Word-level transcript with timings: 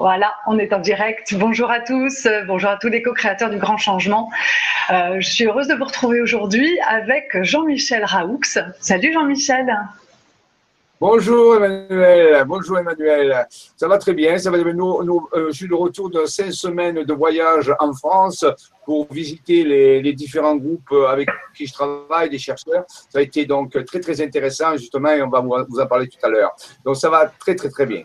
Voilà, 0.00 0.32
on 0.46 0.60
est 0.60 0.72
en 0.72 0.78
direct. 0.78 1.34
Bonjour 1.34 1.72
à 1.72 1.80
tous, 1.80 2.28
bonjour 2.46 2.70
à 2.70 2.76
tous 2.76 2.86
les 2.86 3.02
co-créateurs 3.02 3.50
du 3.50 3.58
Grand 3.58 3.76
Changement. 3.76 4.30
Euh, 4.92 5.16
je 5.18 5.28
suis 5.28 5.44
heureuse 5.44 5.66
de 5.66 5.74
vous 5.74 5.86
retrouver 5.86 6.20
aujourd'hui 6.20 6.78
avec 6.88 7.36
Jean-Michel 7.42 8.04
Raoux. 8.04 8.38
Salut 8.78 9.12
Jean-Michel. 9.12 9.76
Bonjour 11.00 11.56
Emmanuel, 11.56 12.44
bonjour 12.46 12.78
Emmanuel. 12.78 13.48
Ça 13.76 13.88
va 13.88 13.98
très 13.98 14.14
bien. 14.14 14.38
Ça 14.38 14.52
va. 14.52 14.58
Nous, 14.58 15.28
euh, 15.32 15.48
je 15.48 15.56
suis 15.56 15.68
de 15.68 15.74
retour 15.74 16.10
de 16.10 16.26
cinq 16.26 16.52
semaines 16.52 17.02
de 17.02 17.12
voyage 17.12 17.72
en 17.80 17.92
France 17.92 18.44
pour 18.84 19.12
visiter 19.12 19.64
les, 19.64 20.00
les, 20.00 20.12
différents 20.12 20.54
groupes 20.54 20.94
avec 21.08 21.28
qui 21.56 21.66
je 21.66 21.72
travaille, 21.72 22.30
des 22.30 22.38
chercheurs. 22.38 22.84
Ça 22.86 23.18
a 23.18 23.22
été 23.22 23.46
donc 23.46 23.72
très 23.84 23.98
très 23.98 24.20
intéressant 24.20 24.76
justement 24.76 25.10
et 25.10 25.22
on 25.22 25.28
va 25.28 25.40
vous 25.40 25.80
en 25.80 25.86
parler 25.88 26.06
tout 26.06 26.24
à 26.24 26.28
l'heure. 26.28 26.52
Donc 26.84 26.96
ça 26.96 27.10
va 27.10 27.26
très 27.26 27.56
très 27.56 27.68
très 27.68 27.84
bien. 27.84 28.04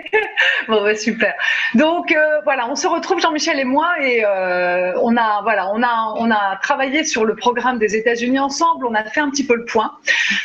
bon, 0.67 0.83
bah, 0.83 0.95
super. 0.95 1.33
Donc 1.75 2.11
euh, 2.11 2.41
voilà, 2.43 2.69
on 2.69 2.75
se 2.75 2.87
retrouve 2.87 3.21
Jean-Michel 3.21 3.59
et 3.59 3.63
moi 3.63 3.89
et 4.01 4.23
euh, 4.25 4.93
on 5.01 5.15
a 5.15 5.41
voilà, 5.41 5.71
on 5.73 5.81
a 5.81 6.13
on 6.17 6.29
a 6.31 6.57
travaillé 6.61 7.03
sur 7.03 7.23
le 7.25 7.35
programme 7.35 7.79
des 7.79 7.95
États-Unis 7.95 8.39
ensemble. 8.39 8.85
On 8.85 8.93
a 8.93 9.03
fait 9.03 9.21
un 9.21 9.29
petit 9.29 9.45
peu 9.45 9.55
le 9.55 9.65
point 9.65 9.93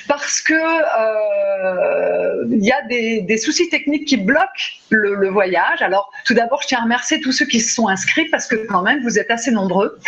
parce 0.08 0.40
que 0.40 0.54
euh, 0.54 2.44
il 2.50 2.64
y 2.64 2.72
a 2.72 2.82
des, 2.82 3.36
soucis 3.38 3.68
techniques 3.68 4.06
qui 4.06 4.16
bloquent 4.16 4.46
le, 4.90 5.14
le 5.14 5.28
voyage. 5.28 5.82
Alors 5.82 6.10
tout 6.24 6.34
d'abord, 6.34 6.62
je 6.62 6.68
tiens 6.68 6.78
à 6.78 6.82
remercier 6.82 7.20
tous 7.20 7.32
ceux 7.32 7.46
qui 7.46 7.60
se 7.60 7.74
sont 7.74 7.88
inscrits 7.88 8.28
parce 8.30 8.46
que 8.46 8.56
quand 8.66 8.82
même 8.82 9.02
vous 9.02 9.18
êtes 9.18 9.30
assez 9.30 9.50
nombreux 9.50 9.98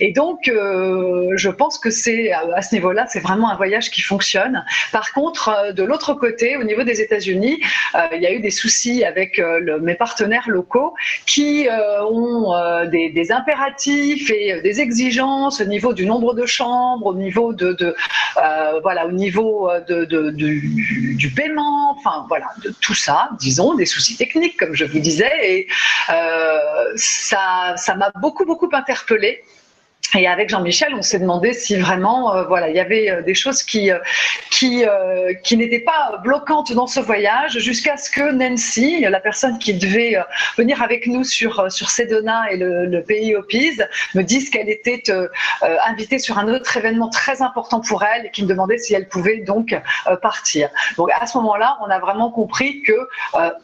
et 0.00 0.12
donc 0.12 0.44
je 0.44 1.48
pense 1.48 1.78
que 1.78 1.90
c'est 1.90 2.32
à 2.32 2.62
ce 2.62 2.74
niveau-là, 2.74 3.06
c'est 3.08 3.20
vraiment 3.20 3.50
un 3.50 3.56
voyage 3.56 3.90
qui 3.90 4.00
fonctionne. 4.00 4.64
Par 4.92 5.12
contre, 5.12 5.72
de 5.74 5.82
l'autre 5.82 6.14
côté, 6.14 6.56
au 6.56 6.64
niveau 6.64 6.84
des 6.84 7.00
États-Unis, 7.00 7.60
il 8.14 8.22
y 8.22 8.26
a 8.26 8.32
eu 8.32 8.40
des 8.40 8.50
soucis 8.50 9.04
avec 9.04 9.40
mes 9.80 9.94
partenaires 9.94 10.48
locaux 10.48 10.94
qui 11.26 11.68
euh, 11.68 12.04
ont 12.04 12.54
euh, 12.54 12.86
des, 12.86 13.32
impératifs 13.32 14.30
et 14.30 14.60
des 14.62 14.80
exigences 14.80 15.60
au 15.60 15.64
niveau 15.64 15.92
du 15.92 16.06
nombre 16.06 16.34
de 16.34 16.46
chambres, 16.46 17.06
au 17.06 17.14
niveau 17.14 17.52
de, 17.52 17.76
euh, 17.82 18.80
voilà, 18.82 19.06
au 19.06 19.12
niveau 19.12 19.70
de 19.86 20.04
du, 20.30 21.14
du, 21.16 21.30
paiement, 21.30 21.96
enfin 21.98 22.24
voilà, 22.28 22.46
de 22.64 22.72
tout 22.80 22.94
ça, 22.94 23.30
disons, 23.38 23.74
des 23.74 23.86
soucis 23.86 24.16
techniques 24.16 24.56
comme 24.58 24.74
je 24.74 24.84
vous 24.84 24.98
disais, 24.98 25.32
et 25.42 25.68
ça, 26.96 27.74
ça 27.76 27.94
m'a 27.94 28.10
beaucoup 28.20 28.44
beaucoup 28.44 28.68
interpellée. 28.72 29.42
Et 30.14 30.26
avec 30.26 30.48
Jean-Michel, 30.48 30.94
on 30.94 31.02
s'est 31.02 31.18
demandé 31.18 31.52
si 31.52 31.76
vraiment, 31.76 32.34
euh, 32.34 32.44
voilà, 32.44 32.70
il 32.70 32.76
y 32.76 32.80
avait 32.80 33.10
euh, 33.10 33.22
des 33.22 33.34
choses 33.34 33.62
qui 33.62 33.90
euh, 33.90 33.98
qui 35.42 35.56
n'étaient 35.56 35.80
pas 35.80 36.18
bloquantes 36.22 36.72
dans 36.72 36.86
ce 36.86 36.98
voyage, 36.98 37.58
jusqu'à 37.58 37.96
ce 37.96 38.10
que 38.10 38.32
Nancy, 38.32 39.00
la 39.00 39.20
personne 39.20 39.58
qui 39.58 39.74
devait 39.74 40.16
venir 40.56 40.82
avec 40.82 41.06
nous 41.06 41.24
sur 41.24 41.70
sur 41.70 41.90
Sedona 41.90 42.50
et 42.50 42.56
le, 42.56 42.86
le 42.86 43.02
pays 43.02 43.36
Opis, 43.36 43.78
me 44.14 44.22
dise 44.22 44.50
qu'elle 44.50 44.68
était 44.68 45.02
invitée 45.86 46.18
sur 46.18 46.38
un 46.38 46.48
autre 46.48 46.76
événement 46.76 47.10
très 47.10 47.42
important 47.42 47.80
pour 47.80 48.02
elle 48.02 48.26
et 48.26 48.30
qui 48.30 48.42
me 48.42 48.48
demandait 48.48 48.78
si 48.78 48.94
elle 48.94 49.08
pouvait 49.08 49.38
donc 49.38 49.78
partir. 50.22 50.70
Donc 50.96 51.10
à 51.18 51.26
ce 51.26 51.36
moment-là, 51.38 51.78
on 51.84 51.90
a 51.90 51.98
vraiment 51.98 52.30
compris 52.30 52.82
que 52.82 53.08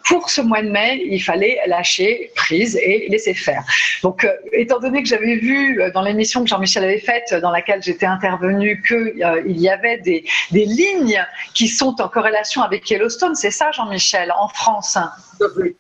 pour 0.07 0.31
ce 0.31 0.41
mois 0.41 0.63
de 0.63 0.71
mai, 0.71 1.03
il 1.07 1.21
fallait 1.21 1.59
lâcher 1.67 2.31
prise 2.37 2.77
et 2.77 3.09
laisser 3.09 3.35
faire. 3.35 3.63
Donc, 4.03 4.27
étant 4.53 4.79
donné 4.79 5.03
que 5.03 5.09
j'avais 5.09 5.37
vu 5.37 5.81
dans 5.93 6.03
l'émission 6.03 6.34
que 6.43 6.49
Jean-Michel 6.49 6.85
avait 6.85 6.99
faite, 6.99 7.35
dans 7.41 7.51
laquelle 7.51 7.83
j'étais 7.83 8.07
intervenue, 8.07 8.83
qu'il 8.87 9.23
euh, 9.23 9.43
y 9.47 9.69
avait 9.69 9.99
des, 9.99 10.25
des, 10.51 10.65
lignes 10.65 11.25
qui 11.55 11.69
sont 11.69 11.95
en 12.01 12.09
corrélation 12.09 12.63
avec 12.63 12.89
Yellowstone. 12.91 13.35
C'est 13.35 13.51
ça, 13.51 13.71
Jean-Michel, 13.73 14.33
en 14.37 14.49
France 14.49 14.99
tout 15.39 15.45
à, 15.45 15.51
fait, 15.51 15.77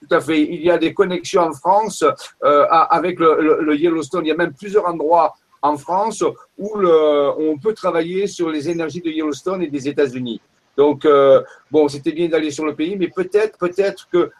tout 0.00 0.14
à, 0.14 0.20
fait, 0.20 0.40
Il 0.40 0.62
y 0.62 0.70
a 0.70 0.78
des 0.78 0.92
connexions 0.94 1.42
en 1.42 1.52
France 1.52 2.04
euh, 2.44 2.66
avec 2.68 3.18
le, 3.18 3.74
Yellowstone. 3.76 4.26
Il 4.26 4.28
y 4.28 4.32
a 4.32 4.36
même 4.36 4.52
plusieurs 4.52 4.86
endroits 4.86 5.34
en 5.62 5.76
France 5.76 6.22
où 6.58 6.70
on 6.76 7.58
peut 7.58 7.74
travailler 7.74 8.26
sur 8.26 8.48
les 8.48 8.68
énergies 8.68 9.00
de 9.00 9.10
Yellowstone 9.10 9.62
et 9.62 9.68
des 9.68 9.88
États-Unis. 9.88 10.40
Donc, 10.76 11.04
euh, 11.04 11.42
bon, 11.70 11.88
c'était 11.88 12.12
bien 12.12 12.28
d'aller 12.28 12.50
sur 12.50 12.64
le 12.64 12.74
pays, 12.74 12.96
mais 12.96 13.08
peut-être, 13.08 13.58
peut-être 13.58 14.08
que 14.10 14.30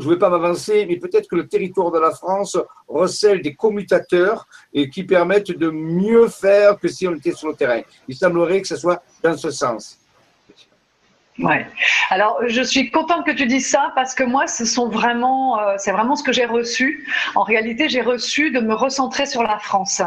je 0.00 0.08
ne 0.08 0.14
vais 0.14 0.18
pas 0.18 0.30
m'avancer, 0.30 0.86
mais 0.88 0.96
peut-être 0.96 1.28
que 1.28 1.36
le 1.36 1.46
territoire 1.46 1.90
de 1.90 1.98
la 1.98 2.10
France 2.10 2.56
recèle 2.88 3.42
des 3.42 3.54
commutateurs 3.54 4.46
et 4.72 4.88
qui 4.88 5.04
permettent 5.04 5.52
de 5.52 5.70
mieux 5.70 6.28
faire 6.28 6.78
que 6.78 6.88
si 6.88 7.06
on 7.06 7.14
était 7.14 7.32
sur 7.32 7.48
le 7.48 7.54
terrain. 7.54 7.82
Il 8.08 8.16
semblerait 8.16 8.62
que 8.62 8.68
ce 8.68 8.76
soit 8.76 9.02
dans 9.22 9.36
ce 9.36 9.50
sens. 9.50 9.99
Ouais. 11.42 11.66
Alors, 12.10 12.40
je 12.46 12.62
suis 12.62 12.90
contente 12.90 13.24
que 13.24 13.30
tu 13.30 13.46
dises 13.46 13.68
ça 13.68 13.92
parce 13.94 14.14
que 14.14 14.24
moi, 14.24 14.46
ce 14.46 14.64
sont 14.64 14.88
vraiment, 14.88 15.58
euh, 15.60 15.74
c'est 15.78 15.92
vraiment 15.92 16.16
ce 16.16 16.22
que 16.22 16.32
j'ai 16.32 16.44
reçu. 16.44 17.06
En 17.34 17.42
réalité, 17.42 17.88
j'ai 17.88 18.02
reçu 18.02 18.50
de 18.50 18.60
me 18.60 18.74
recentrer 18.74 19.26
sur 19.26 19.42
la 19.42 19.58
France. 19.58 20.02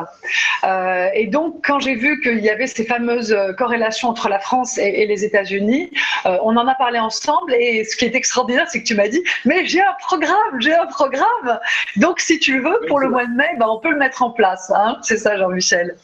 Euh, 0.64 1.10
et 1.14 1.28
donc, 1.28 1.66
quand 1.66 1.80
j'ai 1.80 1.96
vu 1.96 2.22
qu'il 2.22 2.40
y 2.40 2.50
avait 2.50 2.68
ces 2.68 2.86
fameuses 2.86 3.34
euh, 3.34 3.54
corrélations 3.54 4.10
entre 4.10 4.30
la 4.30 4.40
France 4.40 4.78
et, 4.78 5.02
et 5.02 5.08
les 5.08 5.26
États-Unis, 5.26 5.92
euh, 6.26 6.38
on 6.44 6.56
en 6.56 6.68
a 6.68 6.76
parlé 6.76 7.00
ensemble. 7.00 7.54
Et 7.56 7.84
ce 7.84 7.96
qui 7.96 8.06
est 8.06 8.16
extraordinaire, 8.16 8.68
c'est 8.70 8.82
que 8.82 8.88
tu 8.88 8.96
m'as 8.96 9.08
dit, 9.08 9.24
mais 9.46 9.66
j'ai 9.66 9.82
un 9.82 9.96
programme, 10.00 10.60
j'ai 10.60 10.76
un 10.76 10.88
programme. 10.88 11.60
Donc, 11.96 12.20
si 12.20 12.38
tu 12.38 12.60
veux, 12.60 12.80
pour 12.88 13.00
le 13.00 13.10
mois 13.10 13.26
de 13.26 13.34
mai, 13.34 13.50
ben, 13.58 13.68
on 13.68 13.80
peut 13.80 13.92
le 13.92 13.98
mettre 13.98 14.22
en 14.22 14.30
place. 14.30 14.72
Hein 14.76 14.98
c'est 15.02 15.18
ça, 15.18 15.38
Jean-Michel. 15.38 15.96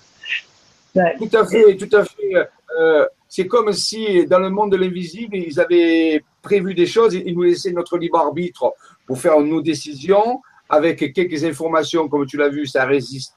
Ouais. 0.96 1.16
Tout 1.18 1.38
à 1.38 1.46
fait, 1.46 1.78
tout 1.78 1.96
à 1.96 2.04
fait. 2.04 3.10
C'est 3.30 3.48
comme 3.48 3.72
si 3.72 4.26
dans 4.26 4.40
le 4.40 4.50
monde 4.50 4.72
de 4.72 4.78
l'invisible, 4.78 5.38
ils 5.38 5.60
avaient 5.60 6.24
prévu 6.42 6.74
des 6.74 6.88
choses, 6.88 7.14
ils 7.14 7.36
nous 7.36 7.44
laissaient 7.44 7.72
notre 7.72 7.98
libre 7.98 8.18
arbitre 8.18 8.74
pour 9.06 9.20
faire 9.20 9.40
nos 9.40 9.62
décisions 9.62 10.42
avec 10.68 11.14
quelques 11.14 11.44
informations, 11.44 12.08
comme 12.08 12.26
tu 12.26 12.38
l'as 12.38 12.50
vu, 12.50 12.66
ça 12.66 12.86
résiste 12.86 13.36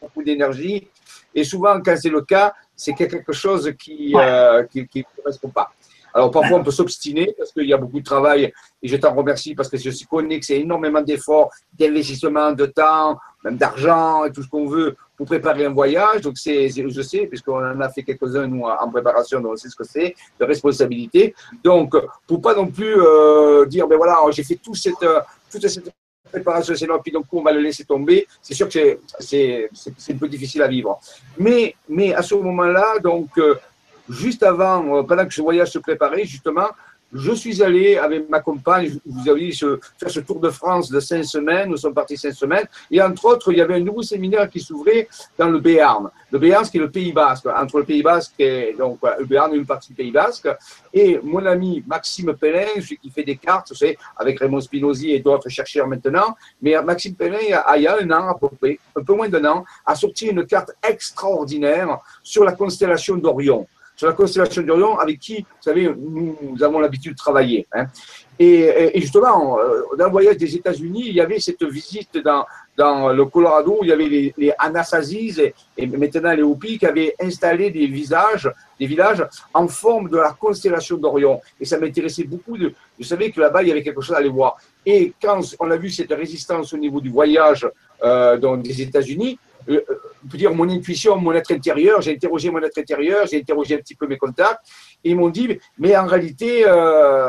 beaucoup 0.00 0.22
d'énergie. 0.22 0.88
Et 1.34 1.44
souvent, 1.44 1.80
quand 1.80 1.96
c'est 1.96 2.08
le 2.08 2.22
cas, 2.22 2.52
c'est 2.74 2.94
quelque 2.94 3.32
chose 3.32 3.72
qui 3.78 4.12
ne 4.12 4.18
euh, 4.18 4.62
qui, 4.64 4.86
qui 4.86 5.04
correspond 5.16 5.48
pas. 5.48 5.72
Alors 6.16 6.30
parfois 6.30 6.58
on 6.58 6.64
peut 6.64 6.70
s'obstiner 6.70 7.34
parce 7.36 7.52
qu'il 7.52 7.66
y 7.66 7.74
a 7.74 7.76
beaucoup 7.76 8.00
de 8.00 8.04
travail 8.04 8.50
et 8.82 8.88
je 8.88 8.96
t'en 8.96 9.14
remercie 9.14 9.54
parce 9.54 9.68
que 9.68 9.76
je 9.76 9.90
connais 10.06 10.40
que 10.40 10.46
c'est 10.46 10.58
énormément 10.58 11.02
d'efforts, 11.02 11.50
d'investissement, 11.78 12.52
de 12.52 12.64
temps, 12.64 13.18
même 13.46 13.56
d'argent 13.56 14.24
et 14.24 14.32
tout 14.32 14.42
ce 14.42 14.48
qu'on 14.48 14.66
veut 14.66 14.96
pour 15.16 15.26
préparer 15.26 15.64
un 15.64 15.72
voyage. 15.72 16.20
Donc 16.20 16.36
c'est, 16.36 16.68
je 16.68 17.02
sais 17.02 17.26
puisqu'on 17.26 17.64
en 17.64 17.80
a 17.80 17.88
fait 17.88 18.02
quelques-uns 18.02 18.46
nous 18.46 18.64
en 18.64 18.90
préparation, 18.90 19.40
donc 19.40 19.52
on 19.52 19.56
sait 19.56 19.68
ce 19.68 19.76
que 19.76 19.84
c'est 19.84 20.14
de 20.38 20.44
responsabilité. 20.44 21.34
Donc 21.62 21.94
pour 22.26 22.40
pas 22.40 22.54
non 22.54 22.66
plus 22.66 22.96
euh, 22.98 23.64
dire 23.66 23.86
ben 23.86 23.96
voilà 23.96 24.18
j'ai 24.30 24.42
fait 24.42 24.56
tout 24.56 24.74
cette 24.74 25.06
toute 25.50 25.66
cette 25.68 25.92
préparation 26.30 26.74
c'est 26.74 26.88
puis 27.04 27.12
donc 27.12 27.26
on 27.32 27.42
va 27.42 27.52
le 27.52 27.60
laisser 27.60 27.84
tomber. 27.84 28.26
C'est 28.42 28.54
sûr 28.54 28.68
que 28.68 28.98
c'est, 29.20 29.70
un 30.10 30.16
peu 30.16 30.28
difficile 30.28 30.62
à 30.62 30.68
vivre. 30.68 30.98
Mais 31.38 31.74
mais 31.88 32.12
à 32.12 32.22
ce 32.22 32.34
moment-là 32.34 32.98
donc 32.98 33.30
euh, 33.38 33.54
juste 34.08 34.42
avant, 34.42 34.96
euh, 34.96 35.02
pendant 35.02 35.26
que 35.26 35.34
ce 35.34 35.42
voyage 35.42 35.70
se 35.70 35.78
préparait, 35.78 36.24
justement, 36.24 36.68
je 37.12 37.32
suis 37.32 37.62
allé 37.62 37.96
avec 37.96 38.28
ma 38.28 38.40
compagne, 38.40 38.98
vous 39.04 39.28
avez 39.28 39.52
ce, 39.52 39.78
faire 39.98 40.10
ce 40.10 40.20
tour 40.20 40.40
de 40.40 40.50
France 40.50 40.90
de 40.90 41.00
cinq 41.00 41.24
semaines, 41.24 41.70
nous 41.70 41.76
sommes 41.76 41.94
partis 41.94 42.16
cinq 42.16 42.32
semaines, 42.32 42.66
et 42.90 43.00
entre 43.00 43.24
autres, 43.26 43.52
il 43.52 43.58
y 43.58 43.60
avait 43.60 43.74
un 43.74 43.80
nouveau 43.80 44.02
séminaire 44.02 44.48
qui 44.50 44.60
s'ouvrait 44.60 45.08
dans 45.38 45.48
le 45.48 45.60
Béarn. 45.60 46.10
Le 46.30 46.38
Béarn, 46.38 46.66
qui 46.66 46.78
est 46.78 46.80
le 46.80 46.90
Pays 46.90 47.12
Basque, 47.12 47.46
entre 47.46 47.78
le 47.78 47.84
Pays 47.84 48.02
Basque 48.02 48.34
et 48.38 48.74
donc 48.76 48.98
le 49.18 49.24
Béarn 49.24 49.52
est 49.54 49.56
une 49.56 49.66
partie 49.66 49.88
du 49.90 49.94
Pays 49.94 50.10
Basque, 50.10 50.48
et 50.92 51.18
mon 51.22 51.44
ami 51.46 51.82
Maxime 51.86 52.34
Pellin, 52.34 52.66
celui 52.76 52.98
qui 52.98 53.10
fait 53.10 53.24
des 53.24 53.36
cartes, 53.36 53.72
vous 53.72 53.86
avec 54.16 54.40
Raymond 54.40 54.60
Spinozzi 54.60 55.12
et 55.12 55.20
d'autres 55.20 55.48
chercheurs 55.48 55.86
maintenant, 55.86 56.36
mais 56.60 56.80
Maxime 56.82 57.14
Pellin, 57.14 57.38
il 57.40 57.82
y 57.82 57.86
a 57.86 57.96
un 58.00 58.10
an 58.10 58.28
à 58.28 58.34
peu 58.38 58.48
près, 58.48 58.78
un 58.96 59.02
peu 59.02 59.14
moins 59.14 59.28
d'un 59.28 59.44
an, 59.44 59.64
a 59.84 59.94
sorti 59.94 60.26
une 60.26 60.44
carte 60.44 60.72
extraordinaire 60.82 61.98
sur 62.22 62.44
la 62.44 62.52
constellation 62.52 63.16
d'Orion 63.16 63.66
sur 63.96 64.06
la 64.06 64.12
constellation 64.12 64.62
d'Orion, 64.62 64.98
avec 64.98 65.18
qui, 65.18 65.38
vous 65.38 65.62
savez, 65.62 65.90
nous, 65.96 66.36
avons 66.62 66.78
l'habitude 66.80 67.12
de 67.12 67.16
travailler. 67.16 67.66
Hein. 67.72 67.86
Et, 68.38 68.92
justement, 69.00 69.58
euh, 69.58 69.82
dans 69.98 70.04
le 70.04 70.10
voyage 70.10 70.36
des 70.36 70.54
États-Unis, 70.54 71.04
il 71.06 71.14
y 71.14 71.20
avait 71.22 71.40
cette 71.40 71.64
visite 71.64 72.18
dans, 72.22 72.44
le 73.10 73.24
Colorado 73.24 73.78
où 73.80 73.84
il 73.84 73.88
y 73.88 73.92
avait 73.92 74.06
les, 74.06 74.34
les 74.36 74.52
et, 75.78 75.86
maintenant 75.86 76.34
les 76.34 76.42
Hopi 76.42 76.78
qui 76.78 76.84
avaient 76.84 77.14
installé 77.18 77.70
des 77.70 77.86
visages, 77.86 78.50
des 78.78 78.86
villages 78.86 79.26
en 79.54 79.66
forme 79.66 80.10
de 80.10 80.18
la 80.18 80.36
constellation 80.38 80.98
d'Orion. 80.98 81.40
Et 81.58 81.64
ça 81.64 81.78
m'intéressait 81.78 82.24
beaucoup. 82.24 82.58
De, 82.58 82.74
je 82.98 83.06
savais 83.06 83.30
que 83.30 83.40
là-bas, 83.40 83.62
il 83.62 83.68
y 83.68 83.70
avait 83.70 83.82
quelque 83.82 84.02
chose 84.02 84.14
à 84.14 84.18
aller 84.18 84.28
voir. 84.28 84.58
Et 84.84 85.14
quand 85.20 85.40
on 85.58 85.70
a 85.70 85.76
vu 85.78 85.88
cette 85.88 86.12
résistance 86.12 86.74
au 86.74 86.76
niveau 86.76 87.00
du 87.00 87.08
voyage 87.08 87.66
euh, 88.02 88.36
dans 88.36 88.56
les 88.56 88.82
États-Unis, 88.82 89.38
euh, 89.68 89.80
on 90.24 90.36
dire 90.36 90.54
mon 90.54 90.68
intuition, 90.68 91.16
mon 91.16 91.32
être 91.32 91.52
intérieur. 91.52 92.00
J'ai 92.00 92.12
interrogé 92.14 92.50
mon 92.50 92.62
être 92.62 92.78
intérieur, 92.78 93.26
j'ai 93.26 93.38
interrogé 93.38 93.74
un 93.74 93.78
petit 93.78 93.94
peu 93.94 94.06
mes 94.06 94.16
contacts. 94.16 94.60
Et 95.04 95.10
ils 95.10 95.16
m'ont 95.16 95.28
dit, 95.28 95.58
mais 95.78 95.96
en 95.96 96.06
réalité, 96.06 96.64
euh, 96.66 97.28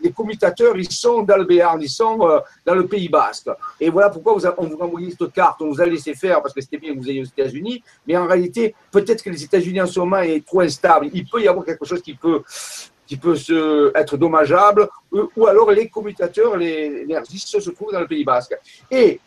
les 0.00 0.12
commutateurs, 0.12 0.76
ils 0.76 0.90
sont 0.90 1.22
dans 1.22 1.36
le 1.36 1.44
Béarn, 1.44 1.80
ils 1.80 1.88
sont 1.88 2.18
euh, 2.22 2.38
dans 2.64 2.74
le 2.74 2.86
Pays 2.86 3.08
Basque. 3.08 3.48
Et 3.80 3.90
voilà 3.90 4.10
pourquoi 4.10 4.34
on 4.34 4.38
vous 4.38 4.46
a 4.46 4.84
envoyé 4.84 5.10
cette 5.10 5.32
carte, 5.32 5.60
on 5.62 5.70
vous 5.70 5.80
a 5.80 5.86
laissé 5.86 6.14
faire 6.14 6.42
parce 6.42 6.54
que 6.54 6.60
c'était 6.60 6.78
bien 6.78 6.94
que 6.94 6.98
vous 6.98 7.10
ayez 7.10 7.22
aux 7.22 7.24
États-Unis. 7.24 7.82
Mais 8.06 8.16
en 8.16 8.26
réalité, 8.26 8.74
peut-être 8.90 9.22
que 9.22 9.30
les 9.30 9.42
États-Unis 9.42 9.80
en 9.80 9.86
ce 9.86 9.98
moment 10.00 10.18
est 10.18 10.44
trop 10.44 10.60
instable. 10.60 11.08
Il 11.12 11.26
peut 11.26 11.42
y 11.42 11.48
avoir 11.48 11.64
quelque 11.64 11.84
chose 11.84 12.02
qui 12.02 12.14
peut 12.14 12.42
qui 13.06 13.16
peut 13.16 13.36
se, 13.36 13.90
être 13.96 14.18
dommageable, 14.18 14.86
ou 15.10 15.46
alors 15.46 15.70
les 15.70 15.88
commutateurs, 15.88 16.58
les, 16.58 17.06
les 17.06 17.18
se 17.24 17.70
trouvent 17.70 17.90
dans 17.90 18.00
le 18.00 18.06
Pays 18.06 18.22
Basque. 18.22 18.54
Et 18.90 19.18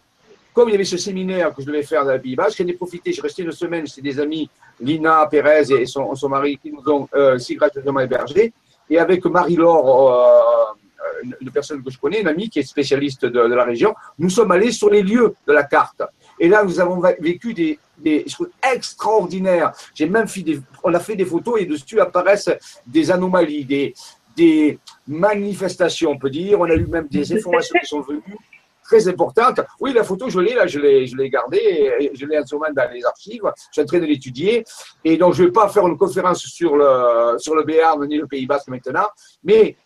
comme 0.53 0.69
il 0.69 0.73
y 0.73 0.75
avait 0.75 0.83
ce 0.83 0.97
séminaire 0.97 1.53
que 1.53 1.61
je 1.61 1.67
devais 1.67 1.83
faire 1.83 2.05
dans 2.05 2.13
le 2.13 2.21
Pays 2.21 2.35
Basque, 2.35 2.57
j'en 2.61 2.67
ai 2.67 2.73
profité, 2.73 3.13
j'ai 3.13 3.21
resté 3.21 3.43
une 3.43 3.51
semaine 3.51 3.87
chez 3.87 4.01
des 4.01 4.19
amis, 4.19 4.49
Lina 4.79 5.25
Pérez 5.29 5.71
et 5.71 5.85
son, 5.85 6.13
son 6.15 6.29
mari, 6.29 6.57
qui 6.57 6.71
nous 6.71 6.83
ont 6.91 7.07
euh, 7.13 7.37
si 7.37 7.55
gracieusement 7.55 7.99
hébergés. 7.99 8.51
Et 8.89 8.99
avec 8.99 9.23
Marie-Laure, 9.25 10.11
euh, 10.11 11.29
une 11.39 11.51
personne 11.51 11.83
que 11.83 11.89
je 11.89 11.97
connais, 11.97 12.21
une 12.21 12.27
amie 12.27 12.49
qui 12.49 12.59
est 12.59 12.63
spécialiste 12.63 13.25
de, 13.25 13.29
de, 13.29 13.53
la 13.53 13.63
région, 13.63 13.93
nous 14.19 14.29
sommes 14.29 14.51
allés 14.51 14.71
sur 14.71 14.89
les 14.89 15.03
lieux 15.03 15.33
de 15.47 15.53
la 15.53 15.63
carte. 15.63 16.03
Et 16.39 16.47
là, 16.47 16.63
nous 16.63 16.79
avons 16.79 17.01
vécu 17.19 17.53
des, 17.53 17.79
des 17.97 18.25
choses 18.27 18.49
extraordinaires. 18.63 19.71
J'ai 19.93 20.07
même 20.07 20.27
fait 20.27 20.41
des, 20.41 20.59
on 20.83 20.93
a 20.93 20.99
fait 20.99 21.15
des 21.15 21.25
photos 21.25 21.61
et 21.61 21.65
dessus 21.65 21.99
apparaissent 21.99 22.49
des 22.85 23.11
anomalies, 23.11 23.63
des, 23.63 23.93
des 24.35 24.79
manifestations, 25.07 26.11
on 26.11 26.17
peut 26.17 26.29
dire. 26.29 26.59
On 26.59 26.65
a 26.65 26.75
eu 26.75 26.87
même 26.87 27.07
des 27.07 27.33
informations 27.33 27.79
qui 27.79 27.87
sont 27.87 28.01
venues 28.01 28.37
très 28.91 29.07
importantes. 29.07 29.61
Oui, 29.79 29.93
la 29.93 30.03
photo, 30.03 30.29
je 30.29 30.39
l'ai 30.39 30.53
là, 30.53 30.67
je 30.67 30.79
l'ai, 30.79 31.07
je 31.07 31.15
l'ai 31.15 31.29
gardée, 31.29 32.11
je 32.13 32.25
l'ai 32.25 32.37
en 32.39 32.45
ce 32.45 32.55
moment 32.55 32.71
dans 32.75 32.89
les 32.91 33.03
archives. 33.05 33.43
Je 33.45 33.73
suis 33.73 33.81
en 33.81 33.85
train 33.85 33.99
de 33.99 34.05
l'étudier. 34.05 34.65
Et 35.03 35.17
donc, 35.17 35.33
je 35.33 35.43
ne 35.43 35.47
vais 35.47 35.53
pas 35.53 35.69
faire 35.69 35.87
une 35.87 35.97
conférence 35.97 36.41
sur 36.45 36.75
le, 36.75 37.37
sur 37.37 37.55
le 37.55 37.63
Béarn 37.63 38.05
ni 38.05 38.17
le 38.17 38.27
Pays 38.27 38.45
Basque 38.45 38.67
maintenant, 38.67 39.07
mais 39.43 39.77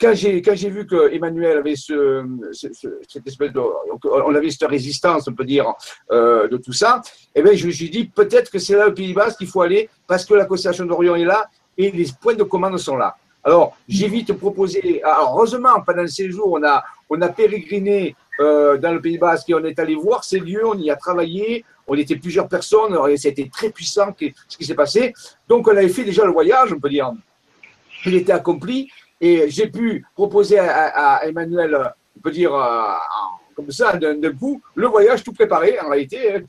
quand 0.00 0.14
j'ai 0.14 0.40
quand 0.42 0.54
j'ai 0.54 0.70
vu 0.70 0.86
que 0.86 1.12
Emmanuel 1.12 1.58
avait 1.58 1.74
ce, 1.74 2.24
cette 2.52 3.26
espèce 3.26 3.52
de 3.52 3.60
on 4.04 4.32
avait 4.32 4.50
cette 4.50 4.68
résistance 4.68 5.26
on 5.26 5.34
peut 5.34 5.44
dire 5.44 5.74
euh, 6.12 6.46
de 6.46 6.56
tout 6.56 6.72
ça 6.72 7.02
eh 7.34 7.42
bien 7.42 7.54
je 7.54 7.66
me 7.66 7.72
suis 7.72 7.90
dit 7.90 8.04
peut-être 8.04 8.48
que 8.48 8.60
c'est 8.60 8.76
là 8.76 8.86
le 8.86 8.94
Pays 8.94 9.12
Basque 9.12 9.38
qu'il 9.38 9.48
faut 9.48 9.60
aller 9.60 9.90
parce 10.06 10.24
que 10.24 10.34
la 10.34 10.44
Constellation 10.44 10.84
d'Orient 10.84 11.16
est 11.16 11.24
là 11.24 11.50
et 11.76 11.90
les 11.90 12.06
points 12.22 12.36
de 12.36 12.44
commande 12.44 12.78
sont 12.78 12.96
là 12.96 13.16
alors 13.42 13.76
j'ai 13.88 14.06
vite 14.06 14.32
proposé 14.34 15.02
alors, 15.02 15.32
heureusement 15.34 15.80
pendant 15.84 16.06
ces 16.06 16.30
jours 16.30 16.52
on 16.52 16.62
a 16.62 16.84
on 17.10 17.20
a 17.20 17.28
pérégriné 17.28 18.14
euh, 18.40 18.76
dans 18.76 18.92
le 18.92 19.00
Pays 19.00 19.18
Basque 19.18 19.50
et 19.50 19.54
on 19.54 19.64
est 19.64 19.78
allé 19.78 19.94
voir 19.94 20.22
ces 20.24 20.38
lieux 20.38 20.64
on 20.64 20.78
y 20.78 20.90
a 20.90 20.96
travaillé 20.96 21.64
on 21.88 21.94
était 21.94 22.16
plusieurs 22.16 22.48
personnes 22.48 22.96
et 23.08 23.16
c'était 23.16 23.48
très 23.52 23.70
puissant 23.70 24.14
ce 24.48 24.56
qui 24.56 24.64
s'est 24.64 24.74
passé. 24.74 25.14
Donc 25.48 25.66
on 25.66 25.76
avait 25.76 25.88
fait 25.88 26.04
déjà 26.04 26.24
le 26.24 26.32
voyage 26.32 26.72
on 26.72 26.78
peut 26.78 26.90
dire. 26.90 27.12
Il 28.06 28.14
était 28.14 28.32
accompli 28.32 28.90
et 29.20 29.50
j'ai 29.50 29.66
pu 29.68 30.04
proposer 30.14 30.58
à, 30.58 31.20
Emmanuel, 31.26 31.76
on 32.16 32.20
peut 32.20 32.30
dire, 32.30 32.54
euh, 32.54 32.92
comme 33.56 33.70
ça, 33.72 33.96
d'un 33.96 34.32
coup, 34.32 34.60
le 34.76 34.86
voyage 34.86 35.24
tout 35.24 35.32
préparé, 35.32 35.80
en 35.80 35.88
réalité, 35.88 36.36
hein, 36.36 36.42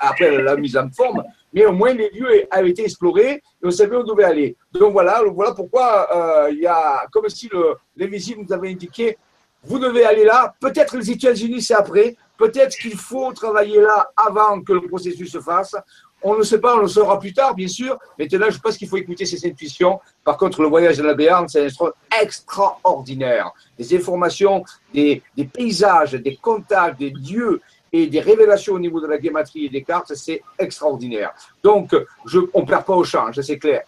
après 0.00 0.42
la 0.42 0.56
mise 0.56 0.76
en 0.76 0.90
forme, 0.90 1.22
mais 1.52 1.64
au 1.64 1.72
moins 1.72 1.94
les 1.94 2.10
lieux 2.10 2.46
avaient 2.50 2.70
été 2.70 2.82
explorés 2.82 3.34
et 3.34 3.42
on 3.62 3.70
savait 3.70 3.94
où 3.94 4.00
on 4.00 4.04
devait 4.04 4.24
aller. 4.24 4.56
Donc 4.72 4.92
voilà, 4.92 5.22
voilà 5.32 5.52
pourquoi 5.52 6.08
euh, 6.46 6.50
il 6.50 6.58
y 6.58 6.66
a, 6.66 7.06
comme 7.12 7.28
si 7.28 7.48
l'invisible 7.96 8.42
nous 8.42 8.52
avait 8.52 8.70
indiqué, 8.70 9.16
vous 9.64 9.78
devez 9.78 10.04
aller 10.04 10.24
là, 10.24 10.54
peut-être 10.60 10.96
les 10.96 11.10
États-Unis 11.10 11.62
c'est 11.62 11.74
après, 11.74 12.16
peut-être 12.38 12.76
qu'il 12.76 12.96
faut 12.96 13.32
travailler 13.32 13.80
là 13.80 14.10
avant 14.16 14.60
que 14.62 14.72
le 14.72 14.82
processus 14.82 15.30
se 15.30 15.40
fasse, 15.40 15.76
on 16.22 16.36
ne 16.36 16.42
sait 16.42 16.58
pas, 16.58 16.76
on 16.76 16.80
le 16.80 16.88
saura 16.88 17.18
plus 17.18 17.32
tard, 17.32 17.54
bien 17.54 17.68
sûr. 17.68 17.98
Maintenant, 18.18 18.50
je 18.50 18.58
pense 18.58 18.76
qu'il 18.76 18.88
faut 18.88 18.98
écouter 18.98 19.24
ses 19.24 19.46
intuitions. 19.46 20.00
Par 20.22 20.36
contre, 20.36 20.60
le 20.62 20.68
voyage 20.68 20.98
de 20.98 21.02
la 21.02 21.14
Béarn, 21.14 21.48
c'est 21.48 21.62
un 21.62 21.66
instrument 21.66 21.92
extraordinaire. 22.20 23.50
Des 23.78 23.96
informations, 23.96 24.62
des, 24.92 25.22
paysages, 25.52 26.12
des 26.12 26.36
contacts, 26.36 26.98
des 26.98 27.10
dieux 27.10 27.60
et 27.92 28.06
des 28.06 28.20
révélations 28.20 28.74
au 28.74 28.78
niveau 28.78 29.00
de 29.00 29.06
la 29.06 29.18
guématrie 29.18 29.66
et 29.66 29.68
des 29.68 29.82
cartes, 29.82 30.14
c'est 30.14 30.42
extraordinaire. 30.58 31.32
Donc, 31.62 31.96
je, 32.26 32.38
on 32.52 32.60
ne 32.60 32.66
perd 32.66 32.84
pas 32.84 32.94
au 32.94 33.04
change, 33.04 33.40
c'est 33.40 33.58
clair. 33.58 33.82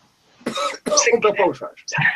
On 1.12 1.20
peut 1.20 1.32
pas 1.32 1.44
au 1.44 1.52
change. 1.52 1.68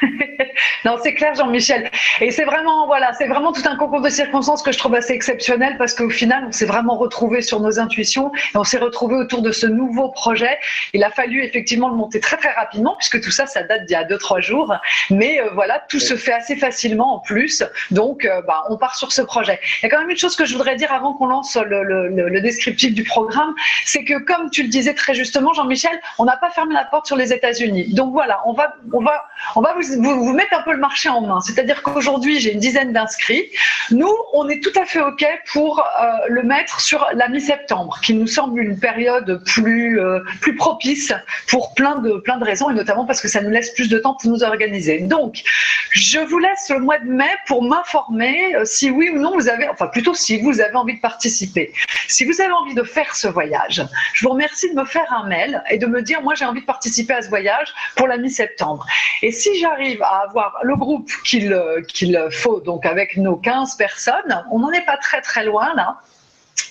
non, 0.85 0.97
c'est 1.03 1.15
clair, 1.15 1.35
Jean-Michel. 1.35 1.91
Et 2.21 2.31
c'est 2.31 2.45
vraiment, 2.45 2.87
voilà, 2.87 3.13
c'est 3.15 3.27
vraiment 3.27 3.53
tout 3.53 3.63
un 3.65 3.77
concours 3.77 4.01
de 4.01 4.09
circonstances 4.09 4.63
que 4.63 4.73
je 4.73 4.79
trouve 4.79 4.95
assez 4.95 5.13
exceptionnel 5.13 5.77
parce 5.79 5.95
qu'au 5.95 6.11
final, 6.11 6.45
on 6.49 6.53
s'est 6.53 6.67
vraiment 6.67 6.97
retrouvé 6.97 7.43
sur 7.43 7.61
nos 7.61 7.79
intuitions 7.79 8.33
et 8.55 8.57
on 8.57 8.65
s'est 8.65 8.79
retrouvé 8.79 9.17
autour 9.17 9.43
de 9.43 9.53
ce 9.53 9.67
nouveau 9.67 10.11
projet. 10.11 10.59
Il 10.93 11.05
a 11.05 11.11
fallu 11.11 11.43
effectivement 11.43 11.89
le 11.89 11.97
monter 11.97 12.21
très 12.21 12.37
très 12.37 12.53
rapidement 12.53 12.97
puisque 12.97 13.21
tout 13.21 13.31
ça, 13.31 13.47
ça 13.47 13.63
date 13.63 13.85
d'il 13.87 13.93
y 13.93 13.97
a 13.97 14.05
deux 14.05 14.19
trois 14.19 14.41
jours. 14.41 14.75
Mais 15.11 15.41
euh, 15.41 15.51
voilà, 15.55 15.83
tout 15.89 16.01
se 16.01 16.17
fait 16.17 16.33
assez 16.33 16.57
facilement 16.57 17.17
en 17.17 17.19
plus. 17.21 17.63
Donc, 17.91 18.25
euh, 18.25 18.43
bah, 18.43 18.65
on 18.71 18.77
part 18.77 18.97
sur 18.97 19.13
ce 19.13 19.23
projet. 19.23 19.59
Il 19.83 19.85
y 19.85 19.87
a 19.87 19.89
quand 19.89 20.01
même 20.01 20.11
une 20.11 20.17
chose 20.17 20.37
que 20.37 20.45
je 20.45 20.53
voudrais 20.53 20.77
dire 20.77 20.93
avant 20.93 21.15
qu'on 21.15 21.27
lance 21.27 21.57
le, 21.57 21.83
le, 21.83 22.09
le, 22.09 22.41
descriptif 22.41 22.95
du 22.95 23.05
programme, 23.05 23.55
c'est 23.85 24.05
que 24.05 24.19
comme 24.19 24.51
tu 24.51 24.63
le 24.63 24.69
disais 24.69 24.95
très 24.95 25.15
justement, 25.15 25.53
Jean-Michel, 25.53 25.99
on 26.19 26.25
n'a 26.25 26.37
pas 26.37 26.51
fermé 26.51 26.75
la 26.75 26.85
porte 26.85 27.07
sur 27.07 27.17
les 27.17 27.33
États-Unis. 27.33 27.93
Donc 27.95 28.13
voilà, 28.17 28.41
on 28.47 28.55
va, 28.55 28.75
on 28.95 29.03
va, 29.03 29.27
on 29.57 29.61
va 29.61 29.75
vous, 29.75 30.33
mettre 30.33 30.55
un 30.59 30.63
peu 30.63 30.73
le 30.73 30.79
marché 30.79 31.11
en 31.11 31.21
main. 31.21 31.43
C'est-à-dire 31.43 31.83
qu'aujourd'hui, 31.83 32.41
j'ai 32.41 32.55
une 32.55 32.61
dizaine 32.61 32.95
d'inscrits. 32.95 33.51
Nous, 33.91 34.11
on 34.33 34.49
est 34.49 34.63
tout 34.63 34.73
à 34.75 34.87
fait 34.87 35.03
OK 35.03 35.23
pour 35.53 35.81
euh, 35.81 36.13
le 36.31 36.43
mettre 36.43 36.81
sur 36.81 37.07
la 37.13 37.29
mi-septembre, 37.29 38.01
qui 38.03 38.15
nous 38.15 38.27
semble 38.27 38.63
une 38.63 38.79
période 38.79 39.43
plus, 39.45 40.01
euh, 40.01 40.21
plus 40.41 40.57
propice 40.57 41.13
pour 41.47 41.75
plein 41.75 41.99
de, 41.99 42.15
plein 42.25 42.39
de 42.39 42.45
raisons, 42.45 42.71
et 42.71 42.75
notamment 42.75 43.05
parce 43.05 43.21
que 43.21 43.29
ça 43.29 43.43
nous 43.43 43.51
laisse 43.51 43.75
plus 43.75 43.91
de 43.91 43.99
temps 43.99 44.17
pour 44.19 44.31
nous 44.31 44.43
organiser. 44.43 45.01
Donc, 45.01 45.43
je 45.91 46.19
vous 46.21 46.39
laisse 46.39 46.71
le 46.71 46.79
mois 46.79 46.99
de 46.99 47.11
mai 47.11 47.29
pour 47.47 47.63
m'informer 47.63 48.57
euh, 48.57 48.65
si 48.65 48.89
oui 48.89 49.11
ou 49.11 49.19
non 49.19 49.35
vous 49.35 49.51
avez, 49.51 49.69
enfin 49.69 49.89
plutôt 49.89 50.15
si 50.15 50.41
vous 50.41 50.63
avez 50.63 50.75
envie 50.75 50.95
de 50.95 51.01
participer. 51.01 51.71
Si 52.09 52.25
vous 52.25 52.41
avez 52.41 52.53
envie 52.53 52.75
de 52.75 52.83
faire 52.83 53.15
ce 53.15 53.29
voyage, 53.29 53.85
je 54.15 54.25
vous 54.25 54.33
remercie 54.33 54.71
de 54.71 54.75
me 54.75 54.87
faire 54.87 55.13
un 55.13 55.27
mail 55.27 55.63
et 55.69 55.77
de 55.77 55.87
me 55.87 56.01
dire, 56.01 56.23
moi 56.23 56.35
j'ai 56.35 56.47
envie 56.47 56.63
de 56.63 56.67
participer 56.67 57.13
à 57.13 57.21
ce 57.21 57.29
voyage 57.29 57.75
la 58.07 58.19
mi-septembre. 58.19 58.87
Et 59.23 59.33
si 59.33 59.59
j'arrive 59.59 60.03
à 60.03 60.23
avoir 60.29 60.59
le 60.63 60.77
groupe 60.77 61.11
qu'il 61.25 61.57
qu'il 61.89 62.19
faut, 62.31 62.61
donc 62.61 62.87
avec 62.87 63.17
nos 63.17 63.37
15 63.37 63.77
personnes, 63.77 64.45
on 64.51 64.61
n'en 64.61 64.73
est 64.73 64.85
pas 64.85 64.97
très 64.97 65.21
très 65.21 65.45
loin 65.45 65.75
là 65.75 65.99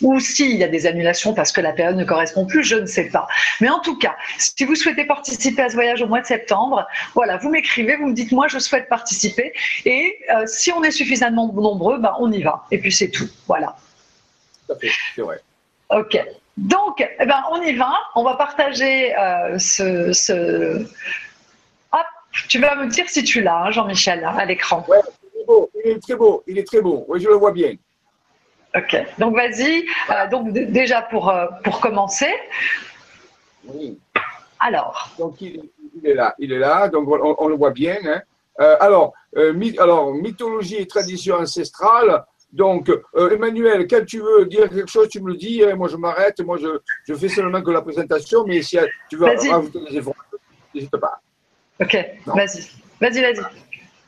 ou 0.01 0.19
s'il 0.19 0.57
y 0.57 0.63
a 0.63 0.67
des 0.67 0.87
annulations 0.87 1.33
parce 1.33 1.51
que 1.51 1.61
la 1.61 1.71
période 1.71 1.95
ne 1.95 2.03
correspond 2.03 2.45
plus, 2.45 2.63
je 2.63 2.75
ne 2.75 2.85
sais 2.85 3.09
pas. 3.09 3.27
Mais 3.61 3.69
en 3.69 3.79
tout 3.79 3.97
cas, 3.97 4.15
si 4.37 4.65
vous 4.65 4.75
souhaitez 4.75 5.05
participer 5.05 5.61
à 5.61 5.69
ce 5.69 5.75
voyage 5.75 6.01
au 6.01 6.07
mois 6.07 6.21
de 6.21 6.25
septembre, 6.25 6.85
voilà, 7.13 7.37
vous 7.37 7.49
m'écrivez, 7.49 7.95
vous 7.95 8.07
me 8.07 8.13
dites 8.13 8.31
moi 8.31 8.47
je 8.47 8.59
souhaite 8.59 8.89
participer 8.89 9.53
et 9.85 10.17
euh, 10.33 10.43
si 10.47 10.71
on 10.71 10.83
est 10.83 10.91
suffisamment 10.91 11.51
nombreux, 11.53 11.99
ben, 11.99 12.13
on 12.19 12.31
y 12.31 12.41
va. 12.41 12.65
Et 12.71 12.77
puis 12.77 12.91
c'est 12.91 13.09
tout. 13.09 13.29
Voilà. 13.47 13.75
C'est 14.67 15.21
vrai. 15.21 15.39
Ok. 15.89 16.19
Donc, 16.57 17.05
eh 17.19 17.25
ben, 17.25 17.43
on 17.51 17.61
y 17.61 17.73
va. 17.73 17.93
On 18.15 18.23
va 18.23 18.35
partager 18.35 19.15
euh, 19.17 19.59
ce, 19.59 20.85
tu 22.47 22.59
vas 22.59 22.75
me 22.75 22.87
dire 22.87 23.09
si 23.09 23.23
tu 23.23 23.41
l'as, 23.41 23.65
hein, 23.65 23.71
Jean-Michel, 23.71 24.23
à 24.25 24.45
l'écran. 24.45 24.85
Ouais, 24.87 24.99
il 25.83 25.91
est 25.91 26.01
très 26.01 26.15
beau. 26.15 26.43
Il 26.47 26.57
est 26.57 26.67
très 26.67 26.81
beau. 26.81 27.05
Oui, 27.07 27.19
je 27.19 27.27
le 27.27 27.35
vois 27.35 27.51
bien. 27.51 27.73
Ok. 28.75 28.97
Donc, 29.17 29.35
vas-y. 29.35 29.85
Euh, 30.09 30.27
donc, 30.29 30.51
déjà 30.51 31.01
pour, 31.03 31.29
euh, 31.29 31.47
pour 31.63 31.79
commencer. 31.79 32.33
Oui. 33.65 33.97
Alors. 34.59 35.09
Donc, 35.17 35.39
il, 35.41 35.69
est 36.03 36.13
là. 36.13 36.35
Il 36.39 36.51
est 36.51 36.59
là. 36.59 36.89
Donc, 36.89 37.07
on, 37.09 37.47
le 37.47 37.55
voit 37.55 37.71
bien. 37.71 37.97
Hein. 38.05 38.21
alors, 38.79 39.13
alors, 39.77 40.13
mythologie 40.13 40.77
et 40.77 40.87
tradition 40.87 41.35
ancestrale. 41.35 42.23
Donc, 42.51 42.89
euh, 42.89 43.29
Emmanuel, 43.31 43.85
quand 43.87 44.05
tu 44.05 44.19
veux 44.19 44.45
dire 44.45 44.69
quelque 44.69 44.89
chose, 44.89 45.09
tu 45.09 45.21
me 45.21 45.29
le 45.29 45.35
dis. 45.37 45.63
Hein, 45.63 45.75
moi, 45.75 45.87
je 45.87 45.97
m'arrête. 45.97 46.39
Moi, 46.41 46.57
je, 46.57 46.79
je, 47.07 47.13
fais 47.13 47.29
seulement 47.29 47.61
que 47.61 47.71
la 47.71 47.81
présentation. 47.81 48.45
Mais 48.45 48.61
si 48.61 48.77
tu 49.09 49.17
veux 49.17 49.25
rajouter 49.25 49.79
des 49.79 49.97
informations, 49.97 50.39
n'hésite 50.73 50.97
pas. 50.97 51.21
Ok, 51.79 51.97
vas-y. 52.25 52.61
Vas-y, 53.01 53.21
vas-y. 53.21 53.45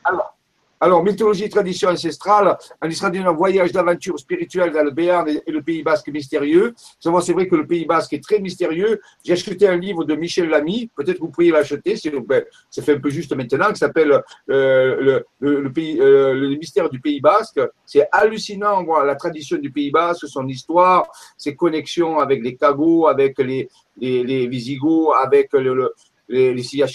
Alors, 0.04 0.38
alors, 0.80 1.02
mythologie 1.02 1.44
et 1.44 1.48
tradition 1.48 1.88
ancestrale, 1.88 2.56
un 2.80 2.88
un 2.88 3.32
voyage 3.32 3.72
d'aventure 3.72 4.18
spirituelle 4.18 4.72
dans 4.72 4.84
le 4.84 4.92
Béarn 4.92 5.28
et 5.28 5.50
le 5.50 5.60
Pays 5.60 5.82
Basque 5.82 6.08
mystérieux. 6.08 6.72
C'est 7.00 7.32
vrai 7.32 7.48
que 7.48 7.56
le 7.56 7.66
Pays 7.66 7.84
Basque 7.84 8.12
est 8.12 8.22
très 8.22 8.38
mystérieux. 8.38 9.00
J'ai 9.24 9.32
acheté 9.32 9.66
un 9.66 9.76
livre 9.76 10.04
de 10.04 10.14
Michel 10.14 10.48
Lamy, 10.48 10.88
peut-être 10.94 11.16
que 11.16 11.22
vous 11.22 11.30
pourriez 11.30 11.50
l'acheter, 11.50 11.96
ben, 12.26 12.44
ça 12.70 12.82
fait 12.82 12.94
un 12.94 13.00
peu 13.00 13.10
juste 13.10 13.34
maintenant, 13.34 13.72
qui 13.72 13.78
s'appelle 13.78 14.22
euh, 14.50 15.24
le, 15.40 15.60
le, 15.60 15.72
pays, 15.72 16.00
euh, 16.00 16.32
le 16.34 16.48
mystère 16.56 16.88
du 16.88 17.00
Pays 17.00 17.20
Basque. 17.20 17.60
C'est 17.84 18.06
hallucinant, 18.12 18.84
la 19.02 19.16
tradition 19.16 19.58
du 19.58 19.72
Pays 19.72 19.90
Basque, 19.90 20.28
son 20.28 20.46
histoire, 20.46 21.08
ses 21.36 21.56
connexions 21.56 22.20
avec 22.20 22.40
les 22.42 22.54
Cagots, 22.54 23.08
avec 23.08 23.38
les, 23.38 23.68
les, 23.96 24.22
les 24.22 24.46
Visigoths, 24.46 25.12
avec 25.20 25.52
le, 25.54 25.92
les 26.28 26.54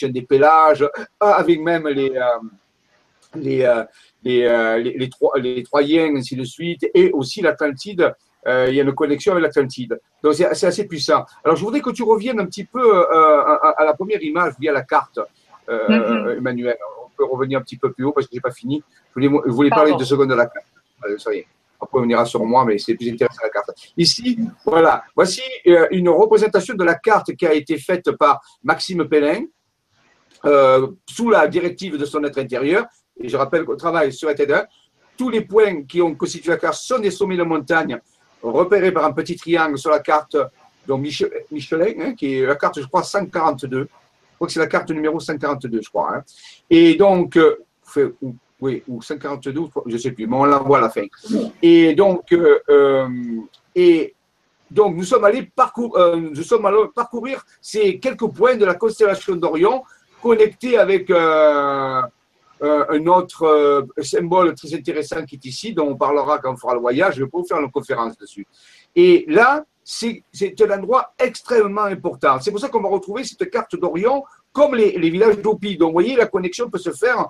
des 0.10 0.22
pélages, 0.22 0.88
avec 1.20 1.60
même 1.60 1.88
les... 1.88 2.12
Euh, 2.12 2.40
les, 3.36 3.64
euh, 3.64 3.84
les, 4.24 4.44
euh, 4.44 4.78
les, 4.78 4.98
les, 4.98 5.10
les, 5.42 5.64
Troyens, 5.64 6.16
ainsi 6.16 6.36
de 6.36 6.44
suite, 6.44 6.90
et 6.94 7.12
aussi 7.12 7.42
l'Atlantide. 7.42 8.14
Euh, 8.46 8.68
il 8.70 8.76
y 8.76 8.80
a 8.80 8.84
une 8.84 8.94
connexion 8.94 9.32
avec 9.32 9.44
l'Atlantide. 9.44 10.00
Donc 10.22 10.34
c'est 10.34 10.66
assez 10.66 10.86
puissant. 10.86 11.24
Alors 11.46 11.56
je 11.56 11.64
voudrais 11.64 11.80
que 11.80 11.92
tu 11.92 12.04
reviennes 12.04 12.40
un 12.42 12.46
petit 12.46 12.66
peu 12.66 13.06
à, 13.08 13.86
la 13.86 13.94
première 13.94 14.22
image 14.22 14.54
via 14.60 14.74
la 14.74 14.82
carte, 14.82 15.20
mm-hmm. 15.70 16.38
Emmanuel. 16.38 16.76
On 17.06 17.10
peut 17.16 17.24
revenir 17.26 17.60
un 17.60 17.62
petit 17.62 17.78
peu 17.78 17.94
plus 17.94 18.04
haut 18.04 18.12
parce 18.12 18.28
que 18.28 18.34
j'ai 18.34 18.42
pas 18.42 18.52
fini. 18.52 18.84
Je 19.10 19.14
voulais, 19.14 19.42
je 19.46 19.52
voulais 19.52 19.70
parler 19.70 19.94
deux 19.98 20.04
secondes 20.04 20.30
de 20.30 20.36
la 20.36 20.48
carte. 20.48 20.68
ça 21.20 21.34
y 21.34 21.40
est. 21.40 21.48
Après, 21.84 22.00
on 22.00 22.10
ira 22.10 22.26
sur 22.26 22.44
moi, 22.46 22.66
mais 22.66 22.78
c'est 22.78 22.96
plus 22.96 23.10
intéressant 23.12 23.42
la 23.44 23.50
carte. 23.50 23.72
Ici, 23.98 24.40
voilà. 24.66 25.04
Voici 25.16 25.42
une 25.92 26.10
représentation 26.10 26.76
de 26.76 26.84
la 26.84 26.96
carte 26.96 27.36
qui 27.36 27.46
a 27.46 27.54
été 27.54 27.78
faite 27.78 28.12
par 28.12 28.42
Maxime 28.64 29.08
Pellin, 29.08 29.44
euh, 30.46 30.88
sous 31.10 31.30
la 31.30 31.48
directive 31.48 31.98
de 31.98 32.06
son 32.06 32.24
être 32.24 32.40
intérieur. 32.40 32.86
Et 33.20 33.30
je 33.30 33.38
rappelle 33.38 33.64
qu'au 33.64 33.76
travail 33.76 34.12
sur 34.12 34.30
ETED1, 34.30 34.66
tous 35.18 35.30
les 35.30 35.42
points 35.42 35.84
qui 35.84 36.02
ont 36.02 36.16
constitué 36.16 36.52
la 36.52 36.58
carte 36.58 36.76
sont 36.76 37.00
des 37.00 37.12
sommets 37.12 37.38
de 37.38 37.44
montagne 37.44 38.00
repérés 38.42 38.92
par 38.92 39.06
un 39.06 39.14
petit 39.14 39.36
triangle 39.36 39.78
sur 39.78 39.92
la 39.92 40.00
carte 40.00 40.36
donc 40.88 41.02
Michelin, 41.52 41.94
hein, 42.00 42.14
qui 42.14 42.36
est 42.36 42.46
la 42.46 42.56
carte, 42.56 42.82
je 42.82 42.88
crois, 42.88 43.04
142. 43.04 43.80
Je 43.80 44.36
crois 44.36 44.48
que 44.48 44.54
c'est 44.54 44.60
la 44.60 44.68
carte 44.68 44.92
numéro 44.92 45.20
142, 45.20 45.82
je 45.82 45.90
crois. 45.90 46.16
Hein. 46.16 46.24
Et 46.70 46.96
donc, 46.96 47.38
euh, 47.38 47.58
ou 48.88 49.02
142, 49.02 49.62
je 49.86 49.94
ne 49.94 49.98
sais 49.98 50.12
plus, 50.12 50.28
mais 50.28 50.36
on 50.36 50.46
la 50.46 50.60
voit 50.60 50.78
à 50.78 50.82
la 50.82 50.90
fin. 50.90 51.06
Et 51.62 51.94
donc, 51.96 52.32
euh, 52.32 53.08
et 53.76 54.14
donc 54.70 54.96
nous 54.96 55.04
sommes 55.04 55.24
allés 55.24 55.44
parcour, 55.44 55.98
nous 56.16 56.44
sommes 56.44 56.66
allés 56.66 56.86
parcourir 56.96 57.44
ces 57.62 58.00
quelques 58.00 58.28
points 58.28 58.56
de 58.56 58.66
la 58.66 58.76
constellation 58.76 59.36
d'Orion 59.36 59.84
connecté 60.24 60.78
avec 60.78 61.10
euh, 61.10 62.02
euh, 62.62 62.86
un 62.90 63.06
autre 63.08 63.44
euh, 63.44 63.82
symbole 64.02 64.56
très 64.56 64.74
intéressant 64.74 65.26
qui 65.26 65.36
est 65.36 65.46
ici, 65.46 65.74
dont 65.74 65.90
on 65.90 65.98
parlera 65.98 66.40
quand 66.40 66.54
on 66.54 66.58
fera 66.58 66.74
le 66.74 66.80
voyage. 66.80 67.16
Je 67.16 67.24
vais 67.24 67.30
vous 67.32 67.46
faire 67.46 67.60
une 67.60 67.70
conférence 67.70 68.18
dessus. 68.18 68.48
Et 68.96 69.26
là, 69.28 69.66
c'est 69.84 70.24
un 70.62 70.78
endroit 70.78 71.14
extrêmement 71.20 71.84
important. 71.84 72.40
C'est 72.40 72.52
pour 72.52 72.62
ça 72.62 72.70
qu'on 72.70 72.82
va 72.82 72.88
retrouver 72.88 73.26
cette 73.26 73.50
carte 73.50 73.76
d'Orion 73.76 74.24
comme 74.54 74.76
les, 74.76 74.98
villages 75.10 75.40
d'Opi. 75.40 75.78
Donc, 75.78 75.90
vous 75.90 75.94
voyez, 75.94 76.16
la 76.16 76.28
connexion 76.28 76.70
peut 76.70 76.78
se 76.78 76.92
faire 76.92 77.28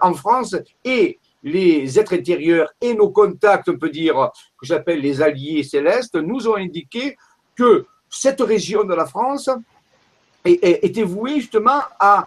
en 0.00 0.14
France 0.14 0.56
et 0.84 1.18
les 1.42 1.98
êtres 1.98 2.14
intérieurs 2.14 2.72
et 2.80 2.94
nos 2.94 3.10
contacts, 3.10 3.68
on 3.68 3.76
peut 3.76 3.90
dire, 3.90 4.30
que 4.58 4.66
j'appelle 4.66 5.00
les 5.00 5.20
alliés 5.20 5.62
célestes, 5.62 6.14
nous 6.14 6.48
ont 6.48 6.56
indiqué 6.56 7.16
que 7.54 7.84
cette 8.08 8.40
région 8.40 8.84
de 8.84 8.94
la 8.94 9.06
France 9.06 9.50
était 10.44 11.02
voué 11.02 11.40
justement 11.40 11.80
à, 11.98 12.26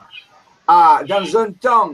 à, 0.67 1.01
dans 1.07 1.37
un 1.37 1.51
temps 1.51 1.93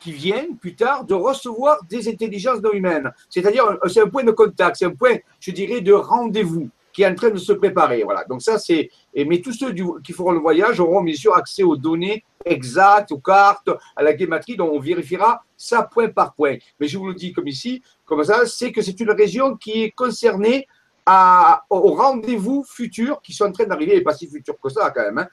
qui 0.00 0.12
vient 0.12 0.44
plus 0.60 0.74
tard, 0.74 1.04
de 1.04 1.14
recevoir 1.14 1.78
des 1.88 2.08
intelligences 2.08 2.60
non 2.60 2.72
humaines. 2.72 3.10
C'est-à-dire, 3.30 3.78
c'est 3.86 4.02
un 4.02 4.08
point 4.08 4.22
de 4.22 4.32
contact, 4.32 4.76
c'est 4.76 4.84
un 4.84 4.94
point, 4.94 5.16
je 5.40 5.50
dirais, 5.50 5.80
de 5.80 5.94
rendez-vous 5.94 6.68
qui 6.94 7.02
est 7.02 7.06
en 7.06 7.14
train 7.14 7.30
de 7.30 7.38
se 7.38 7.52
préparer. 7.52 8.02
Voilà. 8.04 8.24
Donc 8.24 8.40
ça, 8.40 8.58
c'est. 8.58 8.88
Mais 9.14 9.40
tous 9.40 9.52
ceux 9.52 9.74
qui 10.02 10.12
feront 10.12 10.30
le 10.30 10.38
voyage 10.38 10.80
auront 10.80 11.02
bien 11.02 11.14
sûr 11.14 11.36
accès 11.36 11.62
aux 11.62 11.76
données 11.76 12.24
exactes, 12.44 13.10
aux 13.12 13.18
cartes, 13.18 13.70
à 13.96 14.02
la 14.02 14.12
guématrie, 14.14 14.56
dont 14.56 14.70
on 14.72 14.78
vérifiera 14.78 15.42
ça 15.56 15.82
point 15.82 16.08
par 16.08 16.34
point. 16.34 16.56
Mais 16.78 16.86
je 16.86 16.96
vous 16.96 17.08
le 17.08 17.14
dis 17.14 17.32
comme 17.32 17.48
ici, 17.48 17.82
comme 18.04 18.22
ça, 18.22 18.46
c'est 18.46 18.70
que 18.70 18.80
c'est 18.80 18.98
une 19.00 19.10
région 19.10 19.56
qui 19.56 19.82
est 19.82 19.90
concernée 19.90 20.66
à, 21.06 21.64
au 21.68 21.92
rendez-vous 21.92 22.64
futur 22.66 23.20
qui 23.20 23.32
sont 23.32 23.44
en 23.44 23.52
train 23.52 23.64
d'arriver, 23.64 23.96
et 23.96 24.00
pas 24.00 24.14
si 24.14 24.26
futur 24.26 24.54
que 24.62 24.70
ça 24.70 24.90
quand 24.90 25.02
même, 25.02 25.18
hein, 25.18 25.28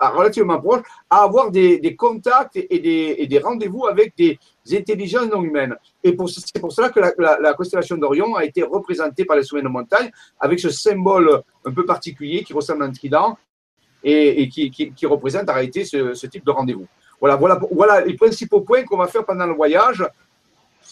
relativement 0.00 0.60
proche, 0.60 0.82
à 1.10 1.22
avoir 1.22 1.50
des, 1.50 1.78
des 1.78 1.94
contacts 1.94 2.56
et 2.56 2.78
des, 2.78 3.26
des 3.26 3.38
rendez-vous 3.38 3.86
avec 3.86 4.16
des 4.16 4.38
intelligences 4.72 5.28
non 5.28 5.42
humaines. 5.42 5.76
Et 6.02 6.16
c'est 6.28 6.60
pour 6.60 6.72
cela 6.72 6.88
que 6.88 7.00
la, 7.00 7.12
la, 7.18 7.38
la 7.40 7.54
constellation 7.54 7.96
d'Orion 7.96 8.34
a 8.36 8.44
été 8.44 8.62
représentée 8.62 9.24
par 9.24 9.36
les 9.36 9.42
sommets 9.42 9.62
de 9.62 9.68
montagne 9.68 10.10
avec 10.40 10.58
ce 10.60 10.70
symbole 10.70 11.42
un 11.64 11.72
peu 11.72 11.84
particulier 11.84 12.42
qui 12.42 12.52
ressemble 12.54 12.82
à 12.82 12.86
un 12.86 12.92
trident 12.92 13.36
et, 14.02 14.42
et 14.42 14.48
qui, 14.48 14.70
qui, 14.70 14.92
qui, 14.92 15.06
représente 15.06 15.48
en 15.50 15.54
réalité 15.54 15.84
ce, 15.84 16.14
ce 16.14 16.26
type 16.26 16.44
de 16.44 16.50
rendez-vous. 16.50 16.86
Voilà, 17.20 17.36
voilà, 17.36 17.58
voilà 17.70 18.00
les 18.02 18.14
principaux 18.14 18.60
points 18.60 18.84
qu'on 18.84 18.98
va 18.98 19.08
faire 19.08 19.24
pendant 19.24 19.46
le 19.46 19.54
voyage. 19.54 20.04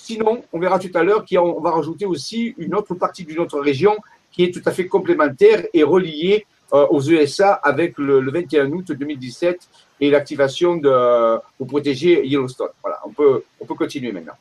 Sinon, 0.05 0.45
on 0.53 0.59
verra 0.59 0.79
tout 0.79 0.91
à 0.93 1.03
l'heure 1.03 1.25
qu'on 1.25 1.63
va 1.63 1.71
rajouter 1.71 2.05
aussi 2.05 2.55
une 2.59 2.75
autre 2.75 2.95
partie 2.95 3.25
d'une 3.25 3.39
autre 3.39 3.59
région 3.59 3.97
qui 4.31 4.45
est 4.45 4.53
tout 4.53 4.61
à 4.67 4.71
fait 4.71 4.87
complémentaire 4.87 5.65
et 5.73 5.83
reliée 5.83 6.45
euh, 6.75 6.87
aux 6.89 7.01
USA 7.01 7.55
avec 7.55 7.97
le, 7.97 8.31
21 8.31 8.71
août 8.73 8.93
2017 8.93 9.67
et 10.01 10.11
l'activation 10.11 10.77
de 10.77 11.39
pour 11.57 11.67
protéger 11.67 12.23
Yellowstone. 12.27 12.69
Voilà, 12.83 13.01
on 13.07 13.13
peut, 13.13 13.45
on 13.59 13.65
peut 13.65 13.75
continuer 13.77 14.13
maintenant. 14.13 14.35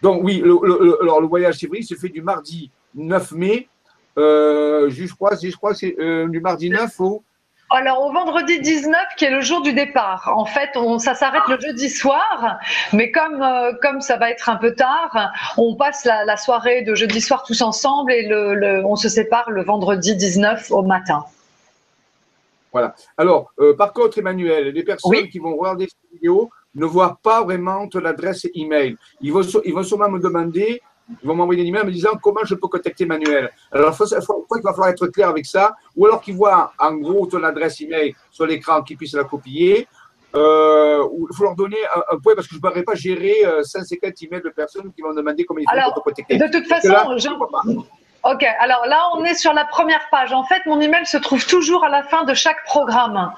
Donc 0.00 0.24
oui, 0.24 0.40
le, 0.42 1.02
alors 1.02 1.20
le 1.20 1.26
voyage, 1.26 1.62
vrai, 1.64 1.82
se 1.82 1.96
fait 1.96 2.08
du 2.08 2.22
mardi 2.22 2.70
9 2.94 3.32
mai, 3.32 3.68
euh, 4.16 4.88
je 4.88 5.04
crois, 5.12 5.36
je 5.36 5.54
crois 5.54 5.72
que 5.72 5.80
c'est 5.80 5.96
euh, 5.98 6.28
du 6.28 6.40
mardi 6.40 6.70
9 6.70 6.98
au 7.00 7.22
alors 7.70 8.04
au 8.04 8.12
vendredi 8.12 8.60
19 8.60 8.94
qui 9.16 9.24
est 9.24 9.30
le 9.30 9.40
jour 9.40 9.62
du 9.62 9.72
départ. 9.72 10.32
En 10.34 10.44
fait, 10.44 10.70
on, 10.76 10.98
ça 10.98 11.14
s'arrête 11.14 11.42
le 11.48 11.58
jeudi 11.60 11.90
soir, 11.90 12.58
mais 12.92 13.10
comme 13.10 13.42
euh, 13.42 13.72
comme 13.82 14.00
ça 14.00 14.16
va 14.16 14.30
être 14.30 14.48
un 14.48 14.56
peu 14.56 14.74
tard, 14.74 15.32
on 15.56 15.74
passe 15.74 16.04
la, 16.04 16.36
soirée 16.36 16.82
de 16.82 16.94
jeudi 16.94 17.20
soir 17.20 17.42
tous 17.44 17.62
ensemble 17.62 18.12
et 18.12 18.26
le, 18.26 18.84
on 18.84 18.96
se 18.96 19.08
sépare 19.08 19.50
le 19.50 19.64
vendredi 19.64 20.14
19 20.14 20.70
au 20.70 20.82
matin. 20.82 21.24
Voilà. 22.72 22.94
Alors, 23.16 23.52
euh, 23.58 23.74
par 23.74 23.92
contre, 23.92 24.18
Emmanuel, 24.18 24.68
les 24.68 24.82
personnes 24.82 25.28
qui 25.28 25.38
vont 25.38 25.56
regarder 25.56 25.86
cette 25.86 26.12
vidéo 26.12 26.50
ne 26.74 26.84
voient 26.84 27.18
pas 27.22 27.42
vraiment 27.42 27.88
ton 27.88 28.04
adresse 28.04 28.46
email. 28.54 28.96
Ils 29.22 29.32
vont, 29.32 29.40
ils 29.64 29.72
vont 29.72 29.82
sûrement 29.82 30.10
me 30.10 30.18
demander 30.18 30.82
ils 31.08 31.26
vont 31.26 31.34
m'envoyer 31.34 31.62
un 31.62 31.66
email 31.66 31.84
me 31.84 31.92
disant 31.92 32.10
comment 32.20 32.44
je 32.44 32.54
peux 32.54 32.68
contacter 32.68 33.06
Manuel? 33.06 33.50
Alors, 33.70 33.90
il 33.90 34.22
faut, 34.22 34.46
va 34.62 34.72
falloir 34.72 34.88
être 34.88 35.06
clair 35.08 35.28
avec 35.28 35.46
ça, 35.46 35.76
ou 35.96 36.06
alors 36.06 36.20
qu'ils 36.20 36.34
voient 36.34 36.72
en 36.78 36.94
gros 36.94 37.26
ton 37.26 37.42
adresse 37.44 37.80
email 37.80 38.14
sur 38.30 38.46
l'écran, 38.46 38.82
qu'ils 38.82 38.96
puissent 38.96 39.14
la 39.14 39.24
copier. 39.24 39.86
Euh, 40.34 41.02
il 41.30 41.36
faut 41.36 41.44
leur 41.44 41.54
donner 41.54 41.78
un, 42.12 42.18
point 42.18 42.34
parce 42.34 42.46
que 42.46 42.54
je 42.54 42.58
ne 42.58 42.60
pourrais 42.60 42.82
pas 42.82 42.94
gérer 42.94 43.36
150 43.62 44.04
euh, 44.04 44.26
emails 44.26 44.42
de 44.42 44.50
personnes 44.50 44.92
qui 44.92 45.00
vont 45.00 45.14
demander 45.14 45.44
comment 45.44 45.60
ils 45.60 45.64
font 45.64 45.92
pour 45.94 46.02
te 46.02 46.10
contacter. 46.10 46.36
De 46.36 46.50
toute 46.52 46.66
façon, 46.66 47.16
je... 47.16 47.28
Ok, 48.24 48.44
alors 48.58 48.86
là, 48.86 49.08
on 49.14 49.24
est 49.24 49.34
sur 49.34 49.52
la 49.52 49.64
première 49.64 50.08
page. 50.10 50.32
En 50.32 50.42
fait, 50.42 50.66
mon 50.66 50.80
email 50.80 51.06
se 51.06 51.16
trouve 51.16 51.46
toujours 51.46 51.84
à 51.84 51.88
la 51.88 52.02
fin 52.02 52.24
de 52.24 52.34
chaque 52.34 52.64
programme. 52.64 53.32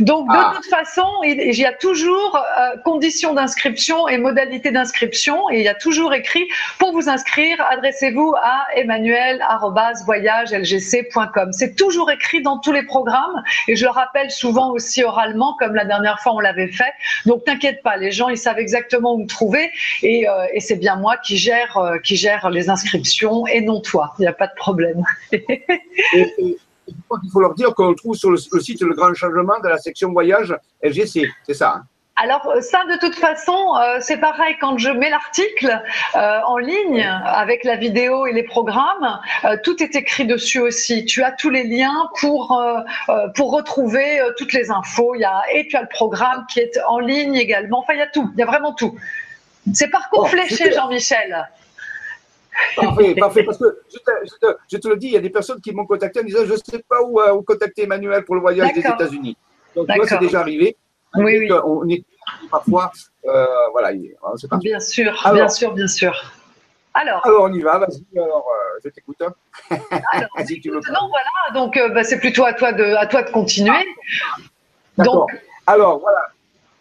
Donc, 0.00 0.26
de 0.28 0.36
ah. 0.36 0.54
toute 0.54 0.64
façon, 0.66 1.06
il 1.24 1.54
y 1.54 1.66
a 1.66 1.72
toujours 1.72 2.36
euh, 2.36 2.76
conditions 2.84 3.34
d'inscription 3.34 4.06
et 4.08 4.16
modalités 4.16 4.70
d'inscription. 4.70 5.50
Et 5.50 5.58
il 5.58 5.64
y 5.64 5.68
a 5.68 5.74
toujours 5.74 6.14
écrit 6.14 6.48
pour 6.78 6.92
vous 6.92 7.10
inscrire, 7.10 7.58
adressez-vous 7.70 8.34
à 8.42 8.64
emmanuel.voyagelgc.com. 8.76 11.52
C'est 11.52 11.76
toujours 11.76 12.10
écrit 12.10 12.40
dans 12.40 12.56
tous 12.58 12.72
les 12.72 12.84
programmes. 12.84 13.42
Et 13.68 13.76
je 13.76 13.84
le 13.84 13.90
rappelle 13.90 14.30
souvent 14.30 14.70
aussi 14.70 15.04
oralement, 15.04 15.54
comme 15.58 15.74
la 15.74 15.84
dernière 15.84 16.18
fois 16.20 16.32
on 16.34 16.40
l'avait 16.40 16.68
fait. 16.68 16.94
Donc, 17.26 17.44
t'inquiète 17.44 17.82
pas, 17.82 17.98
les 17.98 18.10
gens, 18.10 18.30
ils 18.30 18.38
savent 18.38 18.58
exactement 18.58 19.12
où 19.14 19.18
me 19.18 19.26
trouver. 19.26 19.70
Et, 20.02 20.26
euh, 20.26 20.46
et 20.54 20.60
c'est 20.60 20.76
bien 20.76 20.96
moi 20.96 21.18
qui 21.18 21.36
gère, 21.36 21.76
euh, 21.76 21.98
qui 21.98 22.16
gère 22.16 22.48
les 22.48 22.70
inscriptions 22.70 23.46
et 23.46 23.60
non 23.60 23.82
toi 23.82 24.13
il 24.18 24.22
n'y 24.22 24.28
a 24.28 24.32
pas 24.32 24.46
de 24.46 24.54
problème. 24.56 25.02
il 25.32 27.30
faut 27.32 27.40
leur 27.40 27.54
dire 27.54 27.74
qu'on 27.74 27.94
trouve 27.94 28.14
sur 28.16 28.30
le, 28.30 28.36
site 28.36 28.80
Le 28.82 28.94
Grand 28.94 29.14
Changement 29.14 29.58
de 29.62 29.68
la 29.68 29.78
section 29.78 30.12
voyage 30.12 30.56
LGC, 30.82 31.28
c'est 31.46 31.54
ça 31.54 31.76
hein 31.76 31.84
alors 32.16 32.46
euh, 32.46 32.60
ça, 32.60 32.82
de 32.84 32.96
toute 32.98 33.16
façon, 33.16 33.74
euh, 33.76 33.98
c'est 34.00 34.18
pareil 34.18 34.56
quand 34.60 34.78
je 34.78 34.90
mets 34.90 35.10
l'article 35.10 35.82
euh, 36.14 36.40
en 36.46 36.58
ligne 36.58 37.02
avec 37.02 37.64
la 37.64 37.76
vidéo 37.76 38.26
et 38.26 38.32
les 38.32 38.44
programmes, 38.44 39.18
tout 39.64 39.82
est 39.82 39.96
écrit 39.96 40.24
dessus 40.26 40.60
aussi. 40.60 41.04
Tu 41.04 41.22
as 41.22 41.32
tous 41.32 41.50
les 41.50 41.64
liens 41.64 42.08
pour 42.20 42.62
pour 43.34 43.52
retrouver 43.52 44.20
toutes 44.38 44.52
les 44.52 44.70
infos. 44.70 45.14
Il 45.14 45.22
y 45.22 45.24
a 45.24 45.42
et 45.52 45.66
tu 45.66 45.76
as 45.76 45.82
le 45.82 45.88
programme 45.88 46.46
qui 46.48 46.60
est 46.60 46.78
en 46.86 46.98
ligne 46.98 47.34
également. 47.34 47.80
Enfin, 47.80 47.94
il 47.94 47.98
y 47.98 48.02
a 48.02 48.06
tout. 48.06 48.30
Il 48.34 48.38
y 48.38 48.42
a 48.42 48.46
vraiment 48.46 48.74
tout. 48.74 48.96
C'est 49.72 49.88
parcours 49.88 50.24
oh, 50.24 50.26
fléché, 50.26 50.72
Jean-Michel. 50.72 51.48
Parfait, 52.76 53.14
parfait. 53.14 53.42
Parce 53.44 53.58
que 53.58 53.82
je 53.90 54.76
te, 54.78 54.88
le 54.88 54.96
dis, 54.96 55.08
il 55.08 55.12
y 55.12 55.16
a 55.16 55.20
des 55.20 55.30
personnes 55.30 55.60
qui 55.60 55.72
m'ont 55.72 55.86
contacté 55.86 56.20
en 56.20 56.24
disant 56.24 56.44
Je 56.44 56.52
ne 56.52 56.56
sais 56.56 56.84
pas 56.88 57.02
où, 57.02 57.20
euh, 57.20 57.32
où, 57.32 57.42
contacter 57.42 57.84
Emmanuel 57.84 58.24
pour 58.24 58.34
le 58.34 58.40
voyage 58.40 58.72
des 58.72 58.80
États-Unis. 58.80 59.36
Donc, 59.74 59.88
moi, 59.88 60.06
c'est 60.06 60.18
déjà 60.18 60.40
arrivé. 60.40 60.76
Oui, 61.16 61.38
oui. 61.38 61.52
On 61.64 61.88
est 61.88 62.04
parfois. 62.50 62.92
Euh, 63.26 63.46
voilà, 63.72 63.90
c'est 64.36 64.48
parti. 64.48 64.68
Bien 64.68 64.80
sûr, 64.80 65.12
bien 65.32 65.48
sûr, 65.48 65.72
bien 65.72 65.86
sûr. 65.86 66.32
Alors, 66.96 67.26
alors 67.26 67.42
on 67.42 67.52
y 67.52 67.60
va, 67.60 67.78
vas-y, 67.78 68.04
alors 68.16 68.46
euh, 68.48 68.78
je 68.84 68.88
t'écoute. 68.88 69.20
Alors, 69.70 70.28
si 70.46 70.60
tu 70.60 70.70
veux. 70.70 70.76
Non, 70.76 71.08
voilà, 71.08 71.52
donc 71.52 71.76
bah, 71.92 72.04
c'est 72.04 72.20
plutôt 72.20 72.44
à 72.44 72.52
toi 72.52 72.72
de, 72.72 72.84
à 72.84 73.08
toi 73.08 73.24
de 73.24 73.30
continuer. 73.30 73.84
donc, 74.98 75.28
alors 75.66 75.98
voilà, 75.98 76.28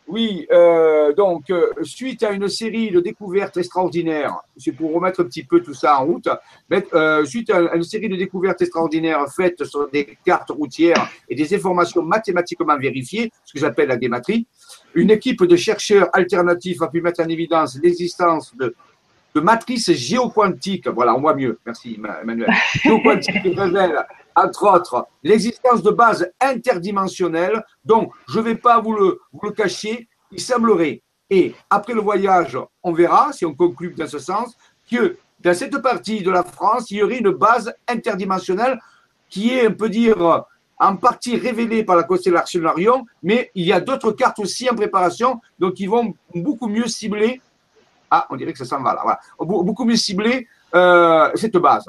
oui, 0.07 0.45
euh, 0.51 1.13
donc, 1.13 1.49
euh, 1.49 1.71
suite 1.83 2.23
à 2.23 2.31
une 2.31 2.49
série 2.49 2.91
de 2.91 2.99
découvertes 2.99 3.55
extraordinaires, 3.55 4.35
c'est 4.57 4.73
pour 4.73 4.93
remettre 4.93 5.21
un 5.21 5.23
petit 5.23 5.43
peu 5.43 5.61
tout 5.61 5.73
ça 5.73 5.97
en 5.97 6.05
route, 6.05 6.27
mais, 6.69 6.85
euh, 6.93 7.23
suite 7.25 7.49
à 7.49 7.73
une 7.75 7.83
série 7.83 8.09
de 8.09 8.17
découvertes 8.17 8.61
extraordinaires 8.61 9.25
faites 9.33 9.63
sur 9.63 9.89
des 9.89 10.17
cartes 10.25 10.49
routières 10.49 11.09
et 11.29 11.35
des 11.35 11.55
informations 11.55 12.03
mathématiquement 12.03 12.77
vérifiées, 12.77 13.31
ce 13.45 13.53
que 13.53 13.59
j'appelle 13.59 13.87
la 13.87 13.97
dématrie, 13.97 14.45
une 14.93 15.11
équipe 15.11 15.43
de 15.43 15.55
chercheurs 15.55 16.09
alternatifs 16.11 16.81
a 16.81 16.87
pu 16.87 17.01
mettre 17.01 17.21
en 17.21 17.29
évidence 17.29 17.79
l'existence 17.81 18.53
de, 18.57 18.75
de 19.33 19.39
matrices 19.39 19.91
géoquantiques, 19.93 20.89
voilà, 20.89 21.15
on 21.15 21.21
voit 21.21 21.35
mieux, 21.35 21.59
merci 21.65 21.97
Emmanuel, 22.21 22.51
géoquantiques 22.83 23.41
qui 23.41 23.55
révèlent 23.55 24.05
entre 24.35 24.73
autres, 24.73 25.07
l'existence 25.23 25.81
de 25.83 25.91
bases 25.91 26.31
interdimensionnelles 26.41 27.63
dont 27.85 28.09
je 28.27 28.39
ne 28.39 28.43
vais 28.43 28.55
pas 28.55 28.79
vous 28.79 28.93
le, 28.93 29.51
cacher, 29.51 30.07
il 30.31 30.39
semblerait, 30.39 31.01
et 31.29 31.55
après 31.69 31.93
le 31.93 32.01
voyage, 32.01 32.57
on 32.81 32.91
verra, 32.91 33.33
si 33.33 33.45
on 33.45 33.53
conclut 33.53 33.93
dans 33.97 34.07
ce 34.07 34.19
sens, 34.19 34.55
que 34.89 35.17
dans 35.39 35.53
cette 35.53 35.77
partie 35.81 36.21
de 36.21 36.31
la 36.31 36.43
France, 36.43 36.89
il 36.91 36.97
y 36.97 37.03
aurait 37.03 37.19
une 37.19 37.31
base 37.31 37.73
interdimensionnelle 37.87 38.79
qui 39.29 39.51
est, 39.51 39.67
on 39.67 39.73
peut 39.73 39.89
dire, 39.89 40.45
en 40.79 40.95
partie 40.97 41.37
révélées 41.37 41.83
par 41.83 41.95
la 41.95 42.03
constellation 42.03 42.61
Larion, 42.61 43.05
mais 43.21 43.51
il 43.55 43.65
y 43.65 43.73
a 43.73 43.79
d'autres 43.79 44.11
cartes 44.11 44.39
aussi 44.39 44.69
en 44.69 44.75
préparation, 44.75 45.39
donc 45.59 45.79
ils 45.79 45.89
vont 45.89 46.13
beaucoup 46.35 46.67
mieux 46.67 46.87
cibler. 46.87 47.41
Ah, 48.09 48.27
on 48.29 48.35
dirait 48.35 48.53
que 48.53 48.59
ça 48.59 48.65
s'en 48.65 48.81
va 48.81 48.93
là. 48.93 49.01
Voilà. 49.03 49.19
Beaucoup 49.39 49.85
mieux 49.85 49.95
cibler 49.95 50.47
euh, 50.75 51.31
cette 51.35 51.57
base. 51.57 51.85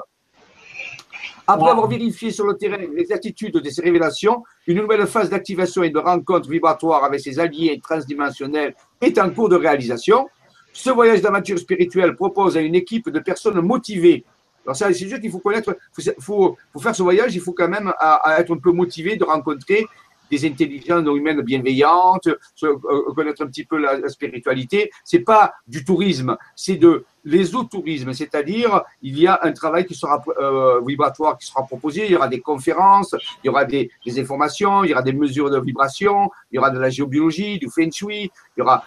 Après 1.47 1.69
avoir 1.69 1.87
vérifié 1.87 2.31
sur 2.31 2.45
le 2.45 2.55
terrain 2.57 2.77
l'exactitude 2.77 3.53
de 3.53 3.69
ces 3.69 3.81
révélations, 3.81 4.43
une 4.65 4.81
nouvelle 4.81 5.05
phase 5.05 5.29
d'activation 5.29 5.83
et 5.83 5.91
de 5.91 5.99
rencontre 5.99 6.49
vibratoire 6.49 7.03
avec 7.03 7.19
ses 7.19 7.39
alliés 7.39 7.79
transdimensionnels 7.83 8.75
est 9.01 9.19
en 9.19 9.29
cours 9.29 9.49
de 9.49 9.55
réalisation. 9.55 10.27
Ce 10.73 10.89
voyage 10.89 11.21
d'aventure 11.21 11.59
spirituelle 11.59 12.15
propose 12.15 12.57
à 12.57 12.61
une 12.61 12.75
équipe 12.75 13.09
de 13.09 13.19
personnes 13.19 13.61
motivées. 13.61 14.25
Alors, 14.65 14.75
c'est 14.75 14.93
sûr 14.93 15.19
qu'il 15.19 15.29
faut 15.29 15.39
connaître, 15.39 15.77
faut, 16.19 16.57
faire 16.81 16.95
ce 16.95 17.03
voyage, 17.03 17.35
il 17.35 17.41
faut 17.41 17.53
quand 17.53 17.69
même 17.69 17.93
être 18.39 18.51
un 18.51 18.57
peu 18.57 18.71
motivé 18.71 19.15
de 19.15 19.23
rencontrer 19.23 19.85
des 20.29 20.45
intelligences 20.45 21.05
humaines 21.07 21.41
bienveillantes, 21.41 22.27
euh, 22.63 23.13
connaître 23.15 23.43
un 23.43 23.47
petit 23.47 23.65
peu 23.65 23.77
la, 23.77 24.07
spiritualité. 24.09 24.91
C'est 25.03 25.19
pas 25.19 25.53
du 25.67 25.83
tourisme, 25.83 26.37
c'est 26.55 26.75
de 26.75 27.05
l'ésotourisme, 27.23 28.13
c'est-à-dire 28.13 28.83
il 29.01 29.19
y 29.19 29.27
a 29.27 29.39
un 29.41 29.51
travail 29.51 29.85
qui 29.85 29.95
sera 29.95 30.23
euh, 30.39 30.79
vibratoire 30.85 31.37
qui 31.37 31.47
sera 31.47 31.63
proposé, 31.63 32.05
il 32.05 32.11
y 32.11 32.15
aura 32.15 32.27
des 32.27 32.39
conférences, 32.39 33.15
il 33.43 33.47
y 33.47 33.49
aura 33.49 33.65
des, 33.65 33.89
informations, 34.17 34.83
il 34.83 34.91
y 34.91 34.93
aura 34.93 35.01
des 35.01 35.13
mesures 35.13 35.49
de 35.49 35.59
vibration, 35.59 36.29
il 36.51 36.55
y 36.55 36.59
aura 36.59 36.69
de 36.69 36.79
la 36.79 36.89
géobiologie, 36.89 37.57
du 37.57 37.69
feng 37.69 37.91
shui, 37.91 38.31
il 38.55 38.59
y 38.59 38.61
aura 38.61 38.83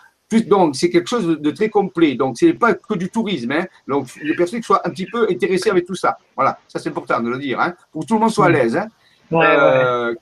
donc, 0.46 0.76
c'est 0.76 0.90
quelque 0.90 1.08
chose 1.08 1.26
de, 1.26 1.50
très 1.50 1.70
complet. 1.70 2.14
Donc, 2.14 2.36
ce 2.38 2.46
n'est 2.46 2.52
pas 2.52 2.74
que 2.74 2.94
du 2.94 3.08
tourisme. 3.08 3.52
Hein. 3.52 3.66
Donc, 3.86 4.08
les 4.22 4.34
personnes 4.34 4.60
qui 4.60 4.66
soient 4.66 4.86
un 4.86 4.90
petit 4.90 5.06
peu 5.06 5.26
intéressées 5.30 5.70
avec 5.70 5.86
tout 5.86 5.94
ça. 5.94 6.18
Voilà, 6.36 6.58
ça 6.68 6.78
c'est 6.78 6.90
important 6.90 7.20
de 7.20 7.30
le 7.30 7.38
dire. 7.38 7.58
Hein, 7.60 7.74
pour 7.90 8.02
que 8.02 8.06
tout 8.06 8.14
le 8.14 8.20
monde 8.20 8.30
soit 8.30 8.46
à 8.46 8.50
l'aise. 8.50 8.76
Hein. 8.76 8.88
Ouais, 9.30 9.46
euh, 9.46 10.14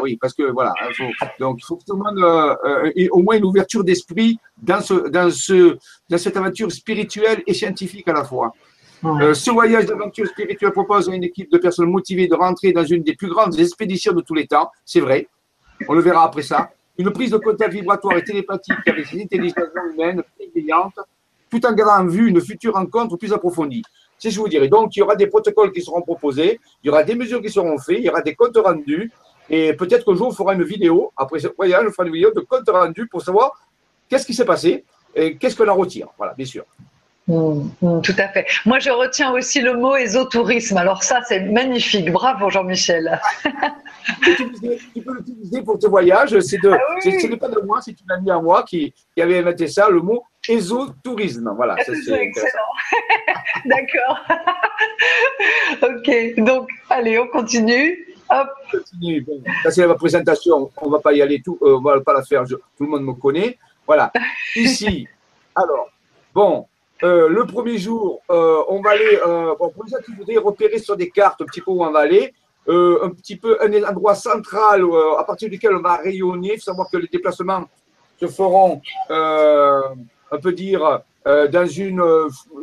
oui, 0.00 0.16
parce 0.20 0.34
que 0.34 0.50
voilà, 0.50 0.72
donc 1.38 1.58
il 1.60 1.64
faut 1.64 1.76
que 1.76 1.84
tout 1.84 1.96
le 1.96 2.02
monde 2.02 2.18
euh, 2.18 2.90
ait 2.96 3.08
au 3.10 3.22
moins 3.22 3.36
une 3.36 3.44
ouverture 3.44 3.84
d'esprit 3.84 4.38
dans, 4.60 4.80
ce, 4.80 5.08
dans, 5.08 5.30
ce, 5.30 5.76
dans 6.08 6.18
cette 6.18 6.36
aventure 6.36 6.70
spirituelle 6.72 7.42
et 7.46 7.54
scientifique 7.54 8.08
à 8.08 8.12
la 8.12 8.24
fois. 8.24 8.52
Euh, 9.04 9.32
ce 9.32 9.50
voyage 9.50 9.86
d'aventure 9.86 10.26
spirituelle 10.26 10.72
propose 10.72 11.08
à 11.08 11.14
une 11.14 11.22
équipe 11.22 11.50
de 11.52 11.58
personnes 11.58 11.90
motivées 11.90 12.26
de 12.26 12.34
rentrer 12.34 12.72
dans 12.72 12.84
une 12.84 13.02
des 13.02 13.14
plus 13.14 13.28
grandes 13.28 13.58
expéditions 13.58 14.12
de 14.12 14.22
tous 14.22 14.34
les 14.34 14.46
temps, 14.46 14.70
c'est 14.84 15.00
vrai, 15.00 15.28
on 15.88 15.94
le 15.94 16.00
verra 16.00 16.24
après 16.24 16.42
ça. 16.42 16.70
Une 16.96 17.12
prise 17.12 17.30
de 17.30 17.36
contact 17.36 17.72
vibratoire 17.72 18.16
et 18.16 18.24
télépathique 18.24 18.86
avec 18.86 19.06
ces 19.06 19.22
intelligences 19.22 19.68
humaines 19.92 20.22
bienveillantes, 20.38 20.98
tout 21.48 21.64
en 21.64 21.72
gardant 21.72 22.04
en 22.04 22.06
vue 22.06 22.28
une 22.28 22.40
future 22.40 22.74
rencontre 22.74 23.16
plus 23.16 23.32
approfondie. 23.32 23.82
C'est 24.18 24.30
ce 24.30 24.34
que 24.34 24.36
je 24.36 24.40
vous 24.40 24.48
dirais. 24.48 24.66
Donc, 24.68 24.96
il 24.96 24.98
y 24.98 25.02
aura 25.02 25.14
des 25.14 25.28
protocoles 25.28 25.70
qui 25.70 25.80
seront 25.80 26.02
proposés, 26.02 26.58
il 26.82 26.88
y 26.88 26.90
aura 26.90 27.04
des 27.04 27.14
mesures 27.14 27.40
qui 27.40 27.50
seront 27.50 27.78
faites, 27.78 27.98
il 27.98 28.04
y 28.04 28.08
aura 28.08 28.20
des 28.20 28.34
comptes 28.34 28.56
rendus, 28.56 29.12
et 29.50 29.72
peut-être 29.74 30.04
qu'un 30.04 30.14
jour, 30.14 30.28
on 30.28 30.32
fera 30.32 30.54
une 30.54 30.64
vidéo, 30.64 31.12
après 31.16 31.38
ce 31.38 31.48
voyage, 31.48 31.84
on 31.88 31.92
fera 31.92 32.06
une 32.06 32.12
vidéo 32.12 32.30
de 32.30 32.40
compte 32.40 32.68
rendu 32.68 33.06
pour 33.06 33.22
savoir 33.22 33.52
qu'est-ce 34.08 34.26
qui 34.26 34.34
s'est 34.34 34.44
passé 34.44 34.84
et 35.14 35.36
qu'est-ce 35.36 35.56
qu'on 35.56 35.68
en 35.68 35.74
retire. 35.74 36.08
Voilà, 36.16 36.34
bien 36.34 36.46
sûr. 36.46 36.64
Mmh, 37.28 37.68
mmh, 37.82 38.00
tout 38.00 38.14
à 38.16 38.28
fait. 38.28 38.46
Moi, 38.64 38.78
je 38.78 38.88
retiens 38.88 39.32
aussi 39.32 39.60
le 39.60 39.74
mot 39.74 39.94
ésotourisme. 39.96 40.78
Alors 40.78 41.02
ça, 41.02 41.20
c'est 41.28 41.40
magnifique. 41.40 42.10
Bravo, 42.10 42.48
Jean-Michel. 42.48 43.20
tu 44.94 45.02
peux 45.02 45.14
l'utiliser 45.14 45.62
pour 45.62 45.78
tes 45.78 45.88
voyages. 45.88 46.38
C'est 46.40 46.56
de, 46.62 46.70
ah 46.70 46.78
ce 47.02 47.26
n'est 47.26 47.36
pas 47.36 47.48
de 47.48 47.60
moi, 47.60 47.80
c'est 47.82 47.92
une 48.00 48.10
amie 48.10 48.30
à 48.30 48.40
moi 48.40 48.62
qui, 48.62 48.94
qui 49.14 49.22
avait 49.22 49.38
inventé 49.38 49.68
ça, 49.68 49.90
le 49.90 50.00
mot 50.00 50.24
ésotourisme. 50.48 51.52
Voilà, 51.54 51.76
c'est 51.84 51.92
excellent. 51.92 52.72
D'accord. 53.66 54.18
ok, 55.82 56.34
donc 56.38 56.68
allez, 56.88 57.18
on 57.18 57.26
continue. 57.26 58.07
Hop. 58.30 58.48
ça 59.62 59.70
c'est 59.70 59.86
ma 59.86 59.94
présentation. 59.94 60.70
On 60.76 60.90
va 60.90 60.98
pas 60.98 61.12
y 61.12 61.22
aller 61.22 61.40
tout, 61.40 61.58
euh, 61.62 61.76
on 61.76 61.80
va 61.80 62.00
pas 62.00 62.12
la 62.12 62.22
faire. 62.22 62.44
tout 62.46 62.58
le 62.80 62.86
monde 62.86 63.04
me 63.04 63.12
connaît. 63.14 63.58
Voilà. 63.86 64.12
Ici, 64.56 65.08
alors, 65.54 65.88
bon, 66.34 66.66
euh, 67.02 67.28
le 67.28 67.46
premier 67.46 67.78
jour, 67.78 68.20
euh, 68.30 68.62
on 68.68 68.82
va 68.82 68.90
aller. 68.90 69.18
bon, 69.58 69.70
pour 69.70 69.84
les 69.84 69.90
gens 69.90 70.02
qui 70.04 70.12
voudraient 70.12 70.36
repérer 70.36 70.78
sur 70.78 70.96
des 70.96 71.10
cartes 71.10 71.40
un 71.40 71.46
petit 71.46 71.60
peu 71.60 71.70
où 71.70 71.82
on 71.82 71.90
va 71.90 72.00
aller, 72.00 72.34
un 72.68 73.10
petit 73.10 73.36
peu 73.36 73.56
un 73.62 73.82
endroit 73.88 74.14
central 74.14 74.84
à 75.18 75.24
partir 75.24 75.48
duquel 75.48 75.74
on 75.74 75.80
va 75.80 75.96
rayonner. 75.96 76.54
Il 76.54 76.58
faut 76.58 76.64
savoir 76.64 76.90
que 76.90 76.98
les 76.98 77.08
déplacements 77.08 77.64
se 78.20 78.26
feront, 78.26 78.82
on 79.08 80.38
peut 80.42 80.52
dire, 80.52 81.00
dans 81.24 81.66
une 81.66 82.02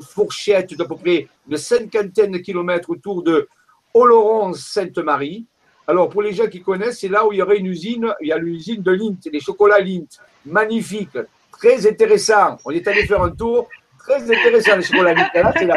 fourchette 0.01 0.75
d'à 0.75 0.85
peu 0.85 0.95
près 0.95 1.27
de 1.47 1.57
cinquantaine 1.57 2.33
de 2.33 2.37
kilomètres 2.37 2.91
autour 2.91 3.23
de 3.23 3.47
Oloron-Sainte-Marie. 3.95 5.47
Alors, 5.87 6.09
pour 6.09 6.21
les 6.21 6.33
gens 6.33 6.47
qui 6.47 6.61
connaissent, 6.61 6.99
c'est 6.99 7.07
là 7.07 7.25
où 7.25 7.33
il 7.33 7.37
y 7.37 7.41
aurait 7.41 7.57
une 7.57 7.67
usine, 7.67 8.13
il 8.21 8.27
y 8.27 8.31
a 8.31 8.37
l'usine 8.37 8.81
de 8.81 8.91
Lint, 8.91 9.29
des 9.31 9.39
chocolats 9.39 9.79
Lint. 9.79 10.07
Magnifique, 10.45 11.17
très 11.51 11.87
intéressant. 11.87 12.57
On 12.65 12.71
est 12.71 12.87
allé 12.87 13.05
faire 13.05 13.21
un 13.21 13.31
tour, 13.31 13.67
très 13.99 14.23
intéressant 14.23 14.77
les 14.77 14.83
chocolats 14.83 15.13
Lint. 15.13 15.29
Là, 15.33 15.53
c'est 15.57 15.65
la 15.65 15.75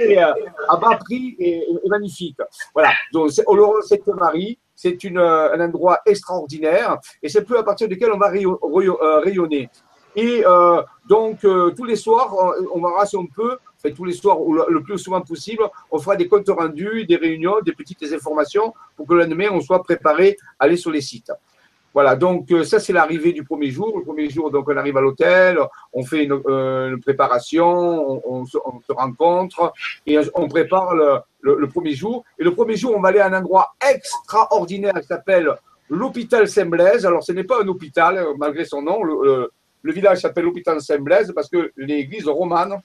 euh, 0.00 0.32
à 0.68 0.76
bas 0.76 0.98
prix 0.98 1.36
et, 1.38 1.66
magnifique. 1.86 2.38
Voilà, 2.74 2.92
donc 3.12 3.30
Oloron 3.46 3.80
Sainte-Marie, 3.82 4.58
c'est 4.74 4.98
un 5.04 5.60
endroit 5.60 6.00
extraordinaire 6.04 6.98
et 7.22 7.28
c'est 7.28 7.44
peu 7.44 7.58
à 7.58 7.62
partir 7.62 7.88
duquel 7.88 8.12
on 8.12 8.18
va 8.18 8.30
euh, 8.32 9.18
rayonner. 9.20 9.70
Et 10.14 10.42
euh, 10.46 10.82
donc, 11.08 11.40
tous 11.40 11.84
les 11.84 11.96
soirs, 11.96 12.34
on, 12.74 12.80
va 12.80 12.88
verra 12.90 13.06
si 13.06 13.16
on 13.16 13.26
peut 13.26 13.58
tous 13.94 14.04
les 14.04 14.12
soirs 14.12 14.38
le, 14.68 14.82
plus 14.82 14.98
souvent 14.98 15.20
possible, 15.20 15.64
on 15.90 15.98
fera 15.98 16.16
des 16.16 16.28
comptes 16.28 16.48
rendus, 16.48 17.06
des 17.06 17.16
réunions, 17.16 17.60
des 17.64 17.72
petites 17.72 18.02
informations 18.12 18.74
pour 18.96 19.06
que 19.06 19.14
le 19.14 19.20
lendemain, 19.20 19.48
on 19.52 19.60
soit 19.60 19.82
préparé 19.82 20.36
à 20.58 20.64
aller 20.64 20.76
sur 20.76 20.90
les 20.90 21.00
sites. 21.00 21.32
Voilà, 21.96 22.14
donc 22.14 22.52
euh, 22.52 22.62
ça 22.62 22.78
c'est 22.78 22.92
l'arrivée 22.92 23.32
du 23.32 23.42
premier 23.42 23.70
jour. 23.70 23.96
Le 23.96 24.04
premier 24.04 24.28
jour, 24.28 24.50
donc 24.50 24.68
on 24.68 24.76
arrive 24.76 24.98
à 24.98 25.00
l'hôtel, 25.00 25.58
on 25.94 26.04
fait 26.04 26.24
une, 26.24 26.38
euh, 26.46 26.94
préparation, 26.98 28.20
on, 28.28 28.44
se, 28.44 28.58
rencontre 28.90 29.72
et 30.06 30.18
on 30.34 30.46
prépare 30.46 30.94
le, 30.94 31.66
premier 31.68 31.94
jour. 31.94 32.22
Et 32.38 32.44
le 32.44 32.54
premier 32.54 32.76
jour, 32.76 32.94
on 32.94 33.00
va 33.00 33.08
aller 33.08 33.20
à 33.20 33.28
un 33.28 33.32
endroit 33.32 33.74
extraordinaire 33.90 34.92
qui 35.00 35.06
s'appelle 35.06 35.50
l'hôpital 35.88 36.46
Saint-Blaise. 36.46 37.06
Alors 37.06 37.22
ce 37.22 37.32
n'est 37.32 37.44
pas 37.44 37.62
un 37.62 37.68
hôpital 37.68 38.22
malgré 38.36 38.66
son 38.66 38.82
nom. 38.82 39.02
Le, 39.02 39.50
le 39.80 39.92
village 39.92 40.20
s'appelle 40.20 40.44
l'hôpital 40.44 40.78
Saint-Blaise 40.82 41.32
parce 41.34 41.48
que 41.48 41.72
l'église 41.78 42.28
romane 42.28 42.78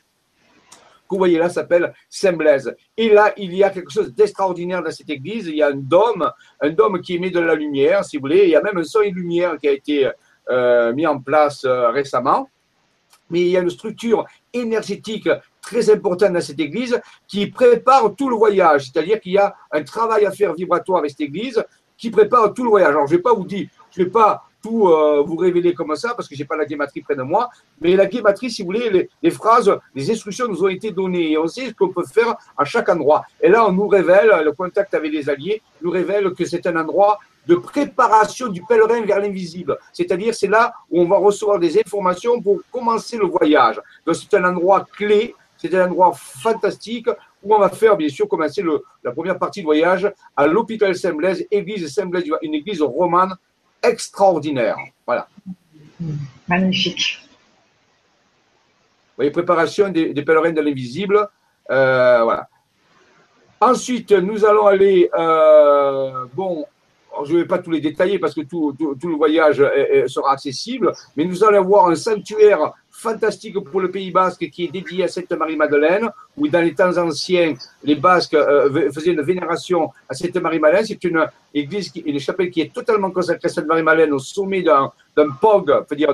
vous 1.16 1.20
voyez 1.20 1.38
là 1.38 1.50
s'appelle 1.50 1.94
Saint-Blaise. 2.10 2.76
Et 2.98 3.10
là, 3.10 3.34
il 3.38 3.54
y 3.54 3.64
a 3.64 3.70
quelque 3.70 3.92
chose 3.92 4.14
d'extraordinaire 4.14 4.84
dans 4.84 4.92
cette 4.92 5.10
église. 5.10 5.48
Il 5.48 5.56
y 5.56 5.64
a 5.64 5.68
un 5.68 5.76
dôme, 5.76 6.30
un 6.60 6.70
dôme 6.70 7.02
qui 7.02 7.16
émet 7.16 7.30
de 7.30 7.40
la 7.40 7.56
lumière, 7.56 8.04
si 8.06 8.18
vous 8.18 8.22
voulez. 8.22 8.44
Il 8.44 8.50
y 8.50 8.56
a 8.56 8.62
même 8.62 8.78
un 8.78 8.84
son 8.84 9.02
et 9.02 9.12
lumière 9.12 9.58
qui 9.58 9.68
a 9.68 9.72
été 9.72 10.10
euh, 10.50 10.94
mis 10.94 11.06
en 11.08 11.20
place 11.20 11.64
euh, 11.66 11.90
récemment. 11.90 12.50
Mais 13.30 13.42
il 13.42 13.48
y 13.48 13.58
a 13.58 13.62
une 13.62 13.70
structure 13.70 14.26
énergétique 14.54 15.30
très 15.62 15.90
importante 15.90 16.34
dans 16.34 16.42
cette 16.42 16.60
église 16.60 17.00
qui 17.28 17.48
prépare 17.48 18.14
tout 18.16 18.30
le 18.30 18.36
voyage. 18.36 18.86
C'est-à-dire 18.86 19.20
qu'il 19.22 19.34
y 19.34 19.38
a 19.38 19.56
un 19.72 19.84
travail 19.84 20.26
à 20.26 20.32
faire 20.32 20.54
vibratoire 20.54 21.00
avec 21.00 21.12
cette 21.12 21.22
église 21.22 21.64
qui 21.98 22.10
prépare 22.10 22.54
tout 22.54 22.64
le 22.64 22.70
voyage. 22.70 22.90
Alors, 22.90 23.08
je 23.08 23.14
ne 23.14 23.18
vais 23.18 23.22
pas 23.22 23.34
vous 23.34 23.46
dire, 23.46 23.68
je 23.92 24.02
ne 24.02 24.06
vais 24.06 24.12
pas 24.12 24.44
tout 24.62 24.88
euh, 24.88 25.24
vous 25.26 25.36
révéler 25.36 25.74
comme 25.74 25.96
ça 25.96 26.14
parce 26.14 26.28
que 26.28 26.36
j'ai 26.36 26.46
pas 26.46 26.56
la 26.56 26.66
guématrie 26.66 27.02
près 27.02 27.16
de 27.16 27.24
moi. 27.24 27.50
Mais 27.80 27.96
la 27.96 28.06
guématrie, 28.06 28.50
si 28.50 28.62
vous 28.62 28.68
voulez, 28.68 29.10
les, 29.22 29.32
phrases, 29.32 29.72
les 29.96 30.12
instructions 30.12 30.48
nous 30.48 30.64
ont 30.64 30.68
été 30.68 30.92
données 30.92 31.32
et 31.32 31.38
on 31.38 31.48
sait 31.48 31.70
ce 31.70 31.74
qu'on 31.74 31.90
peut 31.90 32.06
faire 32.06 32.36
à 32.58 32.66
chaque 32.66 32.90
endroit. 32.90 33.24
Et 33.42 33.50
là, 33.50 33.66
on 33.68 33.72
nous 33.72 33.88
révèle, 33.88 34.32
le 34.44 34.52
contact 34.52 34.94
avec 34.94 35.12
les 35.12 35.30
alliés 35.30 35.62
nous 35.82 35.92
révèle 35.92 36.32
que 36.34 36.46
c'est 36.46 36.66
un 36.68 36.78
endroit 36.78 37.20
de 37.48 37.56
préparation 37.56 38.48
du 38.48 38.62
pèlerin 38.64 39.02
vers 39.02 39.20
l'invisible. 39.20 39.78
C'est-à-dire, 39.92 40.34
c'est 40.36 40.48
là 40.48 40.74
où 40.90 41.02
on 41.02 41.08
va 41.08 41.18
recevoir 41.18 41.60
des 41.60 41.80
informations 41.80 42.40
pour 42.42 42.60
commencer 42.72 43.18
le 43.18 43.26
voyage. 43.26 43.82
Donc, 44.06 44.16
c'est 44.16 44.34
un 44.38 44.44
endroit 44.46 44.86
clé, 44.96 45.34
c'est 45.58 45.74
un 45.76 45.86
endroit 45.86 46.12
fantastique 46.16 47.10
où 47.44 47.56
on 47.56 47.60
va 47.60 47.70
faire, 47.70 47.98
bien 47.98 48.10
sûr, 48.10 48.28
commencer 48.28 48.64
la 49.04 49.12
première 49.12 49.40
partie 49.40 49.62
du 49.62 49.66
voyage 49.66 50.12
à 50.36 50.46
l'hôpital 50.46 50.96
Saint-Blaise, 50.96 51.46
église 51.50 51.92
Saint-Blaise, 51.92 52.26
une 52.44 52.54
église 52.54 52.82
romane 52.82 53.36
extraordinaire. 53.84 54.78
Voilà. 55.06 55.28
Magnifique. 56.48 57.20
Vous 57.22 59.16
voyez, 59.18 59.32
préparation 59.32 59.90
des, 59.90 60.14
pèlerins 60.24 60.52
de 60.52 60.62
l'invisible. 60.62 61.28
Euh, 61.70 62.24
voilà. 62.24 62.48
Ensuite, 63.60 64.12
nous 64.12 64.44
allons 64.46 64.66
aller, 64.66 65.10
euh, 65.14 66.26
bon, 66.34 66.66
je 67.26 67.34
ne 67.34 67.40
vais 67.40 67.46
pas 67.46 67.60
tous 67.60 67.72
les 67.72 67.82
détailler 67.82 68.18
parce 68.18 68.34
que 68.34 68.42
tout, 68.42 68.76
tout, 68.80 69.08
le 69.08 69.16
voyage 69.16 69.58
sera 70.08 70.32
accessible, 70.32 70.92
mais 71.16 71.26
nous 71.26 71.44
allons 71.44 71.60
avoir 71.60 71.90
un 71.90 71.96
sanctuaire 71.96 72.74
fantastique 72.92 73.58
pour 73.60 73.82
le 73.82 73.90
Pays 73.90 74.12
Basque 74.12 74.50
qui 74.50 74.66
est 74.66 74.72
dédié 74.72 75.06
à 75.06 75.08
Sainte 75.08 75.32
Marie-Madeleine, 75.32 76.10
où 76.38 76.48
dans 76.48 76.62
les 76.62 76.74
temps 76.76 76.96
anciens, 76.98 77.56
les 77.84 77.96
Basques 77.96 78.34
euh, 78.34 78.92
faisaient 78.92 79.12
une 79.14 79.22
vénération 79.22 79.90
à 80.08 80.14
Sainte 80.14 80.36
Marie-Madeleine. 80.36 80.86
C'est 80.86 81.04
une 81.06 81.26
église, 81.54 81.90
qui, 81.90 82.02
une 82.02 82.20
chapelle 82.20 82.52
qui 82.52 82.62
est 82.62 82.74
totalement 82.74 83.10
consacrée 83.10 83.48
à 83.48 83.50
Sainte 83.50 83.66
Marie-Madeleine 83.66 84.12
au 84.12 84.20
sommet 84.20 84.62
d'un 84.62 84.92
pog, 85.40 85.86
dire 85.96 86.14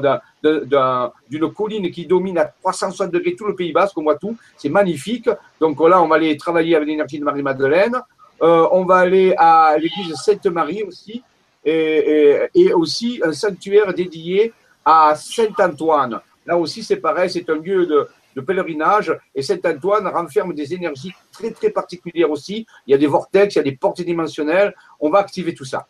d'une 1.30 1.52
colline 1.52 1.92
qui 1.92 2.06
domine 2.06 2.38
à 2.38 2.46
360 2.46 3.12
degrés 3.12 3.36
tout 3.36 3.46
le 3.46 3.56
Pays 3.56 3.72
Basque, 3.72 3.98
on 3.98 4.04
voit 4.04 4.18
tout. 4.18 4.38
C'est 4.56 4.70
magnifique. 4.70 5.30
Donc 5.60 5.80
là, 5.82 6.02
on 6.02 6.08
va 6.08 6.16
aller 6.16 6.38
travailler 6.38 6.76
avec 6.76 6.88
l'énergie 6.88 7.20
de 7.20 7.26
Marie-Madeleine. 7.26 7.98
on 8.40 8.86
va 8.86 8.98
aller 8.98 9.34
à 9.38 9.76
l'église 9.78 10.16
Sainte-Marie 10.16 10.84
aussi, 10.84 11.24
et, 11.66 12.74
aussi 12.74 13.20
un 13.24 13.34
sanctuaire 13.34 13.94
dédié 13.94 14.54
à 14.86 15.16
Saint-Antoine. 15.16 16.22
Là 16.48 16.58
aussi, 16.58 16.82
c'est 16.82 16.98
pareil, 16.98 17.30
c'est 17.30 17.48
un 17.50 17.58
lieu 17.58 17.86
de, 17.86 18.08
pèlerinage. 18.42 19.16
Et 19.36 19.42
Saint-Antoine 19.42 20.08
renferme 20.08 20.54
des 20.54 20.74
énergies 20.74 21.14
très, 21.32 21.52
très 21.52 21.72
particulières 21.72 22.32
aussi. 22.32 22.66
Il 22.86 22.92
y 22.92 22.94
a 22.94 22.98
des 22.98 23.08
vortex, 23.08 23.56
il 23.56 23.58
y 23.58 23.62
a 23.62 23.64
des 23.64 23.76
portes 23.76 24.02
dimensionnelles. 24.02 24.74
On 25.00 25.10
va 25.10 25.20
activer 25.20 25.54
tout 25.54 25.66
ça. 25.66 25.88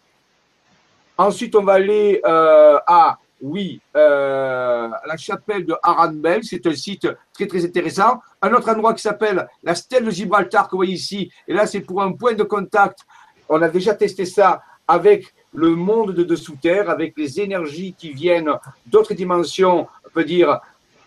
Ensuite, 1.18 1.56
on 1.56 1.64
va 1.64 1.74
aller 1.74 2.22
euh, 2.26 2.80
à, 2.88 3.18
oui, 3.42 3.82
euh, 3.96 4.90
la 5.06 5.18
chapelle 5.18 5.66
de 5.66 5.76
Aranbel. 5.84 6.44
C'est 6.44 6.66
un 6.66 6.74
site 6.74 7.08
très, 7.34 7.48
très 7.48 7.64
intéressant. 7.66 8.22
Un 8.42 8.54
autre 8.54 8.70
endroit 8.70 8.94
qui 8.94 9.02
s'appelle 9.02 9.48
la 9.62 9.76
stèle 9.76 10.06
de 10.06 10.12
Gibraltar 10.12 10.68
que 10.68 10.72
vous 10.72 10.78
voyez 10.78 10.94
ici. 10.94 11.32
Et 11.48 11.54
là, 11.54 11.68
c'est 11.68 11.82
pour 11.82 12.02
un 12.02 12.14
point 12.14 12.34
de 12.34 12.44
contact. 12.44 13.00
On 13.50 13.62
a 13.62 13.68
déjà 13.70 13.94
testé 13.94 14.26
ça 14.26 14.62
avec 14.88 15.34
le 15.54 15.76
monde 15.76 16.14
de 16.14 16.24
dessous 16.24 16.56
terre, 16.62 16.90
avec 16.90 17.18
les 17.18 17.42
énergies 17.42 17.94
qui 17.98 18.12
viennent 18.12 18.52
d'autres 18.86 19.14
dimensions, 19.14 19.88
on 19.97 19.97
dire 20.24 20.60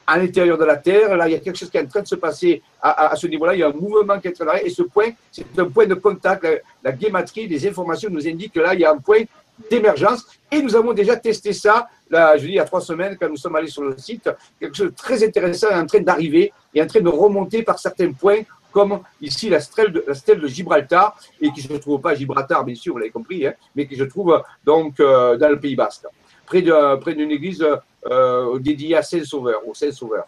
à 0.06 0.18
l'intérieur 0.18 0.58
de 0.58 0.64
la 0.64 0.76
Terre. 0.76 1.16
Là, 1.16 1.28
il 1.28 1.32
y 1.32 1.34
a 1.34 1.38
quelque 1.38 1.56
chose 1.56 1.70
qui 1.70 1.76
est 1.76 1.82
en 1.82 1.86
train 1.86 2.02
de 2.02 2.06
se 2.06 2.16
passer 2.16 2.62
à, 2.82 3.14
ce 3.14 3.26
niveau-là. 3.26 3.54
Il 3.54 3.60
y 3.60 3.62
a 3.62 3.68
un 3.68 3.72
mouvement 3.72 4.18
qui 4.18 4.28
est 4.28 4.40
en 4.42 4.46
train 4.46 4.58
Et 4.58 4.70
ce 4.70 4.82
point, 4.82 5.10
c'est 5.30 5.46
un 5.58 5.66
point 5.66 5.86
de 5.86 5.94
contact. 5.94 6.42
La, 6.42 6.50
la 6.82 6.92
guématrie, 6.92 7.46
les 7.46 7.68
informations 7.68 8.10
nous 8.10 8.26
indiquent 8.26 8.54
que 8.54 8.60
là, 8.60 8.74
il 8.74 8.80
y 8.80 8.84
a 8.84 8.90
un 8.90 8.98
point 8.98 9.22
d'émergence. 9.68 10.26
Et 10.50 10.62
nous 10.62 10.74
avons 10.74 10.92
déjà 10.92 11.16
testé 11.16 11.52
ça, 11.52 11.88
là, 12.08 12.36
je 12.36 12.42
dis, 12.42 12.48
il 12.48 12.54
y 12.54 12.58
a 12.58 12.64
trois 12.64 12.80
semaines, 12.80 13.16
quand 13.18 13.28
nous 13.28 13.36
sommes 13.36 13.56
allés 13.56 13.68
sur 13.68 13.82
le 13.82 13.96
site. 13.98 14.30
Quelque 14.58 14.76
chose 14.76 14.90
de 14.90 14.94
très 14.94 15.22
intéressant 15.24 15.68
est 15.68 15.74
en 15.74 15.86
train 15.86 16.00
d'arriver 16.00 16.52
et 16.74 16.82
en 16.82 16.86
train 16.86 17.00
de 17.00 17.08
remonter 17.08 17.62
par 17.62 17.78
certains 17.78 18.12
points, 18.12 18.40
comme 18.72 19.00
ici 19.20 19.48
la 19.48 19.60
stèle 19.60 19.92
de, 19.92 20.04
la 20.06 20.14
stèle 20.14 20.40
de 20.40 20.46
Gibraltar, 20.46 21.16
et 21.40 21.50
qui 21.52 21.68
ne 21.68 21.74
se 21.74 21.80
trouve 21.80 22.00
pas 22.00 22.10
à 22.10 22.14
Gibraltar, 22.14 22.64
bien 22.64 22.74
sûr, 22.74 22.94
vous 22.94 22.98
l'avez 22.98 23.10
compris, 23.10 23.46
hein, 23.46 23.54
mais 23.74 23.86
qui 23.86 23.96
se 23.96 24.04
trouve 24.04 24.42
donc 24.64 24.98
euh, 25.00 25.36
dans 25.36 25.48
le 25.48 25.58
Pays 25.58 25.76
Basque, 25.76 26.06
près 26.46 26.62
d'une 26.62 26.98
près 27.00 27.12
église 27.12 27.64
euh, 28.06 28.58
dédiée 28.58 28.96
à 28.96 29.02
Saint-Sauveur, 29.02 29.66
au 29.66 29.74
Saint-Sauveur. 29.74 30.24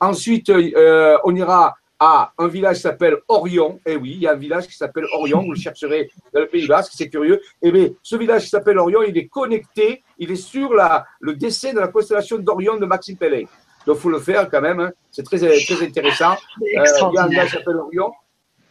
Ensuite, 0.00 0.50
euh, 0.50 1.16
on 1.24 1.34
ira 1.34 1.76
à 2.00 2.32
un 2.36 2.48
village 2.48 2.76
qui 2.76 2.82
s'appelle 2.82 3.18
Orion. 3.28 3.78
Eh 3.86 3.94
oui, 3.94 4.14
il 4.16 4.22
y 4.22 4.26
a 4.26 4.32
un 4.32 4.36
village 4.36 4.66
qui 4.66 4.76
s'appelle 4.76 5.04
Orion, 5.12 5.42
vous 5.42 5.52
le 5.52 5.58
chercherez 5.58 6.10
dans 6.34 6.40
le 6.40 6.48
Pays 6.48 6.66
Basque, 6.66 6.92
c'est 6.96 7.08
curieux. 7.08 7.40
Eh 7.62 7.70
bien, 7.70 7.90
ce 8.02 8.16
village 8.16 8.42
qui 8.42 8.48
s'appelle 8.48 8.78
Orion, 8.78 9.02
il 9.02 9.16
est 9.16 9.28
connecté, 9.28 10.02
il 10.18 10.32
est 10.32 10.36
sur 10.36 10.74
la, 10.74 11.06
le 11.20 11.34
dessin 11.34 11.72
de 11.72 11.78
la 11.78 11.86
constellation 11.86 12.38
d'Orion 12.38 12.76
de 12.76 12.86
Maxime 12.86 13.16
Pellet. 13.16 13.46
Donc, 13.86 13.98
il 13.98 14.00
faut 14.00 14.10
le 14.10 14.18
faire 14.18 14.50
quand 14.50 14.60
même, 14.60 14.80
hein. 14.80 14.90
c'est 15.12 15.22
très, 15.22 15.38
très 15.38 15.84
intéressant. 15.84 16.32
Euh, 16.32 16.66
il 16.66 17.14
y 17.14 17.18
a 17.18 17.24
un 17.24 17.28
village 17.28 17.50
qui 17.50 17.56
s'appelle 17.58 17.76
Orion. 17.76 18.10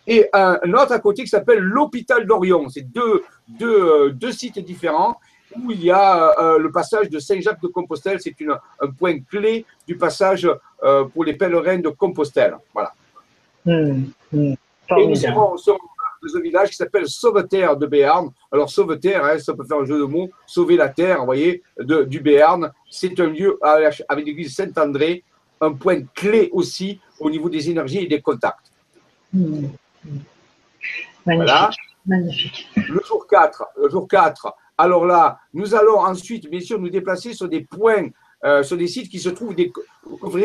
Et 0.07 0.27
un, 0.33 0.57
autre 0.73 0.91
à 0.91 0.99
côté 0.99 1.23
qui 1.23 1.29
s'appelle 1.29 1.59
l'hôpital 1.59 2.25
d'Orion. 2.25 2.67
C'est 2.67 2.91
deux, 2.91 3.23
deux, 3.47 3.81
euh, 3.81 4.09
deux 4.09 4.33
sites 4.33 4.59
différents 4.59 5.17
où 5.57 5.71
il 5.71 5.83
y 5.83 5.91
a 5.91 6.39
euh, 6.39 6.57
le 6.57 6.71
passage 6.71 7.09
de 7.09 7.19
Saint-Jacques 7.19 7.61
de 7.61 7.67
Compostelle. 7.67 8.19
C'est 8.19 8.35
un 8.79 8.89
point 8.91 9.19
clé 9.19 9.65
du 9.87 9.97
passage 9.97 10.49
pour 11.13 11.23
les 11.23 11.33
pèlerins 11.33 11.77
de 11.77 11.89
Compostelle. 11.89 12.57
Voilà. 12.73 12.93
Hmm, 13.65 14.05
hmm. 14.31 14.53
Et 14.97 15.07
nous 15.07 15.15
serons, 15.15 15.55
dans 16.21 16.35
un 16.37 16.41
village 16.41 16.69
qui 16.69 16.75
s'appelle 16.75 17.07
Sauveterre 17.07 17.75
de 17.77 17.87
Béarn. 17.87 18.29
Alors, 18.51 18.69
Sauveterre, 18.69 19.25
hein, 19.25 19.39
ça 19.39 19.53
peut 19.53 19.63
faire 19.63 19.79
un 19.79 19.85
jeu 19.85 19.99
de 19.99 20.03
mots, 20.03 20.29
sauver 20.45 20.75
la 20.75 20.89
terre, 20.89 21.19
vous 21.19 21.25
voyez, 21.25 21.63
de, 21.79 22.03
du 22.03 22.19
Béarn. 22.19 22.71
C'est 22.89 23.19
un 23.19 23.27
lieu 23.27 23.57
avec 23.61 24.25
l'église 24.25 24.55
Saint-André, 24.55 25.23
un 25.59 25.73
point 25.73 26.01
clé 26.13 26.49
aussi 26.51 26.99
au 27.19 27.29
niveau 27.29 27.49
des 27.49 27.69
énergies 27.69 27.99
et 27.99 28.07
des 28.07 28.21
contacts. 28.21 28.71
Hmm, 29.33 29.67
Magnifique. 31.25 31.79
Magnifique. 32.05 32.67
Le 32.75 32.99
jour 33.05 33.27
4, 33.27 33.63
le 33.83 33.89
jour 33.89 34.07
4, 34.07 34.53
alors 34.77 35.05
là, 35.05 35.39
nous 35.53 35.75
allons 35.75 35.99
ensuite, 35.99 36.49
bien 36.49 36.59
sûr, 36.59 36.79
nous 36.79 36.89
déplacer 36.89 37.33
sur 37.33 37.47
des 37.47 37.61
points 37.61 38.07
euh, 38.43 38.63
sur 38.63 38.75
des 38.75 38.87
sites 38.87 39.07
qui 39.07 39.19
se 39.19 39.29
trouvent 39.29 39.55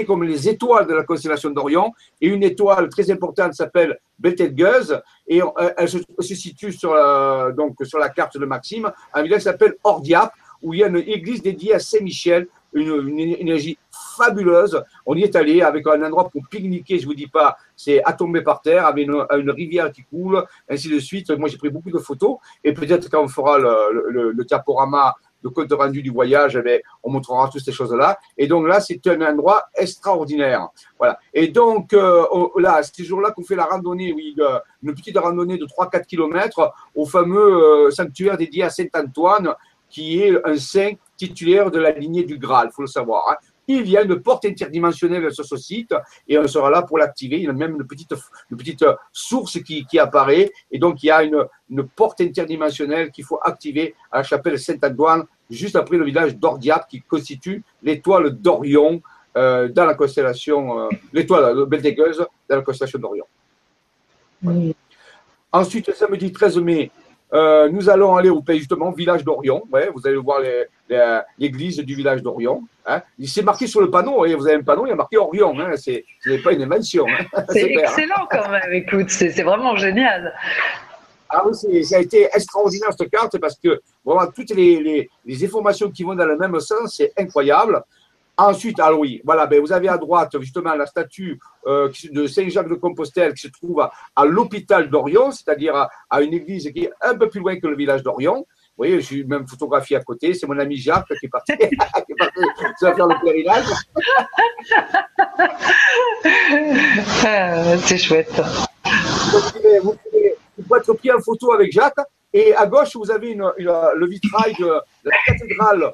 comme 0.07 0.23
les 0.23 0.49
étoiles 0.51 0.87
de 0.87 0.93
la 0.93 1.05
constellation 1.05 1.49
d'Orion. 1.49 1.95
Et 2.21 2.29
une 2.29 2.43
étoile 2.43 2.91
très 2.91 3.11
importante 3.11 3.55
s'appelle 3.55 3.99
Betelgeuse. 4.19 5.01
Et 5.27 5.41
euh, 5.41 5.47
elle 5.79 5.89
se, 5.89 5.99
situe 6.21 6.75
la, 6.83 7.53
donc 7.57 7.77
sur 7.85 7.99
la 7.99 8.11
carte 8.11 8.37
de 8.37 8.45
Maxime, 8.45 8.93
un 9.15 9.23
village 9.23 9.43
s'appelle 9.43 9.77
Ordiap, 9.83 10.31
où 10.62 10.75
il 10.75 10.81
y 10.81 10.85
a 10.85 10.89
une 10.89 10.97
église 10.97 11.41
dédiée 11.41 11.73
à 11.73 11.79
Saint-Michel, 11.79 12.49
une, 12.77 13.19
énergie 13.19 13.79
fabuleuse. 14.17 14.83
On 15.05 15.15
y 15.15 15.23
est 15.23 15.37
allé 15.37 15.62
avec 15.62 15.87
un 15.87 16.03
endroit 16.03 16.29
pour 16.29 16.43
pique-niquer, 16.49 16.99
je 16.99 17.07
vous 17.07 17.15
dis 17.15 17.27
pas, 17.27 17.57
c'est 17.75 18.03
à 18.05 18.12
tomber 18.12 18.43
par 18.43 18.61
terre, 18.61 18.87
avec 18.87 19.09
une, 19.09 19.51
rivière 19.51 19.91
qui 19.93 20.03
coule, 20.03 20.45
ainsi 20.69 20.89
de 20.89 20.99
suite. 20.99 21.31
Moi, 21.31 21.49
j'ai 21.49 21.59
pris 21.59 21.71
beaucoup 21.71 21.91
de 21.91 21.99
photos 21.99 22.37
et 22.65 22.73
peut-être 22.73 23.11
quand 23.11 23.23
on 23.23 23.29
fera 23.29 23.59
le, 23.59 24.11
le, 24.11 24.33
le 24.33 24.45
diaporama 24.45 25.15
le 25.47 25.51
compte 25.51 25.73
rendu 25.73 26.03
du 26.03 26.11
voyage, 26.11 26.61
eh 26.65 26.83
on 27.03 27.11
montrera 27.11 27.49
toutes 27.49 27.65
ces 27.65 27.73
choses-là. 27.73 28.19
Et 28.37 28.47
donc 28.47 28.67
là, 28.67 28.81
c'est 28.81 29.07
un 29.07 29.21
endroit 29.23 29.65
extraordinaire. 29.75 30.69
Voilà. 30.99 31.19
Et 31.33 31.49
donc 31.49 31.93
euh, 31.93 32.25
là, 32.59 32.83
ce 32.83 33.03
jour-là 33.03 33.31
qu'on 33.31 33.45
fait 33.45 33.57
la 33.57 33.65
randonnée, 33.65 34.12
oui, 34.12 34.35
une 34.83 34.95
petite 34.95 35.19
randonnée 35.19 35.59
de 35.59 35.67
3-4 35.67 36.07
km 36.07 36.73
au 36.95 37.07
fameux 37.07 37.87
euh, 37.87 37.91
sanctuaire 37.91 38.37
dédié 38.37 38.65
à 38.65 38.71
Saint-Antoine, 38.71 39.55
qui 39.89 40.21
est 40.23 40.35
un 40.45 40.57
saint 40.57 40.93
titulaire 41.16 41.70
de 41.70 41.79
la 41.79 41.90
lignée 41.90 42.24
du 42.24 42.38
Graal, 42.38 42.70
faut 42.72 42.83
le 42.83 42.88
savoir. 42.88 43.31
Hein 43.31 43.37
il 43.68 43.88
y 43.88 43.96
a 43.96 44.02
une 44.02 44.20
porte 44.20 44.44
interdimensionnelle 44.44 45.33
sur 45.33 45.44
ce 45.44 45.57
site 45.57 45.94
et 46.29 46.38
on 46.38 46.46
sera 46.46 46.70
là 46.70 46.83
pour 46.83 46.98
l'activer. 46.98 47.37
Il 47.38 47.44
y 47.44 47.48
a 47.48 47.52
même 47.52 47.74
une 47.74 47.87
petite, 47.87 48.14
une 48.50 48.57
petite 48.57 48.85
source 49.12 49.61
qui, 49.62 49.85
qui 49.87 49.98
apparaît 49.98 50.52
et 50.70 50.79
donc 50.79 51.02
il 51.02 51.07
y 51.07 51.11
a 51.11 51.22
une, 51.22 51.44
une 51.70 51.87
porte 51.87 52.20
interdimensionnelle 52.20 53.11
qu'il 53.11 53.24
faut 53.24 53.40
activer 53.42 53.94
à 54.12 54.18
la 54.18 54.22
chapelle 54.22 54.59
Saint-Antoine, 54.59 55.24
juste 55.50 55.76
après 55.76 55.96
le 55.96 56.05
village 56.05 56.37
d'Ordiat 56.37 56.87
qui 56.88 57.02
constitue 57.02 57.62
l'étoile 57.83 58.31
d'Orion 58.31 59.02
euh, 59.37 59.68
dans 59.68 59.85
la 59.85 59.94
constellation, 59.94 60.81
euh, 60.81 60.88
l'étoile 61.12 61.66
Beltégueuse 61.66 62.24
dans 62.48 62.57
la 62.57 62.62
constellation 62.62 62.98
d'Orion. 62.98 63.26
Ensuite, 65.52 65.92
samedi 65.92 66.33
13 66.33 66.59
mai, 66.59 66.90
euh, 67.33 67.69
nous 67.69 67.91
allons 67.91 68.17
aller 68.17 68.31
au 68.31 68.41
pays 68.41 68.59
justement, 68.59 68.91
village 68.93 69.25
d'Orion. 69.25 69.65
Ouais, 69.73 69.91
vous 69.93 70.07
allez 70.07 70.17
voir 70.17 70.41
l'église 71.39 71.79
du 71.79 71.95
village 71.95 72.23
d'Orion. 72.23 72.62
Hein. 72.87 73.03
C'est 73.25 73.43
marqué 73.43 73.67
sur 73.67 73.81
le 73.81 73.91
panneau. 73.91 74.25
Et 74.25 74.35
vous 74.35 74.47
avez 74.47 74.57
un 74.57 74.62
panneau, 74.62 74.87
il 74.87 74.91
y 74.91 74.93
a 74.93 74.97
marqué 74.97 75.17
Orion. 75.17 75.59
Hein. 75.59 75.77
Ce 75.77 75.91
n'est 76.27 76.39
pas 76.39 76.53
une 76.53 76.62
invention. 76.62 77.07
Hein. 77.09 77.43
C'est 77.51 77.62
excellent 77.71 78.27
quand 78.31 78.49
même. 78.49 78.73
Écoute, 78.73 79.11
c'est 79.11 79.43
vraiment 79.43 79.77
génial. 79.77 80.33
Ah 81.29 81.43
oui, 81.45 81.85
ça 81.85 81.97
a 81.97 82.01
été 82.01 82.29
extraordinaire 82.33 82.91
cette 82.97 83.11
carte 83.11 83.39
parce 83.39 83.59
que 83.59 83.81
vraiment 84.05 84.31
toutes 84.31 84.51
les, 84.51 85.11
les 85.25 85.45
informations 85.45 85.91
qui 85.91 86.05
vont 86.05 86.15
dans 86.15 86.25
le 86.25 86.39
même 86.39 86.59
sens, 86.61 86.95
c'est 86.97 87.12
incroyable. 87.19 87.83
Ensuite, 88.38 88.79
alors 88.81 89.01
oui, 89.01 89.22
voilà, 89.25 89.46
ben 89.46 89.61
vous 89.61 89.72
avez 89.72 89.88
à 89.88 89.96
droite 89.96 90.38
justement 90.40 90.75
la 90.75 90.85
statue 90.85 91.40
euh, 91.66 91.90
de 92.12 92.27
Saint-Jacques 92.27 92.68
de 92.68 92.75
Compostelle 92.75 93.33
qui 93.33 93.46
se 93.46 93.49
trouve 93.49 93.81
à, 93.81 94.25
l'hôpital 94.27 94.90
d'Orion, 94.90 95.31
c'est-à-dire 95.31 95.88
à, 96.11 96.22
une 96.22 96.35
église 96.35 96.70
qui 96.70 96.85
est 96.85 96.90
un 97.01 97.16
peu 97.16 97.31
plus 97.31 97.40
loin 97.40 97.59
que 97.59 97.66
le 97.66 97.77
village 97.77 98.03
d'Orion. 98.03 98.35
Vous 98.35 98.85
voyez, 98.85 99.01
je 99.01 99.07
suis 99.07 99.25
même 99.25 99.46
photographié 99.49 99.96
à 99.96 100.01
côté. 100.01 100.35
C'est 100.35 100.46
mon 100.46 100.59
ami 100.59 100.77
Jacques 100.77 101.09
qui 101.18 101.25
est 101.25 101.31
parti, 101.31 101.53
qui 101.57 101.64
est 101.64 101.77
parti 101.79 102.12
faire 102.79 103.07
le 103.07 103.25
pèlerinage. 103.25 103.66
Ah, 107.25 107.77
c'est 107.79 107.99
chouette. 107.99 108.40
Vous 109.33 109.53
pouvez, 109.53 109.79
vous, 109.79 109.94
pouvez, 109.94 110.79
être 110.79 110.92
pris 110.94 111.12
en 111.12 111.20
photo 111.20 111.53
avec 111.53 111.72
Jacques. 111.72 111.94
Et 112.33 112.55
à 112.55 112.66
gauche, 112.66 112.96
vous 112.96 113.11
avez 113.11 113.31
une, 113.31 113.51
le 113.57 114.07
vitrail 114.07 114.55
de 114.59 114.81
la 115.05 115.16
cathédrale 115.27 115.92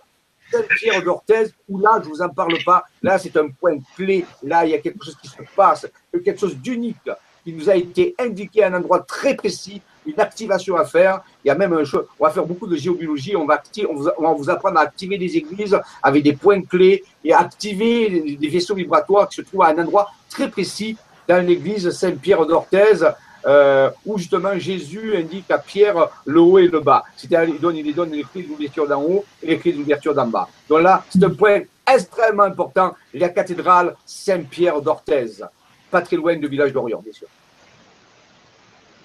Saint-Pierre 0.53 1.03
d'Orthez, 1.03 1.53
où 1.69 1.79
là, 1.79 2.01
je 2.03 2.09
ne 2.09 2.15
vous 2.15 2.23
en 2.23 2.29
parle 2.29 2.57
pas, 2.65 2.85
là, 3.03 3.19
c'est 3.19 3.37
un 3.37 3.49
point 3.49 3.79
clé, 3.97 4.25
là, 4.43 4.65
il 4.65 4.71
y 4.71 4.75
a 4.75 4.79
quelque 4.79 5.05
chose 5.05 5.17
qui 5.21 5.29
se 5.29 5.43
passe, 5.57 5.87
quelque 6.13 6.39
chose 6.39 6.57
d'unique 6.57 7.11
qui 7.45 7.53
nous 7.53 7.69
a 7.69 7.75
été 7.75 8.15
indiqué 8.19 8.63
à 8.63 8.69
un 8.69 8.75
endroit 8.75 9.01
très 9.01 9.35
précis, 9.35 9.83
une 10.07 10.21
activation 10.21 10.77
à 10.77 10.85
faire. 10.85 11.23
Il 11.45 11.49
y 11.49 11.51
a 11.51 11.55
même 11.55 11.73
un 11.73 11.85
chose, 11.85 12.07
on 12.19 12.25
va 12.25 12.31
faire 12.31 12.47
beaucoup 12.47 12.67
de 12.67 12.77
géobiologie, 12.77 13.37
on 13.37 13.47
va, 13.47 13.55
activer, 13.55 13.89
on, 13.91 13.97
va 13.97 14.33
vous 14.33 14.51
apprendre 14.51 14.79
à 14.79 14.83
activer 14.83 15.19
des 15.19 15.37
églises 15.37 15.79
avec 16.03 16.23
des 16.23 16.35
points 16.35 16.63
clés 16.63 17.05
et 17.25 17.33
activer 17.33 18.37
des 18.39 18.49
vaisseaux 18.49 18.75
vibratoires 18.75 19.29
qui 19.29 19.37
se 19.37 19.43
trouvent 19.43 19.63
à 19.63 19.69
un 19.69 19.79
endroit 19.79 20.11
très 20.29 20.49
précis 20.51 20.97
dans 21.29 21.45
l'église 21.45 21.91
Saint-Pierre 21.91 22.47
d'Orthez. 22.47 23.07
Euh, 23.45 23.91
où 24.07 24.19
justement 24.19 24.57
Jésus 24.57 25.17
indique 25.17 25.51
à 25.51 25.59
Pierre 25.59 26.09
le 26.25 26.41
haut 26.41 26.59
et 26.59 26.69
le 26.69 26.79
bas. 26.79 27.03
C'est-à-dire, 27.17 27.55
il, 27.57 27.61
donne, 27.61 27.83
donne 27.93 28.13
les 28.13 28.23
clés 28.23 28.43
d'ouverture 28.43 28.87
d'en 28.87 29.03
haut 29.03 29.25
et 29.43 29.49
les 29.49 29.59
clés 29.59 29.73
d'ouverture 29.73 30.15
d'en 30.15 30.29
bas. 30.29 30.49
Donc 30.69 30.83
là, 30.83 31.05
c'est 31.11 31.23
un 31.25 31.31
point 31.31 31.63
extrêmement 31.93 32.45
important, 32.45 32.95
la 33.13 33.29
cathédrale 33.31 33.97
Saint-Pierre 34.07 34.81
d'Orthez, 34.81 35.43
pas 35.91 36.03
très 36.03 36.17
loin 36.17 36.37
du 36.37 36.47
village 36.47 36.73
d'Orient, 36.73 37.01
bien 37.03 37.13
sûr. 37.13 37.27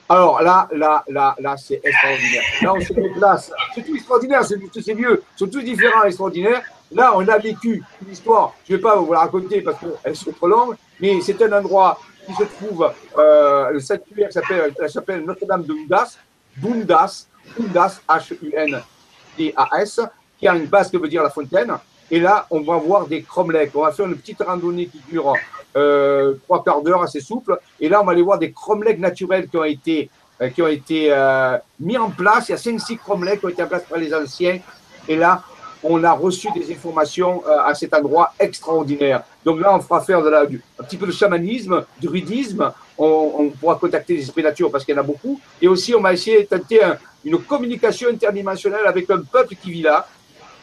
Alors 0.10 0.41
là, 0.41 0.69
là, 0.71 1.04
là, 1.08 1.36
là, 1.39 1.58
c'est 1.58 1.82
extraordinaire. 1.84 2.43
Là, 2.62 2.73
on 2.76 2.80
se 2.80 2.93
déplace. 2.93 3.52
C'est 3.76 3.82
tout 3.82 3.95
extraordinaire, 3.95 4.45
c'est 4.45 4.82
ces 4.82 4.93
lieux 4.93 5.21
sont 5.36 5.47
tous 5.47 5.62
différents, 5.63 6.04
extraordinaires. 6.04 6.62
Là, 6.91 7.12
on 7.15 7.28
a 7.28 7.38
vécu 7.38 7.84
une 8.02 8.13
histoire, 8.13 8.54
je 8.65 8.73
ne 8.73 8.78
vais 8.78 8.82
pas 8.82 8.95
vous 8.95 9.12
la 9.12 9.19
raconter 9.19 9.62
parce 9.62 9.78
qu'elle 9.80 10.13
est 10.13 10.36
trop 10.36 10.47
longue, 10.47 10.76
mais 11.02 11.19
c'est 11.21 11.41
un 11.41 11.52
endroit 11.52 12.00
qui 12.28 12.34
se 12.34 12.44
trouve, 12.44 12.92
euh, 13.18 13.72
le 13.72 13.80
sanctuaire 13.80 14.32
s'appelle, 14.32 15.26
Notre-Dame 15.26 15.63
de 15.63 15.74
Ludas, 15.74 16.18
Bundas, 16.58 17.28
Bundas, 17.58 18.02
H-U-N-D-A-S, 18.08 20.02
qui 20.40 20.48
a 20.48 20.56
une 20.56 20.66
base 20.66 20.92
qui 20.92 20.98
veut 20.98 21.08
dire 21.08 21.24
la 21.24 21.30
fontaine. 21.30 21.74
Et 22.12 22.20
là, 22.20 22.46
on 22.52 22.62
va 22.62 22.78
voir 22.78 23.08
des 23.08 23.22
cromlechs. 23.22 23.72
On 23.76 23.82
va 23.82 23.92
faire 23.92 24.06
une 24.06 24.18
petite 24.18 24.42
randonnée 24.42 24.88
qui 24.88 25.00
dure 25.10 25.34
euh, 25.76 26.36
trois 26.44 26.63
quarts 26.63 26.82
d'heure, 26.82 27.02
assez 27.02 27.20
souple. 27.20 27.60
Et 27.80 27.90
là, 27.90 28.02
on 28.02 28.06
va 28.06 28.13
aller 28.13 28.22
voir 28.22 28.40
des 28.40 28.52
cromlechs 28.52 29.00
naturels 29.00 29.48
qui 29.48 29.58
ont 29.58 29.63
été, 29.63 30.10
euh, 30.42 30.50
qui 30.50 30.62
ont 30.62 30.68
été 30.68 31.08
euh, 31.12 31.58
mis 31.80 31.98
en 31.98 32.10
place. 32.10 32.50
Il 32.50 32.52
y 32.54 32.56
a 32.56 32.58
5-6 32.58 32.98
cromlechs 32.98 33.40
qui 33.40 33.46
ont 33.46 33.50
été 33.50 33.63
en 33.63 33.68
place 33.68 33.84
par 33.84 33.98
les 33.98 34.13
anciens. 34.13 34.60
Et 35.08 35.16
là, 35.16 35.44
on 35.84 36.04
a 36.04 36.12
reçu 36.12 36.48
des 36.52 36.72
informations 36.74 37.44
à 37.46 37.74
cet 37.76 37.94
endroit 37.94 38.34
extraordinaire. 38.40 39.24
Donc 39.46 39.60
là, 39.60 39.76
on 39.76 39.80
fera 39.80 40.02
faire 40.02 40.22
de 40.22 40.30
la, 40.30 40.42
un 40.42 40.84
petit 40.84 40.98
peu 40.98 41.08
de 41.08 41.12
chamanisme, 41.12 41.86
du 42.00 42.08
rudisme. 42.08 42.72
On, 42.98 43.32
on, 43.38 43.50
pourra 43.50 43.76
contacter 43.76 44.16
les 44.16 44.24
esprits 44.24 44.44
nature 44.44 44.72
parce 44.72 44.84
qu'il 44.84 44.96
y 44.96 44.98
en 44.98 45.02
a 45.02 45.04
beaucoup. 45.04 45.40
Et 45.62 45.68
aussi, 45.68 45.94
on 45.94 46.02
va 46.02 46.13
essayer 46.13 46.44
de 46.44 46.48
tenter 46.48 46.82
une 47.24 47.38
communication 47.40 48.10
interdimensionnelle 48.10 48.86
avec 48.86 49.10
un 49.10 49.20
peuple 49.20 49.56
qui 49.56 49.72
vit 49.72 49.82
là. 49.82 50.08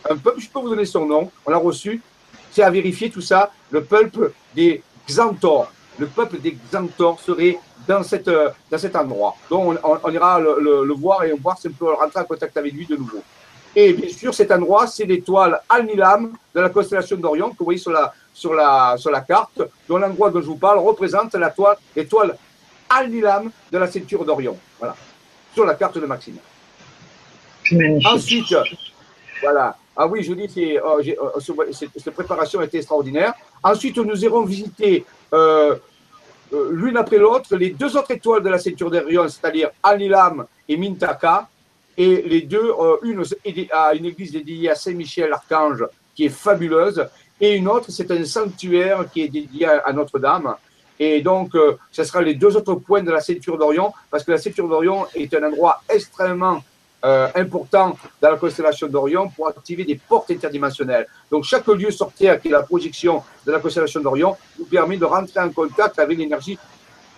Un 0.08 0.16
peuple, 0.16 0.40
je 0.40 0.48
peux 0.48 0.60
vous 0.60 0.68
donner 0.68 0.84
son 0.84 1.06
nom, 1.06 1.30
on 1.46 1.50
l'a 1.50 1.58
reçu. 1.58 2.02
C'est 2.50 2.62
à 2.62 2.70
vérifier 2.70 3.10
tout 3.10 3.20
ça. 3.20 3.50
Le 3.70 3.82
peuple 3.82 4.32
des 4.54 4.82
Xantor. 5.08 5.72
Le 5.98 6.06
peuple 6.06 6.38
des 6.38 6.56
Xantor 6.70 7.20
serait 7.20 7.58
dans, 7.86 8.02
cette, 8.02 8.30
dans 8.70 8.78
cet 8.78 8.96
endroit. 8.96 9.34
Donc, 9.50 9.78
on, 9.82 10.10
ira 10.10 10.40
le, 10.40 10.92
voir 10.94 11.24
et 11.24 11.32
on 11.32 11.36
voir 11.36 11.58
si 11.58 11.68
on 11.68 11.72
peut 11.72 11.92
rentrer 11.92 12.20
en 12.20 12.24
contact 12.24 12.56
avec 12.56 12.72
lui 12.72 12.86
de 12.86 12.96
nouveau. 12.96 13.22
Et 13.76 13.92
bien 13.92 14.08
sûr, 14.08 14.32
cet 14.32 14.52
endroit, 14.52 14.86
c'est 14.86 15.04
l'étoile 15.04 15.60
Al-Nilam 15.68 16.32
de 16.54 16.60
la 16.60 16.68
constellation 16.68 17.16
d'Orion 17.16 17.50
que 17.50 17.58
vous 17.58 17.64
voyez 17.64 17.80
sur 17.80 17.90
la, 17.90 18.12
sur 18.32 18.54
la, 18.54 18.96
sur 18.96 19.10
la 19.10 19.20
carte, 19.20 19.62
dont 19.88 19.98
l'endroit 19.98 20.30
dont 20.30 20.40
je 20.40 20.46
vous 20.46 20.56
parle 20.56 20.78
représente 20.78 21.34
l'étoile 21.96 22.36
Al-Nilam 22.88 23.50
de 23.72 23.78
la 23.78 23.86
ceinture 23.88 24.24
d'Orion. 24.24 24.56
Voilà, 24.78 24.94
sur 25.52 25.64
la 25.64 25.74
carte 25.74 25.98
de 25.98 26.06
Maxime. 26.06 26.36
Ensuite, 28.04 28.54
voilà. 29.40 29.76
Ah 29.96 30.06
oui, 30.06 30.22
je 30.22 30.32
vous 30.32 30.34
dis, 30.34 30.76
oh, 30.84 31.00
oh, 31.36 31.64
cette 31.72 32.10
préparation 32.10 32.60
a 32.60 32.64
été 32.64 32.78
extraordinaire. 32.78 33.32
Ensuite, 33.62 33.96
nous 33.98 34.24
irons 34.24 34.44
visiter 34.44 35.04
euh, 35.32 35.76
l'une 36.70 36.96
après 36.96 37.18
l'autre 37.18 37.56
les 37.56 37.70
deux 37.70 37.96
autres 37.96 38.10
étoiles 38.10 38.42
de 38.42 38.48
la 38.48 38.58
ceinture 38.58 38.90
d'Orion, 38.90 39.28
c'est-à-dire 39.28 39.70
Anilam 39.82 40.46
et 40.68 40.76
Mintaka. 40.76 41.48
Et 41.96 42.22
les 42.22 42.42
deux, 42.42 42.72
euh, 42.78 42.96
une 43.02 43.22
à 43.72 43.94
une 43.94 44.06
église 44.06 44.32
dédiée 44.32 44.70
à 44.70 44.74
Saint-Michel 44.74 45.32
Archange, 45.32 45.84
qui 46.14 46.26
est 46.26 46.28
fabuleuse, 46.30 47.06
et 47.40 47.54
une 47.54 47.68
autre, 47.68 47.90
c'est 47.90 48.10
un 48.10 48.24
sanctuaire 48.24 49.06
qui 49.12 49.22
est 49.22 49.28
dédié 49.28 49.66
à, 49.66 49.92
Notre-Dame. 49.92 50.54
Et 50.98 51.20
donc, 51.20 51.50
ce 51.90 52.04
sera 52.04 52.22
les 52.22 52.34
deux 52.34 52.56
autres 52.56 52.76
points 52.76 53.02
de 53.02 53.10
la 53.10 53.20
ceinture 53.20 53.58
d'Orion, 53.58 53.92
parce 54.08 54.22
que 54.22 54.30
la 54.30 54.38
ceinture 54.38 54.68
d'Orion 54.68 55.06
est 55.16 55.34
un 55.34 55.42
endroit 55.42 55.82
extrêmement 55.88 56.62
euh, 57.04 57.28
important 57.34 57.98
dans 58.18 58.30
la 58.30 58.38
constellation 58.38 58.86
d'Orion 58.86 59.28
pour 59.28 59.46
activer 59.46 59.84
des 59.84 59.96
portes 59.96 60.30
interdimensionnelles. 60.30 61.06
Donc 61.30 61.44
chaque 61.44 61.66
lieu 61.66 61.90
sortir 61.90 62.40
qui 62.40 62.48
est 62.48 62.50
la 62.50 62.62
projection 62.62 63.22
de 63.46 63.52
la 63.52 63.60
constellation 63.60 64.00
d'Orion 64.00 64.34
nous 64.58 64.64
permet 64.64 64.96
de 64.96 65.04
rentrer 65.04 65.38
en 65.38 65.50
contact 65.50 65.98
avec 65.98 66.16
l'énergie 66.16 66.58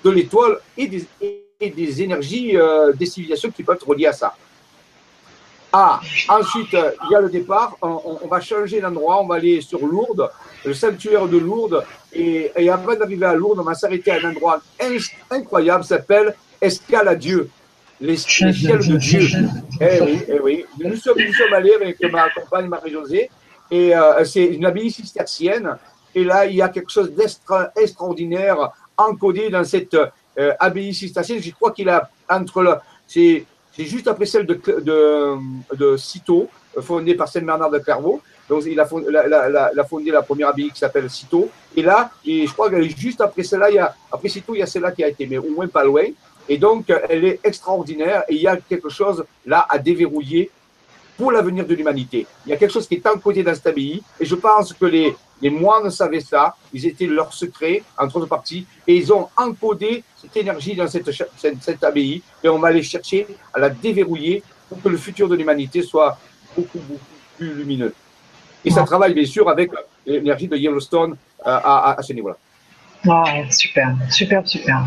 de 0.03 0.11
l'étoile 0.11 0.59
et 0.77 0.89
des, 0.89 2.03
énergies 2.03 2.57
euh, 2.57 2.93
des 2.95 3.07
civilisations 3.07 3.53
qui 3.53 3.63
peuvent 3.63 3.77
être 3.77 3.87
reliées 3.89 4.09
à 4.09 4.13
ça. 4.13 4.35
Ah, 5.73 6.01
ensuite, 6.29 6.73
il 6.73 7.11
y 7.11 7.15
a 7.15 7.21
le 7.21 7.29
départ. 7.29 7.77
On, 7.83 8.27
va 8.29 8.41
changer 8.41 8.81
d'endroit. 8.81 9.21
On 9.21 9.27
va 9.27 9.37
aller 9.37 9.61
sur 9.61 9.85
Lourdes, 9.87 10.31
le 10.65 10.75
sanctuaire 10.75 11.27
de 11.27 11.39
Lourdes. 11.39 11.85
Et, 12.13 12.51
et 12.57 12.71
avant 12.71 12.95
d'arriver 12.95 13.27
à 13.27 13.35
Lourdes, 13.35 13.59
on 13.61 13.65
va 13.65 13.75
s'arrêter 13.75 14.11
à 14.11 14.17
un 14.17 14.31
endroit 14.31 14.61
incroyable, 15.31 15.85
s'appelle 15.85 16.35
Escale 16.61 17.09
à 17.09 17.15
Dieu 17.15 17.51
les, 18.01 18.17
ciels 18.17 18.53
de 18.53 18.97
Dieu. 18.97 19.27
Eh 19.81 20.01
oui, 20.03 20.23
eh 20.29 20.41
oui. 20.41 20.65
Nous 20.79 20.97
sommes, 20.97 21.19
nous 21.19 21.33
sommes 21.33 21.53
allés 21.53 21.75
avec 21.75 22.01
ma 22.11 22.29
compagne 22.31 22.69
Marie-Josée, 22.69 23.31
et 23.71 23.97
euh, 23.97 24.25
c'est 24.25 24.45
une 24.45 24.65
abbaye 24.65 24.91
cistercienne. 24.91 25.77
Et 26.15 26.25
là, 26.25 26.47
il 26.47 26.57
y 26.57 26.63
a 26.63 26.69
quelque 26.69 26.91
chose 26.91 27.13
d'extraordinaire 27.13 28.71
encodé 28.97 29.51
dans 29.51 29.65
cette 29.65 29.95
euh, 29.95 30.53
abbaye 30.59 30.95
cistercienne. 30.95 31.43
Je 31.43 31.51
crois 31.51 31.73
qu'il 31.73 31.89
a 31.89 32.09
entre 32.29 32.63
le. 32.63 32.75
C'est 33.07 33.45
juste 33.85 34.09
après 34.09 34.27
celle 34.27 34.47
de, 34.47 34.55
de, 34.55 35.37
de 35.77 35.97
Citeaux, 35.97 36.49
fondée 36.81 37.15
par 37.15 37.29
Saint 37.29 37.43
Bernard 37.43 37.71
de 37.71 37.79
Clairvaux. 37.79 38.21
Donc, 38.49 38.63
il 38.67 38.79
a 38.79 38.87
fondé 38.87 39.11
la, 39.11 40.23
première 40.23 40.49
abbaye 40.49 40.71
qui 40.71 40.79
s'appelle 40.79 41.11
Citeaux. 41.11 41.49
Et 41.75 41.83
là, 41.83 42.11
et 42.25 42.47
je 42.47 42.53
crois 42.53 42.71
que 42.71 42.81
juste 42.83 43.21
après 43.21 43.43
celle-là, 43.43 43.71
y 43.71 43.79
a, 43.79 43.95
après 44.11 44.29
Citeaux, 44.29 44.55
il 44.55 44.61
y 44.61 44.63
a 44.63 44.67
celle-là 44.67 44.93
qui 44.93 45.03
a 45.03 45.09
été, 45.09 45.27
mais 45.27 45.39
au 45.39 45.51
moins 45.51 45.67
pas 45.67 45.85
loin. 45.85 46.05
Et 46.49 46.59
donc, 46.59 46.93
elle 47.09 47.25
est 47.25 47.41
extraordinaire 47.43 48.23
et 48.29 48.35
il 48.35 48.43
y 48.43 48.47
a 48.47 48.57
quelque 48.57 48.89
chose 48.89 49.25
là 49.45 49.67
à 49.69 49.79
déverrouiller 49.79 50.51
pour 51.17 51.33
l'avenir 51.33 51.67
de 51.67 51.75
l'humanité. 51.75 52.27
Il 52.45 52.51
y 52.51 52.53
a 52.53 52.57
quelque 52.57 52.73
chose 52.73 52.87
qui 52.87 52.95
est 52.95 53.07
encodé 53.07 53.43
dans 53.43 53.55
cette 53.55 53.67
abbaye 53.67 54.03
et 54.21 54.25
je 54.25 54.35
pense 54.35 54.73
que 54.73 54.85
les, 54.87 55.17
les 55.41 55.51
moines 55.51 55.91
savaient 55.91 56.21
ça, 56.21 56.55
ils 56.73 56.87
étaient 56.87 57.07
leur 57.07 57.33
secret, 57.33 57.83
entre 57.99 58.17
autres 58.17 58.29
parties, 58.29 58.67
et 58.87 58.97
ils 58.97 59.13
ont 59.13 59.29
encodé 59.37 60.03
cette 60.21 60.37
énergie 60.37 60.75
dans 60.75 60.89
cette, 60.89 61.11
cette, 61.39 61.85
abbaye 61.85 62.23
et 62.43 62.49
on 62.49 62.59
va 62.59 62.69
aller 62.69 62.83
chercher 62.83 63.27
à 63.53 63.59
la 63.59 63.71
déverrouiller 63.71 64.43
pour 64.69 64.83
que 64.83 64.89
le 64.89 64.97
futur 64.97 65.29
de 65.29 65.37
l'humanité 65.37 65.83
soit 65.83 66.19
beaucoup, 66.57 66.79
beaucoup 66.79 67.01
plus 67.37 67.55
lumineux. 67.55 67.95
Et 68.65 68.71
ça 68.71 68.83
travaille 68.83 69.15
bien 69.15 69.27
sûr 69.27 69.49
avec 69.49 69.71
l'énergie 70.05 70.49
de 70.49 70.57
Yellowstone 70.57 71.13
euh, 71.13 71.15
à, 71.45 71.99
à, 71.99 72.03
ce 72.03 72.13
niveau-là. 72.13 72.37
super, 73.51 73.95
super, 74.11 74.47
super. 74.47 74.85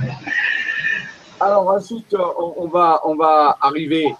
Alors 1.40 1.70
ensuite, 1.70 2.14
on, 2.38 2.68
va, 2.68 3.00
on 3.06 3.16
va 3.16 3.58
arriver, 3.62 4.14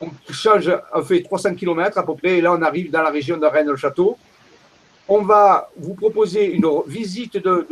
on 0.00 1.02
fait 1.02 1.22
300 1.22 1.54
km 1.54 1.98
à 1.98 2.02
peu 2.04 2.14
près, 2.14 2.38
et 2.38 2.40
là 2.40 2.52
on 2.52 2.62
arrive 2.62 2.90
dans 2.90 3.02
la 3.02 3.10
région 3.10 3.36
de 3.36 3.46
Rennes-le-Château. 3.46 4.16
On 5.08 5.22
va 5.22 5.68
vous 5.76 5.94
proposer 5.94 6.52
une 6.52 6.66
visite 6.86 7.36
de, 7.36 7.66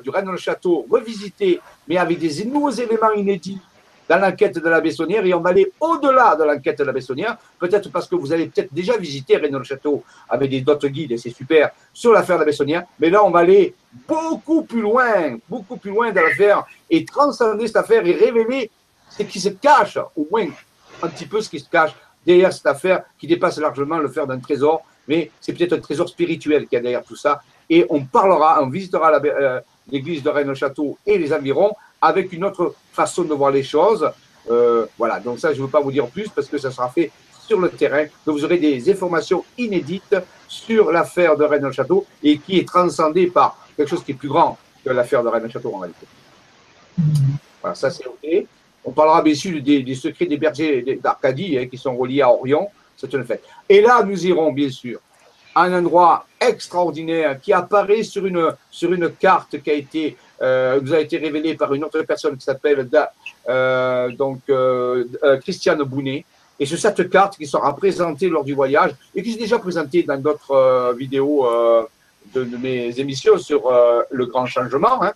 du 0.00 0.10
Rennes-le-Château, 0.10 0.86
revisiter, 0.90 1.60
mais 1.86 1.96
avec 1.96 2.18
des 2.18 2.44
nouveaux 2.44 2.70
éléments 2.70 3.12
inédits 3.12 3.60
dans 4.08 4.18
l'enquête 4.18 4.58
de 4.58 4.68
la 4.68 4.80
Bessonnière 4.80 5.24
et 5.24 5.34
on 5.34 5.40
va 5.40 5.50
aller 5.50 5.70
au-delà 5.78 6.34
de 6.34 6.44
l'enquête 6.44 6.78
de 6.78 6.84
la 6.84 6.92
Bessonnière, 6.92 7.36
peut-être 7.58 7.90
parce 7.90 8.08
que 8.08 8.16
vous 8.16 8.32
avez 8.32 8.46
peut-être 8.46 8.72
déjà 8.72 8.96
visité 8.96 9.36
Renault 9.36 9.62
Château 9.64 10.02
avec 10.28 10.64
d'autres 10.64 10.88
guides 10.88 11.12
et 11.12 11.18
c'est 11.18 11.30
super 11.30 11.70
sur 11.92 12.12
l'affaire 12.12 12.36
de 12.36 12.40
la 12.40 12.46
Bessonnière, 12.46 12.84
mais 12.98 13.10
là 13.10 13.22
on 13.22 13.30
va 13.30 13.40
aller 13.40 13.74
beaucoup 14.08 14.62
plus 14.62 14.80
loin, 14.80 15.36
beaucoup 15.48 15.76
plus 15.76 15.90
loin 15.90 16.10
de 16.10 16.20
l'affaire 16.20 16.64
et 16.88 17.04
transcender 17.04 17.66
cette 17.66 17.76
affaire 17.76 18.06
et 18.06 18.12
révéler 18.12 18.70
ce 19.18 19.22
qui 19.24 19.40
se 19.40 19.48
cache, 19.50 19.98
au 20.16 20.26
moins 20.30 20.46
un 21.02 21.08
petit 21.08 21.26
peu 21.26 21.40
ce 21.40 21.48
qui 21.48 21.60
se 21.60 21.68
cache 21.68 21.92
derrière 22.24 22.52
cette 22.52 22.66
affaire 22.66 23.02
qui 23.18 23.26
dépasse 23.26 23.58
largement 23.58 23.98
le 23.98 24.08
faire 24.08 24.26
d'un 24.26 24.38
trésor, 24.38 24.82
mais 25.06 25.30
c'est 25.40 25.52
peut-être 25.52 25.72
un 25.72 25.80
trésor 25.80 26.08
spirituel 26.08 26.66
qui 26.66 26.74
y 26.74 26.78
a 26.78 26.80
derrière 26.80 27.04
tout 27.04 27.16
ça. 27.16 27.42
Et 27.70 27.86
on 27.90 28.04
parlera, 28.04 28.62
on 28.62 28.68
visitera 28.68 29.12
euh, 29.24 29.60
l'église 29.90 30.22
de 30.22 30.30
Rennes-le-Château 30.30 30.98
et 31.06 31.18
les 31.18 31.32
environs 31.32 31.74
avec 32.00 32.32
une 32.32 32.44
autre 32.44 32.74
façon 32.92 33.22
de 33.24 33.34
voir 33.34 33.50
les 33.50 33.62
choses. 33.62 34.10
Euh, 34.50 34.86
voilà, 34.96 35.20
donc 35.20 35.38
ça, 35.38 35.52
je 35.52 35.58
ne 35.58 35.66
veux 35.66 35.70
pas 35.70 35.80
vous 35.80 35.92
dire 35.92 36.06
plus 36.06 36.28
parce 36.28 36.48
que 36.48 36.58
ça 36.58 36.70
sera 36.70 36.88
fait 36.88 37.10
sur 37.46 37.60
le 37.60 37.70
terrain, 37.70 38.04
que 38.04 38.30
vous 38.30 38.44
aurez 38.44 38.58
des 38.58 38.90
informations 38.90 39.44
inédites 39.56 40.16
sur 40.48 40.92
l'affaire 40.92 41.36
de 41.36 41.44
Rennes-le-Château 41.44 42.06
et 42.22 42.38
qui 42.38 42.58
est 42.58 42.68
transcendée 42.68 43.26
par 43.28 43.56
quelque 43.76 43.88
chose 43.88 44.04
qui 44.04 44.12
est 44.12 44.14
plus 44.14 44.28
grand 44.28 44.58
que 44.84 44.90
l'affaire 44.90 45.22
de 45.22 45.28
Rennes-le-Château 45.28 45.74
en 45.74 45.78
réalité. 45.78 46.06
Voilà, 47.62 47.74
ça 47.74 47.90
c'est 47.90 48.06
OK. 48.06 48.46
On 48.88 48.92
parlera 48.92 49.20
bien 49.20 49.34
sûr 49.34 49.60
des, 49.60 49.94
secrets 49.94 50.24
des 50.24 50.38
bergers 50.38 50.98
d'Arcadie 51.02 51.58
hein, 51.58 51.66
qui 51.66 51.76
sont 51.76 51.94
reliés 51.94 52.22
à 52.22 52.30
Orion, 52.30 52.68
c'est 52.96 53.12
une 53.12 53.22
fait. 53.22 53.42
Et 53.68 53.82
là, 53.82 54.02
nous 54.02 54.26
irons 54.26 54.50
bien 54.50 54.70
sûr 54.70 54.98
à 55.54 55.64
un 55.64 55.78
endroit 55.78 56.24
extraordinaire 56.40 57.38
qui 57.38 57.52
apparaît 57.52 58.02
sur 58.02 58.24
une, 58.24 59.10
carte 59.20 59.60
qui 59.62 59.70
a 59.70 59.74
été 59.74 60.16
euh, 60.40 60.80
nous 60.80 60.94
a 60.94 61.00
été 61.00 61.18
révélé 61.18 61.54
par 61.54 61.74
une 61.74 61.84
autre 61.84 62.00
personne 62.00 62.38
qui 62.38 62.44
s'appelle 62.44 62.88
euh, 63.50 64.08
donc 64.12 64.40
euh, 64.48 65.04
Christiane 65.42 65.82
Bounet. 65.82 66.24
Et 66.58 66.64
c'est 66.64 66.78
cette 66.78 67.10
carte 67.10 67.36
qui 67.36 67.46
sera 67.46 67.76
présentée 67.76 68.30
lors 68.30 68.44
du 68.44 68.54
voyage 68.54 68.92
et 69.14 69.22
qui 69.22 69.34
est 69.34 69.36
déjà 69.36 69.58
présentée 69.58 70.02
dans 70.02 70.16
d'autres 70.16 70.94
vidéos 70.96 71.46
de, 72.34 72.56
mes 72.56 72.98
émissions 72.98 73.36
sur 73.36 73.70
le 74.10 74.26
grand 74.26 74.46
changement. 74.46 75.02
Hein. 75.02 75.12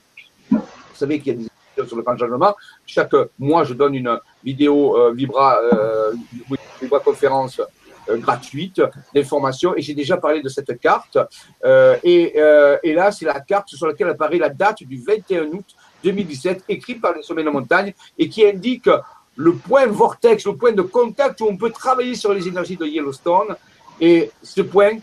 Vous 0.50 0.60
savez 0.94 1.18
qu'il 1.20 1.40
y 1.40 1.46
a 1.46 1.51
sur 1.86 1.96
le 1.96 2.04
changement. 2.04 2.54
Chaque 2.86 3.14
mois, 3.38 3.64
je 3.64 3.74
donne 3.74 3.94
une 3.94 4.18
vidéo 4.44 5.12
Vibra, 5.12 5.58
Vibra 6.80 7.00
conférence 7.00 7.60
euh, 8.08 8.16
gratuite 8.16 8.82
d'information. 9.14 9.76
Et 9.76 9.82
j'ai 9.82 9.94
déjà 9.94 10.16
parlé 10.16 10.42
de 10.42 10.48
cette 10.48 10.80
carte. 10.80 11.18
Euh, 11.64 11.96
et, 12.02 12.32
euh, 12.36 12.76
et, 12.82 12.94
là, 12.94 13.12
c'est 13.12 13.26
la 13.26 13.38
carte 13.38 13.68
sur 13.68 13.86
laquelle 13.86 14.08
apparaît 14.08 14.38
la 14.38 14.48
date 14.48 14.82
du 14.82 15.00
21 15.00 15.44
août 15.52 15.64
2017, 16.02 16.64
écrite 16.68 17.00
par 17.00 17.14
les 17.14 17.22
sommets 17.22 17.44
de 17.44 17.50
montagne, 17.50 17.94
et 18.18 18.28
qui 18.28 18.44
indique 18.44 18.90
le 19.36 19.52
point 19.54 19.86
vortex, 19.86 20.46
le 20.46 20.56
point 20.56 20.72
de 20.72 20.82
contact 20.82 21.40
où 21.42 21.46
on 21.46 21.56
peut 21.56 21.70
travailler 21.70 22.16
sur 22.16 22.32
les 22.32 22.48
énergies 22.48 22.76
de 22.76 22.86
Yellowstone. 22.86 23.54
Et 24.00 24.32
ce 24.42 24.62
point 24.62 24.98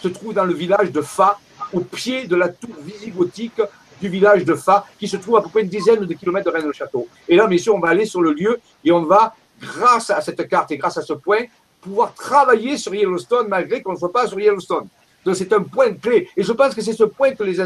se 0.00 0.08
trouve 0.08 0.34
dans 0.34 0.44
le 0.44 0.54
village 0.54 0.90
de 0.90 1.02
Fa, 1.02 1.38
au 1.72 1.80
pied 1.80 2.26
de 2.26 2.34
la 2.34 2.48
tour 2.48 2.74
visigothique 2.80 3.62
du 4.00 4.08
village 4.08 4.44
de 4.44 4.54
Fa, 4.54 4.86
qui 4.98 5.08
se 5.08 5.16
trouve 5.16 5.36
à 5.36 5.42
peu 5.42 5.48
près 5.48 5.62
une 5.62 5.68
dizaine 5.68 6.04
de 6.04 6.14
kilomètres 6.14 6.50
de 6.50 6.56
Rennes-le-Château. 6.56 7.06
Et 7.28 7.36
là, 7.36 7.46
bien 7.46 7.58
sûr, 7.58 7.74
on 7.74 7.80
va 7.80 7.88
aller 7.88 8.06
sur 8.06 8.22
le 8.22 8.32
lieu 8.32 8.60
et 8.84 8.92
on 8.92 9.02
va, 9.02 9.34
grâce 9.60 10.10
à 10.10 10.20
cette 10.20 10.48
carte 10.48 10.70
et 10.72 10.76
grâce 10.76 10.96
à 10.96 11.02
ce 11.02 11.12
point, 11.12 11.42
pouvoir 11.80 12.14
travailler 12.14 12.76
sur 12.76 12.94
Yellowstone 12.94 13.48
malgré 13.48 13.82
qu'on 13.82 13.92
ne 13.92 13.98
soit 13.98 14.12
pas 14.12 14.26
sur 14.26 14.38
Yellowstone. 14.38 14.86
Donc 15.24 15.36
c'est 15.36 15.52
un 15.52 15.62
point 15.62 15.92
clé. 15.94 16.28
Et 16.36 16.42
je 16.42 16.52
pense 16.52 16.74
que 16.74 16.80
c'est 16.80 16.92
ce 16.92 17.04
point 17.04 17.32
que 17.32 17.42
les, 17.42 17.56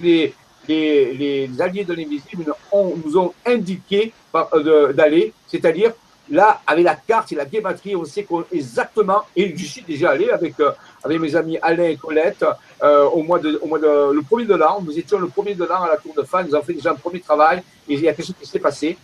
les, 0.00 0.34
les, 0.68 1.50
alliés 1.60 1.84
de 1.84 1.94
l'invisible 1.94 2.52
nous 2.72 3.18
ont 3.18 3.32
indiqué 3.46 4.12
euh, 4.34 4.92
d'aller, 4.92 5.32
c'est-à-dire 5.46 5.92
là, 6.30 6.60
avec 6.66 6.84
la 6.84 6.96
carte 6.96 7.32
et 7.32 7.34
la 7.34 7.44
guématrie, 7.44 7.94
on 7.94 8.04
sait 8.04 8.26
exactement, 8.52 9.22
et 9.36 9.54
je 9.56 9.64
suis 9.64 9.82
déjà 9.82 10.10
allé 10.10 10.30
avec, 10.30 10.58
euh, 10.60 10.72
avec 11.04 11.20
mes 11.20 11.36
amis 11.36 11.58
Alain 11.62 11.84
et 11.84 11.96
Colette 11.96 12.44
euh, 12.82 13.04
au, 13.04 13.22
mois 13.22 13.38
de, 13.38 13.58
au 13.62 13.66
mois 13.66 13.78
de, 13.78 14.12
le 14.12 14.22
premier 14.22 14.46
de 14.46 14.54
l'an, 14.54 14.82
nous 14.84 14.98
étions 14.98 15.18
le 15.18 15.28
premier 15.28 15.54
de 15.54 15.64
l'an 15.64 15.82
à 15.82 15.88
la 15.88 15.96
Tour 15.96 16.14
de 16.16 16.22
Fan, 16.22 16.46
nous 16.48 16.54
avons 16.54 16.64
fait 16.64 16.74
déjà 16.74 16.92
un 16.92 16.96
premier 16.96 17.20
travail, 17.20 17.58
et 17.88 17.94
il 17.94 18.00
y 18.00 18.08
a 18.08 18.14
quelque 18.14 18.26
chose 18.26 18.36
qui 18.40 18.46
s'est 18.46 18.58
passé, 18.58 18.96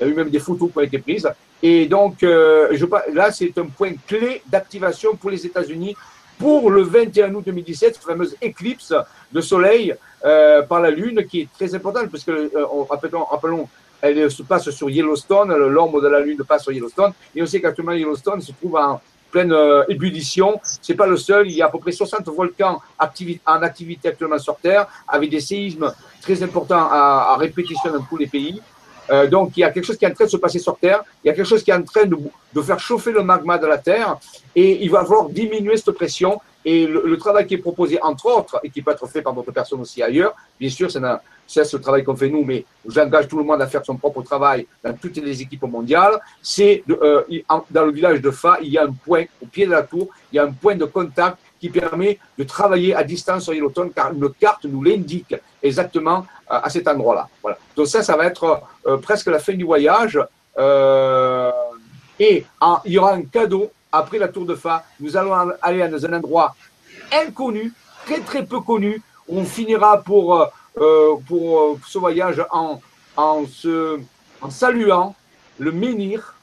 il 0.00 0.06
y 0.06 0.08
a 0.08 0.12
eu 0.12 0.14
même 0.14 0.30
des 0.30 0.38
photos 0.38 0.70
qui 0.70 0.78
ont 0.78 0.82
été 0.82 0.98
prises, 0.98 1.28
et 1.62 1.86
donc 1.86 2.18
je, 2.20 3.12
là, 3.12 3.32
c'est 3.32 3.56
un 3.58 3.66
point 3.66 3.92
clé 4.06 4.42
d'activation 4.46 5.16
pour 5.16 5.30
les 5.30 5.44
États-Unis 5.44 5.96
pour 6.38 6.70
le 6.70 6.82
21 6.82 7.34
août 7.34 7.42
2017, 7.44 7.94
cette 7.94 8.04
fameuse 8.04 8.36
éclipse 8.40 8.94
de 9.32 9.40
soleil 9.40 9.94
euh, 10.24 10.62
par 10.62 10.80
la 10.80 10.90
Lune 10.90 11.24
qui 11.28 11.42
est 11.42 11.48
très 11.52 11.74
importante 11.74 12.10
parce 12.10 12.24
que, 12.24 12.30
euh, 12.30 12.66
rappelons, 12.88 13.24
rappelons, 13.24 13.68
elle 14.00 14.30
se 14.30 14.42
passe 14.44 14.70
sur 14.70 14.88
Yellowstone, 14.88 15.52
l'ombre 15.66 16.00
de 16.00 16.06
la 16.06 16.20
Lune 16.20 16.38
passe 16.46 16.62
sur 16.62 16.72
Yellowstone, 16.72 17.12
et 17.34 17.42
on 17.42 17.46
sait 17.46 17.60
qu'actuellement 17.60 17.92
Yellowstone 17.92 18.40
se 18.40 18.52
trouve 18.52 18.76
en 18.76 19.00
pleine 19.30 19.52
euh, 19.52 19.84
ébullition. 19.88 20.60
C'est 20.82 20.94
pas 20.94 21.06
le 21.06 21.16
seul, 21.16 21.48
il 21.48 21.56
y 21.56 21.62
a 21.62 21.66
à 21.66 21.68
peu 21.68 21.78
près 21.78 21.92
60 21.92 22.26
volcans 22.28 22.80
en 22.98 23.62
activité 23.62 24.08
actuellement 24.08 24.38
sur 24.38 24.56
Terre, 24.56 24.86
avec 25.06 25.30
des 25.30 25.40
séismes 25.40 25.92
très 26.22 26.42
importants 26.42 26.88
à, 26.90 27.36
répétition 27.38 27.92
dans 27.92 28.02
tous 28.02 28.16
les 28.16 28.26
pays. 28.26 28.60
Euh, 29.10 29.26
donc, 29.26 29.52
il 29.56 29.60
y 29.60 29.64
a 29.64 29.70
quelque 29.70 29.84
chose 29.84 29.96
qui 29.96 30.04
est 30.04 30.08
en 30.08 30.14
train 30.14 30.26
de 30.26 30.30
se 30.30 30.36
passer 30.36 30.58
sur 30.58 30.76
Terre, 30.76 31.02
il 31.24 31.28
y 31.28 31.30
a 31.30 31.34
quelque 31.34 31.46
chose 31.46 31.62
qui 31.62 31.70
est 31.70 31.74
en 31.74 31.82
train 31.82 32.04
de, 32.04 32.16
de 32.54 32.62
faire 32.62 32.78
chauffer 32.78 33.12
le 33.12 33.22
magma 33.22 33.56
de 33.56 33.66
la 33.66 33.78
Terre, 33.78 34.18
et 34.54 34.84
il 34.84 34.90
va 34.90 35.02
falloir 35.04 35.28
diminuer 35.28 35.76
cette 35.76 35.92
pression. 35.92 36.40
Et 36.70 36.86
le, 36.86 37.16
travail 37.16 37.46
qui 37.46 37.54
est 37.54 37.64
proposé, 37.68 37.98
entre 38.02 38.26
autres, 38.26 38.60
et 38.62 38.68
qui 38.68 38.82
peut 38.82 38.90
être 38.90 39.06
fait 39.06 39.22
par 39.22 39.32
d'autres 39.32 39.52
personnes 39.52 39.80
aussi 39.80 40.02
ailleurs, 40.02 40.34
bien 40.60 40.68
sûr, 40.68 40.90
c'est 40.90 41.64
ce 41.64 41.78
travail 41.78 42.04
qu'on 42.04 42.14
fait 42.14 42.28
nous, 42.28 42.44
mais 42.44 42.66
j'engage 42.86 43.26
tout 43.26 43.38
le 43.38 43.44
monde 43.44 43.62
à 43.62 43.66
faire 43.66 43.82
son 43.82 43.96
propre 43.96 44.20
travail 44.20 44.66
dans 44.84 44.92
toutes 44.92 45.16
les 45.16 45.40
équipes 45.40 45.62
mondiales, 45.62 46.20
c'est 46.42 46.84
euh, 46.90 47.22
dans 47.70 47.86
le 47.86 47.90
village 47.90 48.20
de 48.20 48.30
Fa, 48.30 48.58
il 48.60 48.68
y 48.68 48.76
a 48.76 48.84
un 48.84 48.92
point, 48.92 49.24
au 49.42 49.46
pied 49.46 49.64
de 49.64 49.70
la 49.70 49.82
tour, 49.82 50.08
il 50.30 50.36
y 50.36 50.38
a 50.38 50.44
un 50.44 50.52
point 50.52 50.74
de 50.74 50.84
contact 50.84 51.38
qui 51.58 51.70
permet 51.70 52.18
de 52.36 52.44
travailler 52.44 52.94
à 52.94 53.02
distance 53.02 53.44
sur 53.44 53.54
Yellowstone, 53.54 53.90
car 53.90 54.12
une 54.12 54.28
carte 54.38 54.66
nous 54.66 54.82
l'indique 54.82 55.34
exactement 55.62 56.26
euh, 56.50 56.60
à 56.62 56.68
cet 56.68 56.86
endroit-là. 56.86 57.30
Voilà. 57.40 57.56
Donc 57.76 57.86
ça, 57.86 58.02
ça 58.02 58.14
va 58.14 58.26
être 58.26 58.62
euh, 58.86 58.98
presque 58.98 59.28
la 59.28 59.38
fin 59.38 59.54
du 59.54 59.64
voyage. 59.64 60.20
Et 62.20 62.44
il 62.84 62.92
y 62.92 62.98
aura 62.98 63.14
un 63.14 63.22
cadeau 63.22 63.70
après 63.92 64.18
la 64.18 64.28
Tour 64.28 64.46
de 64.46 64.54
Fa. 64.54 64.84
Nous 65.00 65.16
allons 65.16 65.32
aller 65.62 65.86
dans 65.88 66.04
un 66.04 66.12
endroit 66.14 66.54
inconnu, 67.12 67.72
très 68.04 68.20
très 68.20 68.44
peu 68.44 68.60
connu. 68.60 69.02
On 69.28 69.44
finira 69.44 70.02
pour, 70.02 70.50
pour 71.26 71.78
ce 71.86 71.98
voyage 71.98 72.42
en, 72.50 72.80
en, 73.16 73.44
saluant 74.50 75.14
le 75.58 75.72
menhir, 75.72 76.34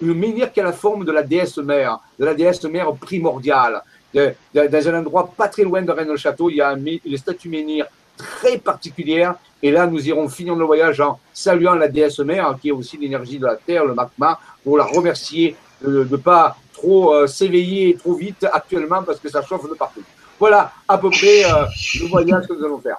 le 0.00 0.14
menhir 0.14 0.52
qui 0.52 0.60
a 0.60 0.64
la 0.64 0.72
forme 0.72 1.04
de 1.04 1.12
la 1.12 1.22
déesse 1.22 1.58
mère, 1.58 1.98
de 2.18 2.24
la 2.24 2.34
déesse 2.34 2.64
mère 2.64 2.92
primordiale 2.94 3.82
dans 4.14 4.88
un 4.88 4.98
endroit 4.98 5.32
pas 5.36 5.48
très 5.48 5.64
loin 5.64 5.82
de 5.82 5.90
Rennes-le-Château, 5.90 6.50
il 6.50 6.56
y 6.56 6.62
a 6.62 6.72
une 6.72 7.16
statue 7.16 7.48
menhir 7.48 7.86
très 8.16 8.58
particulière. 8.58 9.34
Et 9.62 9.70
là, 9.70 9.86
nous 9.86 10.06
irons 10.08 10.28
finir 10.28 10.54
le 10.54 10.64
voyage 10.64 11.00
en 11.00 11.18
saluant 11.32 11.74
la 11.74 11.88
déesse 11.88 12.18
mère, 12.20 12.56
qui 12.60 12.68
est 12.68 12.72
aussi 12.72 12.96
l'énergie 12.96 13.38
de 13.38 13.46
la 13.46 13.56
terre, 13.56 13.84
le 13.84 13.94
magma, 13.94 14.38
pour 14.62 14.78
la 14.78 14.84
remercier 14.84 15.56
de 15.82 16.06
ne 16.10 16.16
pas 16.16 16.56
trop 16.78 17.14
euh, 17.14 17.26
s'éveiller 17.26 17.96
trop 17.96 18.14
vite 18.14 18.46
actuellement 18.52 19.02
parce 19.02 19.20
que 19.20 19.28
ça 19.28 19.42
chauffe 19.42 19.68
de 19.68 19.74
partout. 19.74 20.04
Voilà 20.38 20.70
à 20.86 20.98
peu 20.98 21.10
près 21.10 21.44
euh, 21.44 21.64
le 22.00 22.08
voyage 22.08 22.46
que 22.46 22.54
nous 22.54 22.64
allons 22.64 22.80
faire. 22.80 22.98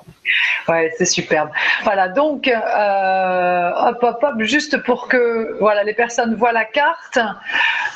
Ouais, 0.68 0.94
c'est 0.98 1.06
superbe. 1.06 1.50
Voilà, 1.84 2.10
donc, 2.10 2.48
euh, 2.48 3.72
hop, 3.76 3.98
hop, 4.02 4.18
hop, 4.22 4.36
juste 4.40 4.84
pour 4.84 5.08
que 5.08 5.58
voilà, 5.60 5.84
les 5.84 5.94
personnes 5.94 6.36
voient 6.36 6.52
la 6.52 6.66
carte, 6.66 7.18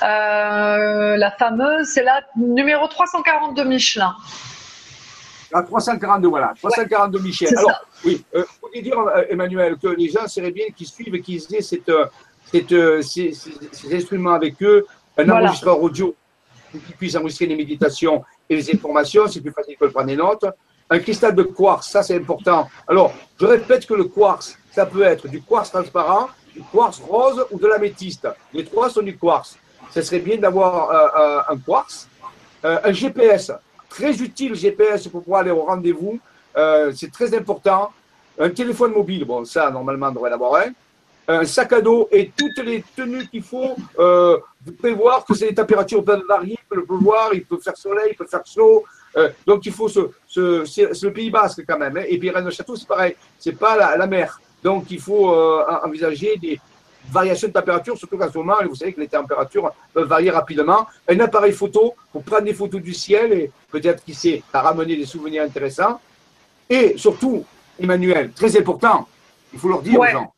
euh, 0.02 1.18
la 1.18 1.32
fameuse, 1.32 1.88
c'est 1.88 2.04
la 2.04 2.22
numéro 2.38 2.88
342 2.88 3.66
Michelin. 3.66 4.16
La 5.52 5.62
342, 5.62 6.28
voilà, 6.30 6.54
342 6.58 7.20
Michelin. 7.20 7.58
Alors, 7.58 7.86
oui, 8.06 8.24
il 8.34 8.44
faut 8.62 8.70
dire, 8.82 8.98
Emmanuel, 9.30 9.76
que 9.78 9.88
les 9.88 10.10
gens 10.10 10.28
seraient 10.28 10.52
bien 10.52 10.66
qu'ils 10.76 10.88
suivent 10.88 11.16
et 11.16 11.22
qu'ils 11.22 11.44
aient 11.54 11.62
cette, 11.62 11.92
cette, 12.52 13.04
ces, 13.04 13.34
ces, 13.34 13.96
instruments 13.96 14.34
avec 14.34 14.64
eux, 14.64 14.86
un 15.18 15.30
enregistreur 15.30 15.82
audio 15.82 16.16
pour 16.72 16.84
qu'ils 16.84 16.96
puissent 16.96 17.16
enregistrer 17.16 17.46
les 17.46 17.56
méditations 17.56 18.24
et 18.50 18.56
les 18.56 18.74
informations, 18.74 19.28
c'est 19.28 19.42
plus 19.42 19.52
facile 19.52 19.78
que 19.78 19.86
de 19.86 19.90
prendre 19.92 20.08
des 20.08 20.16
notes. 20.16 20.46
Un 20.90 21.00
cristal 21.00 21.36
de 21.36 21.44
quartz, 21.44 21.88
ça 21.88 22.04
c'est 22.04 22.16
important. 22.16 22.68
Alors, 22.88 23.14
je 23.40 23.46
répète 23.46 23.86
que 23.86 23.94
le 23.94 24.06
quartz, 24.06 24.58
ça 24.72 24.86
peut 24.86 25.04
être 25.04 25.28
du 25.28 25.42
quartz 25.42 25.72
transparent, 25.72 26.30
du 26.54 26.62
quartz 26.72 27.00
rose 27.00 27.46
ou 27.52 27.60
de 27.60 27.68
l'améthyste. 27.68 28.28
Les 28.54 28.66
trois 28.66 28.90
sont 28.90 29.02
du 29.02 29.18
quartz. 29.18 29.58
Ce 29.92 30.02
serait 30.02 30.20
bien 30.20 30.38
d'avoir 30.38 30.90
euh, 30.90 31.08
euh, 31.20 31.54
un 31.54 31.58
quartz. 31.58 32.08
Euh, 32.66 32.80
un 32.84 32.92
GPS, 32.92 33.52
très 33.90 34.16
utile 34.22 34.56
GPS 34.56 35.08
pour 35.08 35.24
pouvoir 35.24 35.42
aller 35.42 35.52
au 35.52 35.64
rendez-vous. 35.64 36.20
c'est 36.96 37.12
très 37.12 37.36
important. 37.36 37.92
Un 38.40 38.50
téléphone 38.50 38.94
mobile, 38.94 39.26
bon, 39.26 39.46
ça, 39.46 39.70
normalement, 39.70 40.08
on 40.08 40.12
devrait 40.12 40.32
en 40.32 40.34
avoir 40.34 40.56
un 40.56 40.72
un 41.28 41.46
sac 41.46 41.74
à 41.74 41.82
dos 41.82 42.08
et 42.12 42.32
toutes 42.36 42.64
les 42.66 42.84
tenues 42.96 43.28
qu'il 43.28 43.44
faut. 43.44 43.76
Euh, 44.00 44.38
vous 44.66 44.72
pouvez 44.74 44.94
voir 44.94 45.26
que 45.26 45.34
les 45.34 45.54
températures 45.54 46.04
peuvent 46.04 46.24
varier, 46.28 46.58
il 46.60 46.76
peut 46.76 46.84
pleuvoir, 46.84 47.34
il 47.34 47.46
peut 47.46 47.58
faire 47.58 47.78
soleil, 47.78 48.10
il 48.12 48.16
peut 48.16 48.28
faire 48.28 48.46
chaud. 48.46 48.84
Euh, 49.16 49.30
donc 49.46 49.66
il 49.66 49.72
faut 49.72 49.88
ce, 49.88 50.10
ce 50.28 50.66
c'est 50.66 51.02
le 51.02 51.14
Pays 51.14 51.30
Basque 51.30 51.64
quand 51.68 51.78
même. 51.78 51.98
Hein. 51.98 52.04
Et 52.08 52.18
puis 52.18 52.30
Rennes 52.30 52.50
Château, 52.52 52.76
c'est 52.76 52.88
pareil, 52.88 53.16
c'est 53.40 53.58
pas 53.58 53.78
la, 53.78 53.96
la, 53.98 54.08
mer. 54.08 54.40
Donc 54.64 54.90
il 54.90 55.00
faut 55.00 55.32
euh, 55.32 55.64
envisager 55.84 56.36
des 56.38 56.60
variations 57.12 57.50
de 57.50 57.54
température, 57.54 57.98
surtout 57.98 58.18
qu'en 58.18 58.32
ce 58.32 58.38
moment, 58.38 58.56
vous 58.68 58.76
savez 58.76 58.94
que 58.94 59.02
les 59.02 59.08
températures 59.08 59.72
peuvent 59.94 60.08
varier 60.08 60.32
rapidement. 60.32 60.88
Un 61.08 61.20
appareil 61.20 61.52
photo 61.52 61.94
pour 62.12 62.24
prendre 62.24 62.44
des 62.44 62.54
photos 62.54 62.82
du 62.82 62.94
ciel 62.94 63.34
et 63.34 63.52
peut-être 63.70 64.04
qui 64.04 64.14
sait 64.14 64.42
à 64.52 64.62
ramener 64.62 64.96
des 64.96 65.06
souvenirs 65.06 65.44
intéressants. 65.44 66.00
Et 66.70 66.98
surtout, 66.98 67.46
Emmanuel, 67.80 68.32
très 68.32 68.58
important, 68.58 69.08
il 69.54 69.60
faut 69.60 69.68
leur 69.68 69.82
dire 69.82 70.00
aux 70.00 70.08
gens 70.08 70.33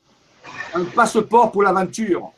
un 0.74 0.84
passeport 0.86 1.52
pour 1.52 1.64
l'aventure. 1.64 2.32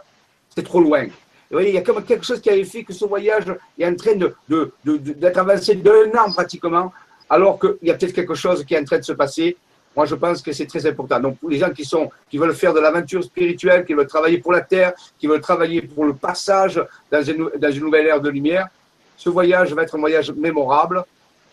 c'est 0.53 0.63
trop 0.63 0.81
loin. 0.81 1.05
Vous 1.05 1.59
voyez, 1.59 1.69
il 1.69 1.75
y 1.75 1.77
a 1.77 1.81
comme 1.81 2.03
quelque 2.03 2.25
chose 2.25 2.41
qui 2.41 2.49
avait 2.49 2.63
fait 2.63 2.83
que 2.83 2.93
ce 2.93 3.05
voyage 3.05 3.45
est 3.77 3.85
en 3.85 3.95
train 3.95 4.15
d'être 4.15 4.37
de, 4.49 4.71
de, 4.83 4.97
de, 4.97 5.39
avancé 5.39 5.75
d'un 5.75 6.09
an 6.17 6.31
pratiquement, 6.31 6.91
alors 7.29 7.59
qu'il 7.59 7.77
y 7.83 7.91
a 7.91 7.93
peut-être 7.93 8.13
quelque 8.13 8.35
chose 8.35 8.65
qui 8.65 8.73
est 8.73 8.79
en 8.79 8.83
train 8.83 8.97
de 8.97 9.03
se 9.03 9.13
passer. 9.13 9.55
Moi, 9.95 10.05
je 10.05 10.15
pense 10.15 10.41
que 10.41 10.51
c'est 10.51 10.65
très 10.65 10.85
important. 10.85 11.19
Donc, 11.19 11.37
pour 11.37 11.49
les 11.49 11.57
gens 11.57 11.69
qui, 11.69 11.85
sont, 11.85 12.09
qui 12.29 12.37
veulent 12.37 12.55
faire 12.55 12.73
de 12.73 12.79
l'aventure 12.79 13.23
spirituelle, 13.23 13.85
qui 13.85 13.93
veulent 13.93 14.07
travailler 14.07 14.39
pour 14.39 14.51
la 14.51 14.61
Terre, 14.61 14.93
qui 15.19 15.27
veulent 15.27 15.41
travailler 15.41 15.81
pour 15.81 16.05
le 16.05 16.13
passage 16.13 16.81
dans 17.11 17.21
une, 17.21 17.49
dans 17.57 17.71
une 17.71 17.83
nouvelle 17.83 18.07
ère 18.07 18.21
de 18.21 18.29
lumière, 18.29 18.67
ce 19.15 19.29
voyage 19.29 19.73
va 19.73 19.83
être 19.83 19.95
un 19.95 19.99
voyage 19.99 20.31
mémorable. 20.31 21.03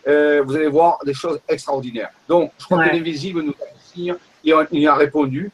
Euh, 0.07 0.41
vous 0.43 0.55
allez 0.55 0.67
voir 0.67 0.97
des 1.05 1.13
choses 1.13 1.39
extraordinaires. 1.47 2.09
Donc, 2.27 2.51
je 2.57 2.65
crois 2.65 2.87
que 2.87 2.95
l'invisible 2.95 3.43
nous 3.43 3.51
a 3.51 4.15
et 4.43 4.53
on 4.53 4.65
y 4.71 4.87
a 4.87 4.95
répondu. 4.95 5.51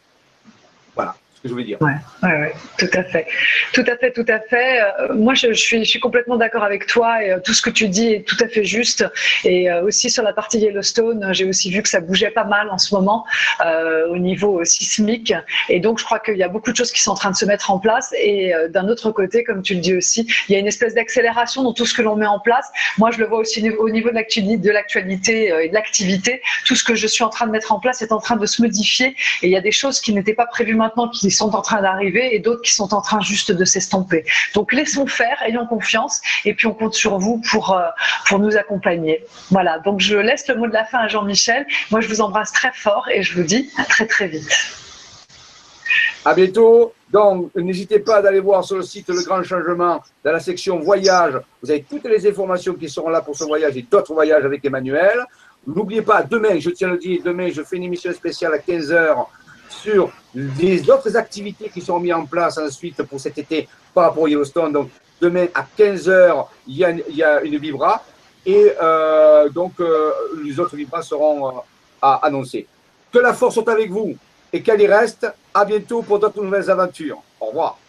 Voilà 1.43 1.47
je 1.47 1.53
veux 1.53 1.63
dire. 1.63 1.77
Ouais, 1.81 1.93
ouais, 2.23 2.53
tout 2.77 2.89
à 2.93 3.03
fait. 3.03 3.27
Tout 3.73 3.83
à 3.88 3.95
fait, 3.97 4.11
tout 4.11 4.25
à 4.27 4.39
fait. 4.39 4.81
Euh, 4.81 5.13
moi, 5.15 5.33
je, 5.33 5.53
suis, 5.53 5.83
je 5.83 5.89
suis 5.89 5.99
complètement 5.99 6.38
d'accord 6.38 6.63
avec 6.63 6.88
toi 6.88 7.23
et 7.23 7.31
euh, 7.31 7.39
tout 7.43 7.53
ce 7.53 7.61
que 7.61 7.69
tu 7.69 7.88
dis 7.88 8.13
est 8.13 8.27
tout 8.27 8.38
à 8.39 8.47
fait 8.47 8.63
juste. 8.63 9.05
Et 9.43 9.69
euh, 9.69 9.83
aussi 9.83 10.09
sur 10.09 10.23
la 10.23 10.33
partie 10.33 10.59
Yellowstone, 10.59 11.29
j'ai 11.31 11.45
aussi 11.45 11.69
vu 11.69 11.81
que 11.81 11.89
ça 11.89 11.99
bougeait 11.99 12.31
pas 12.31 12.43
mal 12.43 12.69
en 12.69 12.77
ce 12.77 12.93
moment 12.93 13.25
au 14.09 14.17
niveau 14.17 14.63
sismique. 14.63 15.33
Et 15.69 15.79
donc, 15.79 15.99
je 15.99 16.05
crois 16.05 16.19
qu'il 16.19 16.38
y 16.38 16.43
a 16.43 16.47
beaucoup 16.47 16.71
de 16.71 16.75
choses 16.75 16.91
qui 16.91 17.01
sont 17.01 17.11
en 17.11 17.15
train 17.15 17.31
de 17.31 17.35
se 17.35 17.45
mettre 17.45 17.71
en 17.71 17.79
place. 17.79 18.13
Et 18.19 18.53
d'un 18.69 18.88
autre 18.88 19.11
côté, 19.11 19.43
comme 19.43 19.61
tu 19.61 19.73
le 19.75 19.79
dis 19.79 19.95
aussi, 19.95 20.27
il 20.47 20.53
y 20.53 20.55
a 20.55 20.59
une 20.59 20.67
espèce 20.67 20.93
d'accélération 20.93 21.63
dans 21.63 21.73
tout 21.73 21.85
ce 21.85 21.93
que 21.93 22.01
l'on 22.01 22.15
met 22.15 22.25
en 22.25 22.39
place. 22.39 22.67
Moi, 22.97 23.11
je 23.11 23.19
le 23.19 23.25
vois 23.25 23.39
aussi 23.39 23.67
au 23.69 23.89
niveau 23.89 24.09
de 24.09 24.15
l'actualité 24.15 25.47
et 25.63 25.69
de 25.69 25.73
l'activité. 25.73 26.41
Tout 26.65 26.75
ce 26.75 26.83
que 26.83 26.95
je 26.95 27.07
suis 27.07 27.23
en 27.23 27.29
train 27.29 27.45
de 27.45 27.51
mettre 27.51 27.71
en 27.71 27.79
place 27.79 28.01
est 28.01 28.11
en 28.11 28.19
train 28.19 28.35
de 28.38 28.45
se 28.45 28.61
modifier. 28.61 29.15
Et 29.41 29.47
il 29.47 29.51
y 29.51 29.57
a 29.57 29.61
des 29.61 29.71
choses 29.71 29.99
qui 30.01 30.13
n'étaient 30.13 30.33
pas 30.33 30.45
prévues 30.47 30.75
maintenant 30.75 31.09
qui 31.09 31.26
sont 31.32 31.55
en 31.55 31.61
train 31.61 31.82
d'arriver 31.82 32.36
et 32.36 32.39
d'autres 32.39 32.61
qui 32.61 32.73
sont 32.73 32.93
en 32.93 33.01
train 33.01 33.19
juste 33.21 33.51
de 33.51 33.65
s'estomper. 33.65 34.25
Donc 34.53 34.73
laissons 34.73 35.07
faire, 35.07 35.38
ayons 35.45 35.65
confiance 35.67 36.21
et 36.45 36.53
puis 36.53 36.67
on 36.67 36.73
compte 36.73 36.93
sur 36.93 37.17
vous 37.19 37.41
pour, 37.51 37.73
euh, 37.73 37.84
pour 38.28 38.39
nous 38.39 38.55
accompagner. 38.57 39.25
Voilà, 39.51 39.80
donc 39.80 39.99
je 39.99 40.17
laisse 40.17 40.47
le 40.47 40.55
mot 40.55 40.67
de 40.67 40.73
la 40.73 40.86
fin 40.86 40.99
à 40.99 41.07
Jean-Michel. 41.07 41.65
Moi, 41.91 42.01
je 42.01 42.07
vous 42.07 42.21
embrasse 42.21 42.51
très 42.51 42.71
fort 42.73 43.07
et 43.09 43.23
je 43.23 43.36
vous 43.36 43.43
dis 43.43 43.69
à 43.78 43.86
très 43.86 44.05
très 44.05 44.28
vite. 44.28 44.51
À 46.25 46.34
bientôt. 46.34 46.93
Donc, 47.09 47.55
n'hésitez 47.55 47.99
pas 47.99 48.21
d'aller 48.21 48.41
voir 48.41 48.65
sur 48.65 48.75
le 48.75 48.84
site 48.84 49.07
Le 49.07 49.23
Grand 49.23 49.41
Changement, 49.41 50.03
dans 50.25 50.32
la 50.34 50.41
section 50.41 50.80
Voyage. 50.80 51.39
Vous 51.63 51.71
avez 51.71 51.82
toutes 51.89 52.03
les 52.03 52.28
informations 52.28 52.73
qui 52.73 52.89
seront 52.89 53.09
là 53.09 53.21
pour 53.21 53.34
ce 53.34 53.45
voyage 53.45 53.78
et 53.78 53.86
d'autres 53.89 54.13
voyages 54.13 54.43
avec 54.43 54.65
Emmanuel. 54.65 55.25
N'oubliez 55.65 56.01
pas, 56.01 56.23
demain, 56.23 56.59
je 56.59 56.69
tiens 56.69 56.89
à 56.89 56.91
le 56.91 56.97
dire, 56.97 57.21
demain, 57.23 57.49
je 57.49 57.61
fais 57.61 57.78
une 57.78 57.84
émission 57.84 58.11
spéciale 58.11 58.53
à 58.53 58.57
15h 58.57 59.25
sur 59.70 60.11
les 60.36 60.89
autres 60.89 61.15
activités 61.15 61.70
qui 61.70 61.82
sont 61.82 61.99
mises 61.99 62.13
en 62.13 62.26
place 62.26 62.57
ensuite 62.57 63.01
pour 63.03 63.20
cet 63.20 63.38
été 63.38 63.68
par 63.93 64.05
rapport 64.05 64.24
au 64.24 64.28
Yellowstone. 64.28 64.72
Donc, 64.72 64.89
demain 65.20 65.47
à 65.53 65.65
15h, 65.78 66.45
il 66.68 66.78
y 66.78 66.86
a, 66.86 66.91
il 66.91 67.15
y 67.15 67.24
a 67.24 67.41
une 67.41 67.57
Vibra 67.57 68.03
et 68.45 68.74
euh, 68.82 69.49
donc 69.49 69.74
euh, 69.80 70.11
les 70.43 70.59
autres 70.59 70.76
Vibras 70.76 71.01
seront 71.01 71.47
euh, 71.47 71.51
à 72.01 72.26
annoncer. 72.26 72.65
Que 73.11 73.20
la 73.20 73.34
force 73.34 73.55
soit 73.55 73.70
avec 73.70 73.91
vous 73.91 74.15
et 74.53 74.61
qu'elle 74.61 74.82
y 74.82 74.88
reste. 74.88 75.28
À 75.53 75.65
bientôt 75.65 76.03
pour 76.03 76.20
d'autres 76.20 76.41
nouvelles 76.43 76.70
aventures. 76.70 77.22
Au 77.39 77.47
revoir. 77.47 77.80